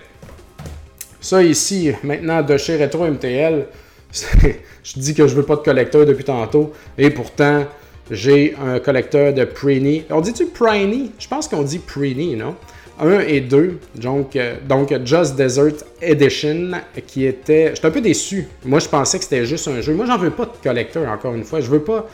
Ça 1.19 1.41
ici, 1.41 1.91
maintenant 2.03 2.41
de 2.41 2.57
chez 2.57 2.81
Retro 2.81 3.07
MTL, 3.07 3.65
je 4.11 4.99
dis 4.99 5.13
que 5.13 5.27
je 5.27 5.35
veux 5.35 5.43
pas 5.43 5.55
de 5.55 5.61
collecteur 5.61 6.05
depuis 6.05 6.25
tantôt, 6.25 6.73
et 6.97 7.09
pourtant, 7.09 7.65
j'ai 8.11 8.55
un 8.61 8.79
collecteur 8.79 9.33
de 9.33 9.45
Preeny. 9.45 10.03
On 10.09 10.21
dit-tu 10.21 10.47
Preeny? 10.47 11.11
Je 11.17 11.27
pense 11.27 11.47
qu'on 11.47 11.63
dit 11.63 11.79
Preeny, 11.79 12.35
non? 12.35 12.55
1 12.99 13.19
et 13.21 13.41
2, 13.41 13.79
donc, 13.95 14.35
euh, 14.35 14.55
donc 14.67 14.93
Just 15.05 15.35
Desert 15.35 15.83
Edition, 16.01 16.71
qui 17.07 17.25
était... 17.25 17.71
J'étais 17.73 17.87
un 17.87 17.91
peu 17.91 18.01
déçu. 18.01 18.47
Moi, 18.65 18.79
je 18.79 18.87
pensais 18.87 19.17
que 19.17 19.23
c'était 19.23 19.45
juste 19.45 19.67
un 19.67 19.81
jeu. 19.81 19.93
Moi, 19.93 20.05
j'en 20.05 20.17
veux 20.17 20.29
pas 20.29 20.45
de 20.45 20.51
collector, 20.63 21.07
encore 21.07 21.33
une 21.33 21.43
fois. 21.43 21.59
Je 21.59 21.69
veux 21.69 21.81
pas... 21.81 22.07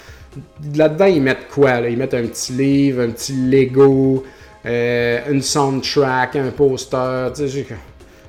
Là-dedans, 0.75 1.05
ils 1.05 1.21
mettent 1.21 1.47
quoi? 1.51 1.81
Là? 1.81 1.89
Ils 1.89 1.97
mettent 1.97 2.13
un 2.13 2.25
petit 2.25 2.53
livre, 2.53 3.01
un 3.01 3.09
petit 3.09 3.33
Lego, 3.33 4.23
euh, 4.65 5.19
une 5.29 5.41
soundtrack, 5.41 6.35
un 6.35 6.51
poster. 6.51 7.31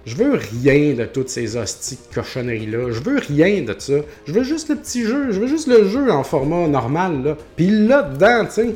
Je 0.07 0.17
veux 0.17 0.33
rien 0.33 0.95
de 0.95 1.05
toutes 1.05 1.29
ces 1.29 1.57
hosties 1.57 1.99
cochonneries-là. 2.15 2.91
Je 2.91 3.01
veux 3.01 3.19
rien 3.19 3.63
de 3.63 3.75
ça. 3.79 3.95
Je 4.27 4.33
veux 4.33 4.43
juste 4.43 4.71
le 4.71 4.77
petit 4.77 5.05
jeu. 5.05 5.31
Je 5.31 5.39
veux 5.39 5.47
juste 5.47 5.69
le 5.69 5.87
jeu 5.89 6.11
en 6.11 6.25
format 6.25 6.67
normal. 6.67 7.23
Là. 7.23 7.37
Puis 7.55 7.71
là-dedans, 7.71 8.47
tu 8.47 8.53
sais, 8.53 8.75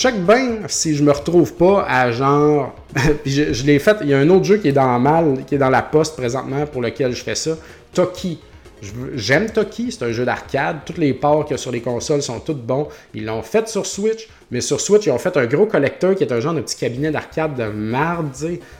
check 0.00 0.14
bien 0.24 0.60
si 0.66 0.96
je 0.96 1.04
me 1.04 1.12
retrouve 1.12 1.52
pas 1.54 1.84
à 1.86 2.10
genre. 2.10 2.74
Puis 3.22 3.32
je, 3.32 3.64
l'ai 3.64 3.78
fait. 3.78 3.98
Il 4.00 4.08
y 4.08 4.14
a 4.14 4.18
un 4.18 4.30
autre 4.30 4.44
jeu 4.44 4.56
qui 4.56 4.68
est 4.68 4.72
dans 4.72 4.98
mal, 4.98 5.44
qui 5.46 5.56
est 5.56 5.58
dans 5.58 5.68
la 5.68 5.82
poste 5.82 6.16
présentement 6.16 6.66
pour 6.66 6.80
lequel 6.80 7.12
je 7.12 7.22
fais 7.22 7.34
ça. 7.34 7.56
Toki. 7.92 8.40
J'aime 9.14 9.50
Toki, 9.50 9.92
c'est 9.92 10.06
un 10.06 10.10
jeu 10.10 10.24
d'arcade. 10.24 10.78
Tous 10.86 10.98
les 10.98 11.12
ports 11.12 11.44
qu'il 11.44 11.52
y 11.52 11.54
a 11.54 11.58
sur 11.58 11.70
les 11.70 11.82
consoles 11.82 12.22
sont 12.22 12.40
tous 12.40 12.54
bons. 12.54 12.88
Ils 13.12 13.26
l'ont 13.26 13.42
fait 13.42 13.68
sur 13.68 13.84
Switch, 13.84 14.26
mais 14.50 14.62
sur 14.62 14.80
Switch, 14.80 15.04
ils 15.04 15.10
ont 15.10 15.18
fait 15.18 15.36
un 15.36 15.44
gros 15.44 15.66
collecteur 15.66 16.14
qui 16.14 16.24
est 16.24 16.32
un 16.32 16.40
genre 16.40 16.54
de 16.54 16.62
petit 16.62 16.76
cabinet 16.76 17.10
d'arcade 17.10 17.54
de 17.56 17.64
marde. 17.64 18.28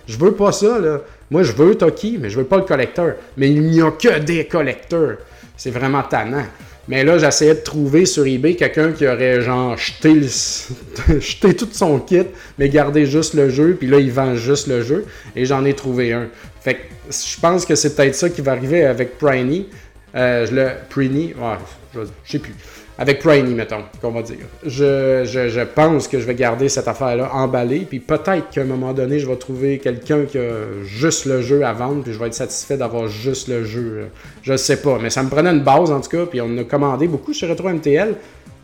Je 0.07 0.17
veux 0.17 0.33
pas 0.33 0.53
ça, 0.53 0.79
là. 0.79 1.01
Moi, 1.31 1.43
je 1.43 1.53
veux 1.53 1.75
Toki, 1.75 2.17
mais 2.19 2.31
je 2.31 2.39
veux 2.39 2.47
pas 2.47 2.57
le 2.57 2.63
collecteur. 2.65 3.17
Mais 3.37 3.51
il 3.51 3.61
n'y 3.61 3.83
a 3.83 3.91
que 3.91 4.21
des 4.21 4.47
collecteurs. 4.47 5.19
C'est 5.55 5.71
vraiment 5.71 6.03
tannant. 6.03 6.47
Mais 6.91 7.05
là, 7.05 7.19
j'essayais 7.19 7.55
de 7.55 7.61
trouver 7.61 8.05
sur 8.05 8.27
eBay 8.27 8.57
quelqu'un 8.57 8.91
qui 8.91 9.07
aurait 9.07 9.43
genre 9.43 9.77
jeté, 9.79 10.23
jeté 11.21 11.55
tout 11.55 11.69
son 11.71 12.01
kit, 12.01 12.27
mais 12.59 12.69
gardé 12.69 13.07
juste 13.07 13.35
le 13.35 13.49
jeu, 13.49 13.77
puis 13.79 13.87
là, 13.87 14.01
il 14.01 14.11
vend 14.11 14.35
juste 14.35 14.67
le 14.67 14.83
jeu. 14.83 15.07
Et 15.37 15.45
j'en 15.47 15.65
ai 15.65 15.75
trouvé 15.75 16.13
un. 16.13 16.27
Fait 16.61 16.75
que 16.75 16.81
je 17.11 17.39
pense 17.41 17.65
que 17.65 17.77
c'est 17.77 17.95
peut-être 17.95 18.17
ça 18.17 18.29
qui 18.29 18.41
va 18.41 18.51
arriver 18.51 18.85
avec 18.85 19.19
Pryny. 19.19 19.69
Euh, 20.17 20.45
je 20.47 20.53
le. 20.53 20.71
Pryny, 20.89 21.33
ouais, 21.39 21.57
je 21.95 22.01
sais 22.25 22.41
plus 22.41 22.55
avec 23.01 23.21
Pryny, 23.21 23.55
mettons, 23.55 23.85
qu'on 24.03 24.11
va 24.11 24.21
dire. 24.21 24.45
Je, 24.63 25.25
je, 25.25 25.61
pense 25.63 26.07
que 26.07 26.21
je 26.21 26.27
vais 26.27 26.35
garder 26.35 26.69
cette 26.69 26.87
affaire-là 26.87 27.31
emballée, 27.33 27.87
puis 27.89 27.99
peut-être 27.99 28.51
qu'à 28.51 28.61
un 28.61 28.65
moment 28.65 28.93
donné, 28.93 29.19
je 29.19 29.27
vais 29.27 29.37
trouver 29.37 29.79
quelqu'un 29.79 30.27
qui 30.27 30.37
a 30.37 30.51
juste 30.85 31.25
le 31.25 31.41
jeu 31.41 31.65
à 31.65 31.73
vendre, 31.73 32.03
puis 32.03 32.13
je 32.13 32.19
vais 32.19 32.27
être 32.27 32.35
satisfait 32.35 32.77
d'avoir 32.77 33.09
juste 33.09 33.49
le 33.49 33.65
jeu. 33.65 34.09
Je 34.43 34.55
sais 34.55 34.83
pas, 34.83 34.99
mais 35.01 35.09
ça 35.09 35.23
me 35.23 35.31
prenait 35.31 35.49
une 35.49 35.65
base 35.65 35.91
en 35.91 36.03
tout 36.03 36.11
cas, 36.11 36.27
puis 36.27 36.43
on 36.43 36.59
a 36.59 36.65
commandé 36.65 37.09
beaucoup 37.09 37.33
chez 37.33 37.47
Retro 37.47 37.71
MTL. 37.71 38.17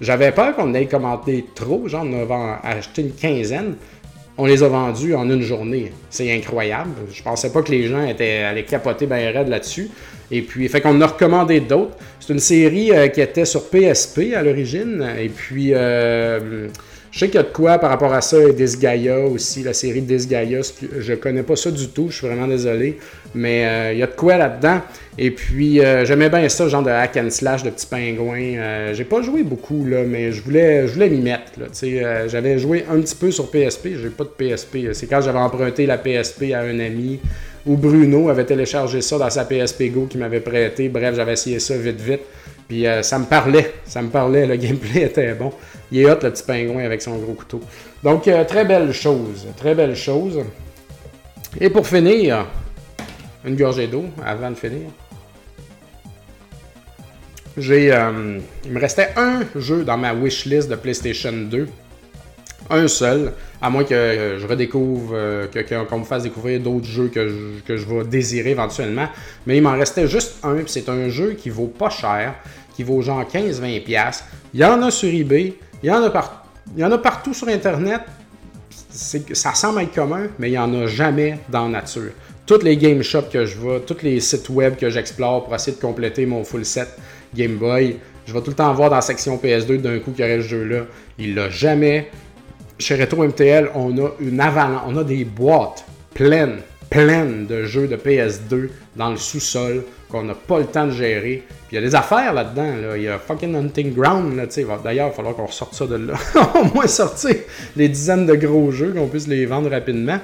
J'avais 0.03 0.30
peur 0.32 0.55
qu'on 0.55 0.74
ait 0.74 0.84
commandé 0.84 1.47
trop, 1.55 1.89
genre 1.89 2.05
on 2.05 2.30
a 2.30 2.61
acheté 2.62 3.01
une 3.01 3.12
quinzaine. 3.12 3.76
On 4.39 4.45
les 4.45 4.62
a 4.62 4.68
vendus 4.68 5.14
en 5.14 5.30
une 5.30 5.41
journée. 5.41 5.93
C'est 6.11 6.30
incroyable. 6.34 6.91
Je 7.11 7.22
pensais 7.22 7.51
pas 7.51 7.62
que 7.62 7.70
les 7.70 7.89
gens 7.89 8.07
étaient 8.07 8.39
allaient 8.39 8.64
capoter 8.64 9.07
bien 9.07 9.30
raide 9.32 9.49
là-dessus. 9.49 9.89
Et 10.30 10.43
puis, 10.43 10.68
fait 10.68 10.80
qu'on 10.80 11.01
a 11.01 11.07
recommandé 11.07 11.61
d'autres. 11.61 11.97
C'est 12.20 12.32
une 12.32 12.41
série 12.41 12.93
euh, 12.93 13.09
qui 13.09 13.20
était 13.20 13.45
sur 13.45 13.70
PSP 13.70 14.34
à 14.34 14.43
l'origine. 14.43 15.07
Et 15.18 15.28
puis, 15.28 15.70
euh, 15.72 16.68
je 17.17 17.21
sais 17.21 17.29
qu'il 17.29 17.37
y 17.37 17.39
a 17.39 17.45
de 17.45 17.49
quoi 17.49 17.79
par 17.79 17.89
rapport 17.89 18.12
à 18.12 18.21
ça. 18.21 18.37
Et 18.47 18.53
Disgaea 18.53 19.27
aussi, 19.27 19.62
la 19.62 19.73
série 19.73 20.03
Disgaea. 20.03 20.61
Je 20.99 21.14
connais 21.14 21.43
pas 21.43 21.57
ça 21.57 21.71
du 21.71 21.89
tout, 21.89 22.09
je 22.11 22.17
suis 22.17 22.27
vraiment 22.27 22.47
désolé. 22.47 22.99
Mais 23.35 23.64
euh, 23.64 23.93
il 23.95 23.99
y 24.01 24.03
a 24.03 24.07
de 24.07 24.12
quoi 24.12 24.37
là-dedans. 24.37 24.83
Et 25.17 25.31
puis, 25.31 25.81
j'aimais 26.05 26.29
bien 26.29 26.47
ça, 26.51 26.69
genre 26.69 26.83
de 26.83 26.91
hack 26.91 27.17
and 27.17 27.31
slash, 27.31 27.62
de 27.62 27.71
petits 27.71 27.87
pingouins. 27.87 28.93
j'ai 28.93 29.05
pas 29.05 29.23
joué 29.23 29.45
beaucoup, 29.45 29.87
là, 29.87 30.03
mais 30.07 30.31
je 30.31 30.43
voulais, 30.43 30.87
je 30.87 30.93
voulais 30.93 31.09
m'y 31.09 31.23
mettre. 31.23 31.53
j'avais 32.29 32.59
joué 32.59 32.85
un 32.91 33.01
petit 33.01 33.17
peu 33.17 33.31
sur 33.31 33.51
PSP. 33.51 33.93
J'ai 34.03 34.11
pas 34.11 34.25
de 34.25 34.29
PSP. 34.29 34.93
C'est 34.93 35.07
quand 35.07 35.23
j'avais 35.23 35.39
emprunté 35.39 35.87
la 35.87 35.97
PSP 35.97 36.53
à 36.53 36.61
un 36.61 36.79
ami 36.81 37.19
où 37.64 37.79
Bruno 37.79 38.29
avait 38.29 38.45
téléchargé 38.45 39.01
ça 39.01 39.17
dans 39.17 39.31
sa 39.31 39.47
PSP 39.47 39.85
Go 39.91 40.05
qu'il 40.05 40.21
m'avait 40.21 40.41
prêté. 40.41 40.91
Bref, 40.91 41.17
j'avais 41.17 41.33
essayé 41.33 41.61
ça 41.61 41.79
vite, 41.79 41.99
vite. 41.99 42.21
Puis 42.69 42.87
euh, 42.87 43.03
ça 43.03 43.19
me 43.19 43.25
parlait, 43.25 43.75
ça 43.85 44.03
me 44.03 44.09
parlait, 44.09 44.47
le 44.47 44.57
gameplay 44.57 45.03
était 45.03 45.35
bon. 45.35 45.53
Il 45.91 46.01
est 46.01 46.11
hot, 46.11 46.19
le 46.23 46.31
petit 46.31 46.43
pingouin 46.43 46.85
avec 46.85 47.01
son 47.01 47.17
gros 47.17 47.35
couteau. 47.35 47.61
Donc, 48.03 48.27
euh, 48.27 48.45
très 48.45 48.64
belle 48.64 48.93
chose, 48.93 49.47
très 49.57 49.75
belle 49.75 49.95
chose. 49.95 50.41
Et 51.61 51.71
pour 51.71 51.87
finir, 51.87 52.47
une 53.45 53.57
gorgée 53.57 53.87
d'eau 53.87 54.07
avant 54.25 54.51
de 54.51 54.57
finir. 54.57 54.89
J'ai, 57.57 57.93
euh, 57.93 58.39
il 58.64 58.73
me 58.73 58.81
restait 58.81 59.11
un 59.17 59.41
jeu 59.55 59.85
dans 59.85 59.97
ma 59.97 60.12
wishlist 60.12 60.69
de 60.69 60.75
PlayStation 60.75 61.33
2 61.33 61.69
un 62.71 62.89
seul, 62.89 63.33
à 63.61 63.71
moins 63.71 63.85
que 63.85 64.37
je 64.39 64.47
redécouvre, 64.47 65.12
euh, 65.14 65.47
qu'on 65.89 65.99
me 65.99 66.05
fasse 66.05 66.25
découvrir 66.25 66.61
d'autres 66.61 66.87
jeux 66.87 67.09
que 67.09 67.29
je, 67.29 67.62
que 67.67 67.77
je 67.77 67.87
vais 67.87 68.05
désirer 68.05 68.51
éventuellement. 68.51 69.09
Mais 69.47 69.57
il 69.57 69.62
m'en 69.62 69.73
restait 69.73 70.07
juste 70.07 70.37
un, 70.45 70.57
c'est 70.67 70.89
un 70.89 71.09
jeu 71.09 71.33
qui 71.33 71.51
vaut 71.51 71.67
pas 71.67 71.91
cher, 71.91 72.35
qui 72.75 72.83
vaut 72.83 73.01
genre 73.03 73.23
15-20$. 73.23 74.23
Il 74.55 74.61
y 74.61 74.64
en 74.64 74.83
a 74.83 74.91
sur 74.91 75.12
eBay, 75.12 75.55
il 75.83 75.89
y 75.89 75.93
en 75.93 76.03
a, 76.03 76.45
il 76.75 76.81
y 76.81 76.85
en 76.85 76.93
a 76.93 76.99
partout 76.99 77.35
sur 77.35 77.49
Internet. 77.49 78.03
Ça 78.91 79.55
semble 79.55 79.83
être 79.83 79.95
commun, 79.95 80.29
mais 80.39 80.49
il 80.49 80.53
n'y 80.53 80.59
en 80.59 80.73
a 80.75 80.87
jamais 80.87 81.39
dans 81.51 81.69
nature. 81.69 82.12
Toutes 82.47 82.62
les 82.62 82.77
game 82.77 83.03
shops 83.03 83.29
que 83.31 83.45
je 83.45 83.57
vois, 83.57 83.81
tous 83.81 84.03
les 84.03 84.21
sites 84.21 84.49
web 84.49 84.77
que 84.77 84.89
j'explore 84.89 85.45
pour 85.45 85.55
essayer 85.55 85.77
de 85.77 85.83
compléter 85.83 86.25
mon 86.27 86.45
full 86.45 86.64
set 86.64 86.89
Game 87.35 87.57
Boy, 87.57 87.97
je 88.27 88.33
vais 88.33 88.41
tout 88.41 88.51
le 88.51 88.57
temps 88.57 88.73
voir 88.73 88.91
dans 88.91 88.97
la 88.97 89.03
section 89.03 89.37
PS2 89.37 89.81
d'un 89.81 89.99
coup 89.99 90.11
qu'il 90.11 90.25
y 90.25 90.29
aurait 90.29 90.43
ce 90.43 90.49
jeu-là. 90.49 90.83
Il 91.19 91.35
l'a 91.35 91.49
jamais 91.49 92.11
chez 92.79 92.95
Retro 92.97 93.24
MTL, 93.24 93.70
on 93.74 93.97
a 93.99 94.11
une 94.20 94.41
avalanche, 94.41 94.83
on 94.87 94.97
a 94.97 95.05
des 95.05 95.24
boîtes 95.24 95.85
pleines, 96.14 96.59
pleines 96.91 97.47
de 97.47 97.64
jeux 97.64 97.89
de 97.89 97.97
PS2 97.97 98.68
dans 98.97 99.11
le 99.11 99.16
sous-sol 99.16 99.85
qu'on 100.11 100.22
n'a 100.22 100.35
pas 100.35 100.59
le 100.59 100.66
temps 100.66 100.87
de 100.87 100.93
gérer. 100.93 101.43
Puis 101.49 101.72
il 101.72 101.74
y 101.77 101.79
a 101.79 101.81
des 101.81 101.95
affaires 101.95 102.33
là-dedans. 102.33 102.95
Il 102.95 103.03
y 103.03 103.09
a 103.09 103.18
fucking 103.18 103.55
Hunting 103.55 103.93
Ground. 103.93 104.37
Là, 104.37 104.47
D'ailleurs, 104.83 105.07
il 105.07 105.11
va 105.11 105.14
falloir 105.14 105.35
qu'on 105.35 105.49
sorte 105.49 105.74
ça 105.74 105.87
de 105.87 105.97
là. 105.97 106.14
Au 106.55 106.64
moins 106.74 106.87
sortir 106.87 107.35
les 107.77 107.89
dizaines 107.89 108.27
de 108.27 108.35
gros 108.35 108.70
jeux, 108.70 108.93
qu'on 108.93 109.09
puisse 109.09 109.27
les 109.27 109.47
vendre 109.47 109.70
rapidement. 109.70 110.18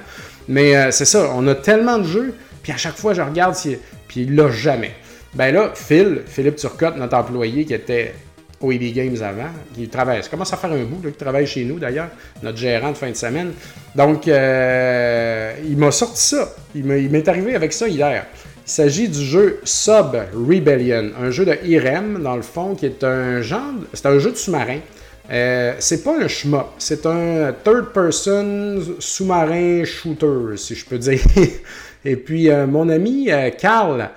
Mais 0.47 0.75
euh, 0.75 0.91
c'est 0.91 1.05
ça, 1.05 1.31
on 1.35 1.47
a 1.47 1.55
tellement 1.55 1.97
de 1.97 2.03
jeux. 2.03 2.33
Puis 2.61 2.71
à 2.71 2.77
chaque 2.77 2.95
fois, 2.95 3.13
je 3.13 3.21
regarde, 3.21 3.55
si... 3.55 3.77
puis 4.07 4.21
il 4.21 4.35
l'a 4.35 4.49
jamais. 4.49 4.93
Ben 5.35 5.53
là, 5.53 5.71
Phil, 5.73 6.21
Philippe 6.25 6.55
Turcotte, 6.55 6.95
notre 6.95 7.17
employé 7.17 7.65
qui 7.65 7.73
était 7.73 8.13
au 8.63 8.71
EB 8.71 8.93
Games 8.93 9.17
avant, 9.21 9.49
qui 9.75 9.87
travaille. 9.89 10.23
Ça 10.23 10.29
commence 10.29 10.53
à 10.53 10.57
faire 10.57 10.71
un 10.71 10.83
bout, 10.83 11.03
là, 11.03 11.11
qui 11.11 11.17
travaille 11.17 11.45
chez 11.45 11.65
nous 11.65 11.79
d'ailleurs, 11.79 12.09
notre 12.41 12.57
gérant 12.57 12.91
de 12.91 12.97
fin 12.97 13.09
de 13.09 13.15
semaine. 13.15 13.51
Donc, 13.93 14.27
euh, 14.27 15.53
il 15.65 15.77
m'a 15.77 15.91
sorti 15.91 16.21
ça. 16.21 16.55
Il 16.73 16.85
m'est 16.85 17.27
arrivé 17.27 17.55
avec 17.55 17.73
ça 17.73 17.87
hier. 17.87 18.25
Il 18.65 18.71
s'agit 18.71 19.09
du 19.09 19.23
jeu 19.23 19.59
Sub 19.65 20.15
Rebellion, 20.33 21.11
un 21.21 21.29
jeu 21.29 21.45
de 21.45 21.57
Irem, 21.65 22.23
dans 22.23 22.37
le 22.37 22.41
fond, 22.41 22.75
qui 22.75 22.85
est 22.85 23.03
un 23.03 23.41
genre. 23.41 23.73
C'est 23.93 24.05
un 24.05 24.17
jeu 24.17 24.31
de 24.31 24.37
sous-marin. 24.37 24.79
Euh, 25.29 25.73
c'est 25.79 26.03
pas 26.03 26.17
un 26.21 26.27
schma, 26.27 26.67
c'est 26.77 27.05
un 27.05 27.53
third-person 27.63 28.97
sous-marin 28.99 29.83
shooter, 29.85 30.57
si 30.57 30.75
je 30.75 30.85
peux 30.85 30.97
dire. 30.97 31.21
Et 32.05 32.17
puis, 32.17 32.49
euh, 32.49 32.67
mon 32.67 32.89
ami 32.89 33.29
Carl 33.57 34.09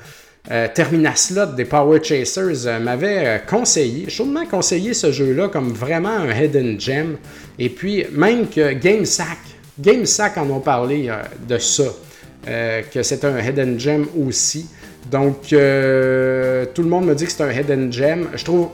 euh, 0.48 0.68
Terminaslot 0.72 1.54
des 1.56 1.64
Power 1.64 1.98
Chasers 2.02 2.66
euh, 2.66 2.78
m'avait 2.78 3.26
euh, 3.26 3.38
conseillé, 3.38 4.08
chaudement 4.08 4.46
conseillé 4.46 4.94
ce 4.94 5.10
jeu-là 5.10 5.48
comme 5.48 5.72
vraiment 5.72 6.10
un 6.10 6.32
hidden 6.32 6.78
gem. 6.78 7.16
Et 7.58 7.68
puis, 7.68 8.04
même 8.12 8.48
que 8.48 8.72
GameSack, 8.72 9.38
GameSack 9.80 10.38
en 10.38 10.48
ont 10.50 10.60
parlé 10.60 11.10
de 11.48 11.58
ça, 11.58 11.84
que 12.46 13.02
c'est 13.02 13.24
un 13.24 13.38
hidden 13.40 13.80
gem 13.80 14.06
aussi. 14.26 14.68
Donc, 15.10 15.42
tout 15.48 15.56
le 15.56 16.88
monde 16.88 17.06
me 17.06 17.14
dit 17.14 17.24
que 17.24 17.32
c'est 17.32 17.42
un 17.42 17.50
hidden 17.50 17.92
gem. 17.92 18.28
Je 18.34 18.44
trouve. 18.44 18.68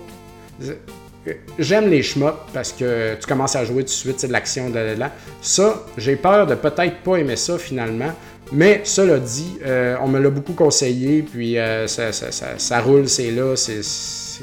J'aime 1.59 1.89
les 1.89 2.03
shmups 2.03 2.35
parce 2.53 2.73
que 2.73 3.15
tu 3.15 3.27
commences 3.27 3.55
à 3.55 3.65
jouer 3.65 3.85
tout 3.85 3.91
de 3.91 3.91
suite, 3.91 4.19
c'est 4.19 4.27
de 4.27 4.33
l'action, 4.33 4.71
de 4.71 4.97
là. 4.99 5.13
Ça, 5.41 5.85
j'ai 5.97 6.17
peur 6.17 6.49
de 6.49 6.57
peut-être 6.57 6.99
pas 7.05 7.17
aimer 7.17 7.37
ça 7.37 7.59
finalement. 7.59 8.13
Mais 8.55 8.83
cela 8.85 9.19
dit, 9.19 9.59
euh, 9.65 9.97
on 10.03 10.09
me 10.09 10.21
l'a 10.21 10.29
beaucoup 10.29 10.53
conseillé, 10.53 11.23
puis 11.23 11.59
euh, 11.59 11.87
ça, 11.87 12.81
roule, 12.81 13.09
c'est 13.09 13.31
là, 13.31 13.57
c'est, 13.57 13.81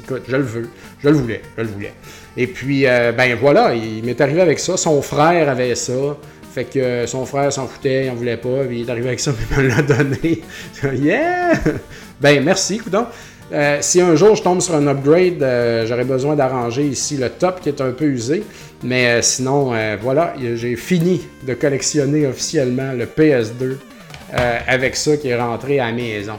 écoute, 0.02 0.22
je 0.28 0.36
le 0.36 0.42
veux, 0.42 0.68
je 1.00 1.08
le 1.08 1.14
voulais, 1.14 1.42
je 1.56 1.62
le 1.62 1.68
voulais. 1.68 1.92
Et 2.36 2.48
puis, 2.48 2.86
euh, 2.86 3.12
ben 3.12 3.36
voilà, 3.40 3.72
il 3.74 4.02
m'est 4.04 4.20
arrivé 4.20 4.40
avec 4.40 4.58
ça, 4.58 4.76
son 4.76 5.00
frère 5.00 5.48
avait 5.48 5.76
ça, 5.76 6.16
fait 6.52 6.64
que 6.64 7.06
son 7.06 7.24
frère 7.24 7.52
s'en 7.52 7.68
foutait, 7.68 8.06
il 8.06 8.10
en 8.10 8.16
voulait 8.16 8.36
pas, 8.36 8.64
puis 8.66 8.80
il 8.80 8.88
est 8.88 8.90
arrivé 8.90 9.08
avec 9.08 9.20
ça, 9.20 9.32
puis 9.36 9.46
il 9.48 9.62
me 9.62 9.68
l'a 9.68 9.82
donné. 9.82 10.42
yeah! 10.98 11.52
Ben 12.20 12.42
merci, 12.42 12.78
coudon. 12.78 13.06
si 13.80 14.00
un 14.00 14.16
jour 14.16 14.34
je 14.34 14.42
tombe 14.42 14.60
sur 14.60 14.74
un 14.74 14.88
upgrade, 14.88 15.86
j'aurais 15.86 16.04
besoin 16.04 16.34
d'arranger 16.34 16.82
ici 16.82 17.16
le 17.16 17.30
top 17.30 17.60
qui 17.60 17.68
est 17.68 17.80
un 17.80 17.92
peu 17.92 18.06
usé. 18.06 18.42
Mais 18.82 19.22
sinon, 19.22 19.72
voilà, 20.02 20.34
j'ai 20.56 20.74
fini 20.74 21.22
de 21.46 21.54
collectionner 21.54 22.26
officiellement 22.26 22.92
le 22.92 23.06
PS2 23.06 23.76
euh, 24.34 24.58
avec 24.66 24.96
ça 24.96 25.16
qui 25.16 25.28
est 25.28 25.40
rentré 25.40 25.80
à 25.80 25.86
la 25.86 25.92
maison. 25.92 26.34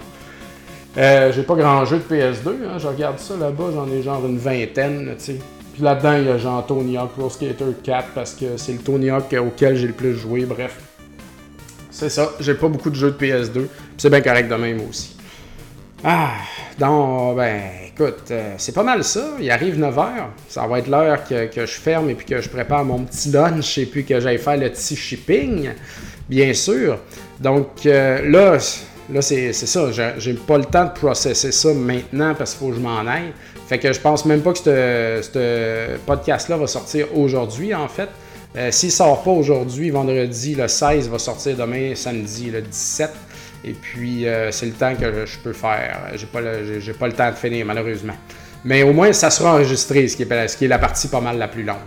Euh, 0.97 1.31
j'ai 1.31 1.43
pas 1.43 1.55
grand 1.55 1.85
jeu 1.85 1.97
de 1.97 2.15
PS2, 2.15 2.49
hein. 2.49 2.77
je 2.77 2.87
regarde 2.87 3.17
ça 3.17 3.35
là-bas, 3.37 3.65
j'en 3.73 3.89
ai 3.89 4.01
genre 4.01 4.25
une 4.25 4.37
vingtaine. 4.37 5.15
Puis 5.73 5.81
là-dedans, 5.81 6.17
il 6.17 6.25
y 6.25 6.29
a 6.29 6.37
genre 6.37 6.65
Tony 6.65 6.97
Hawk 6.97 7.11
Pro 7.11 7.29
Skater 7.29 7.65
4 7.81 8.09
parce 8.13 8.33
que 8.33 8.57
c'est 8.57 8.73
le 8.73 8.79
Tony 8.79 9.09
Hawk 9.09 9.33
auquel 9.39 9.77
j'ai 9.77 9.87
le 9.87 9.93
plus 9.93 10.15
joué, 10.15 10.45
bref. 10.45 10.77
C'est 11.89 12.09
ça. 12.09 12.31
J'ai 12.39 12.55
pas 12.55 12.67
beaucoup 12.67 12.89
de 12.89 12.95
jeux 12.95 13.11
de 13.11 13.25
PS2. 13.25 13.67
C'est 13.97 14.09
bien 14.09 14.21
correct 14.21 14.49
de 14.49 14.55
même 14.55 14.81
aussi. 14.89 15.15
Ah, 16.03 16.33
donc, 16.79 17.37
ben, 17.37 17.61
écoute, 17.87 18.23
euh, 18.31 18.55
c'est 18.57 18.73
pas 18.73 18.81
mal 18.81 19.03
ça. 19.03 19.33
Il 19.39 19.51
arrive 19.51 19.79
9h. 19.79 20.29
Ça 20.49 20.65
va 20.65 20.79
être 20.79 20.87
l'heure 20.87 21.23
que, 21.23 21.47
je 21.55 21.65
ferme 21.65 22.09
et 22.09 22.15
puis 22.15 22.25
que 22.25 22.41
je 22.41 22.49
prépare 22.49 22.83
mon 22.83 23.03
petit 23.03 23.29
lunch 23.29 23.77
et 23.77 23.85
puis 23.85 24.03
que 24.03 24.19
j'aille 24.19 24.39
faire 24.39 24.57
le 24.57 24.69
petit 24.69 24.95
shipping, 24.95 25.69
bien 26.27 26.53
sûr. 26.55 26.97
Donc, 27.39 27.85
euh, 27.85 28.27
là, 28.27 28.57
là 29.11 29.21
c'est 29.21 29.53
ça. 29.53 29.91
J'ai 30.17 30.33
pas 30.33 30.57
le 30.57 30.65
temps 30.65 30.85
de 30.85 30.91
processer 30.91 31.51
ça 31.51 31.71
maintenant 31.71 32.33
parce 32.33 32.55
qu'il 32.55 32.59
faut 32.61 32.69
que 32.69 32.77
je 32.77 32.81
m'en 32.81 33.05
aille. 33.05 33.31
Fait 33.67 33.77
que 33.77 33.93
je 33.93 33.99
pense 33.99 34.25
même 34.25 34.41
pas 34.41 34.53
que 34.53 34.59
ce 34.59 35.97
podcast-là 36.07 36.57
va 36.57 36.65
sortir 36.65 37.15
aujourd'hui, 37.15 37.75
en 37.75 37.87
fait. 37.87 38.09
Euh, 38.55 38.69
s'il 38.71 38.91
sort 38.91 39.23
pas 39.23 39.31
aujourd'hui, 39.31 39.91
vendredi, 39.91 40.55
le 40.55 40.67
16, 40.67 41.09
va 41.09 41.19
sortir 41.19 41.55
demain, 41.55 41.93
samedi, 41.95 42.49
le 42.49 42.61
17. 42.61 43.11
Et 43.63 43.73
puis, 43.73 44.27
euh, 44.27 44.51
c'est 44.51 44.65
le 44.65 44.71
temps 44.71 44.93
que 44.95 45.25
je 45.25 45.37
peux 45.37 45.53
faire. 45.53 46.11
J'ai 46.15 46.25
pas, 46.25 46.41
pas 46.99 47.07
le 47.07 47.13
temps 47.13 47.29
de 47.29 47.35
finir, 47.35 47.65
malheureusement. 47.65 48.15
Mais 48.63 48.83
au 48.83 48.93
moins, 48.93 49.13
ça 49.13 49.29
sera 49.29 49.55
enregistré, 49.55 50.07
ce 50.07 50.15
qui 50.15 50.23
est, 50.23 50.47
ce 50.47 50.57
qui 50.57 50.65
est 50.65 50.67
la 50.67 50.79
partie 50.79 51.07
pas 51.07 51.21
mal 51.21 51.37
la 51.37 51.47
plus 51.47 51.63
longue. 51.63 51.77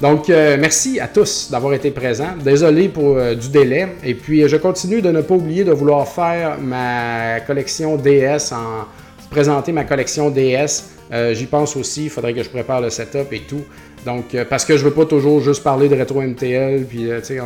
Donc, 0.00 0.30
euh, 0.30 0.56
merci 0.58 1.00
à 1.00 1.08
tous 1.08 1.50
d'avoir 1.50 1.74
été 1.74 1.90
présents. 1.90 2.34
Désolé 2.42 2.88
pour 2.88 3.16
euh, 3.16 3.34
du 3.34 3.48
délai. 3.48 3.88
Et 4.04 4.14
puis, 4.14 4.48
je 4.48 4.56
continue 4.56 5.02
de 5.02 5.10
ne 5.10 5.20
pas 5.20 5.34
oublier 5.34 5.64
de 5.64 5.72
vouloir 5.72 6.06
faire 6.06 6.58
ma 6.60 7.40
collection 7.40 7.96
DS, 7.96 8.52
en 8.52 8.86
présenter 9.30 9.72
ma 9.72 9.84
collection 9.84 10.30
DS. 10.30 10.90
J'y 11.32 11.46
pense 11.46 11.74
aussi. 11.74 12.04
Il 12.04 12.10
faudrait 12.10 12.34
que 12.34 12.42
je 12.42 12.50
prépare 12.50 12.82
le 12.82 12.90
setup 12.90 13.32
et 13.32 13.40
tout. 13.40 13.64
Donc, 14.04 14.34
euh, 14.34 14.44
parce 14.48 14.64
que 14.64 14.76
je 14.76 14.84
veux 14.84 14.92
pas 14.92 15.04
toujours 15.04 15.40
juste 15.40 15.62
parler 15.62 15.88
de 15.88 15.94
rétro 15.94 16.20
MTL, 16.20 16.84
puis 16.84 17.10
euh, 17.10 17.20
tu 17.20 17.38
sais, 17.38 17.40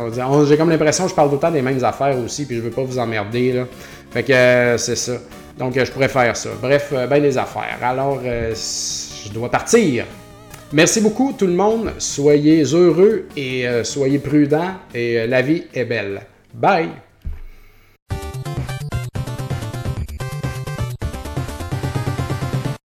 j'ai 0.47 0.57
comme 0.57 0.69
l'impression 0.69 1.05
que 1.05 1.09
je 1.09 1.15
parle 1.15 1.29
tout 1.29 1.35
le 1.35 1.41
temps 1.41 1.51
des 1.51 1.61
mêmes 1.61 1.83
affaires 1.83 2.17
aussi, 2.17 2.45
puis 2.45 2.57
je 2.57 2.61
veux 2.61 2.69
pas 2.69 2.83
vous 2.83 2.99
emmerder, 2.99 3.53
là. 3.53 3.63
Fait 4.11 4.23
que 4.23 4.33
euh, 4.33 4.77
c'est 4.77 4.95
ça. 4.95 5.13
Donc, 5.57 5.73
je 5.77 5.91
pourrais 5.91 6.09
faire 6.09 6.35
ça. 6.35 6.49
Bref, 6.61 6.93
ben 7.09 7.21
les 7.21 7.37
affaires. 7.37 7.77
Alors, 7.81 8.21
je 8.23 9.31
dois 9.31 9.49
partir. 9.49 10.05
Merci 10.71 10.99
beaucoup 10.99 11.33
tout 11.37 11.45
le 11.45 11.53
monde. 11.53 11.91
Soyez 11.99 12.63
heureux 12.63 13.25
et 13.37 13.67
soyez 13.83 14.17
prudents 14.17 14.71
et 14.95 15.27
la 15.27 15.43
vie 15.43 15.65
est 15.75 15.85
belle. 15.85 16.21
Bye! 16.55 16.89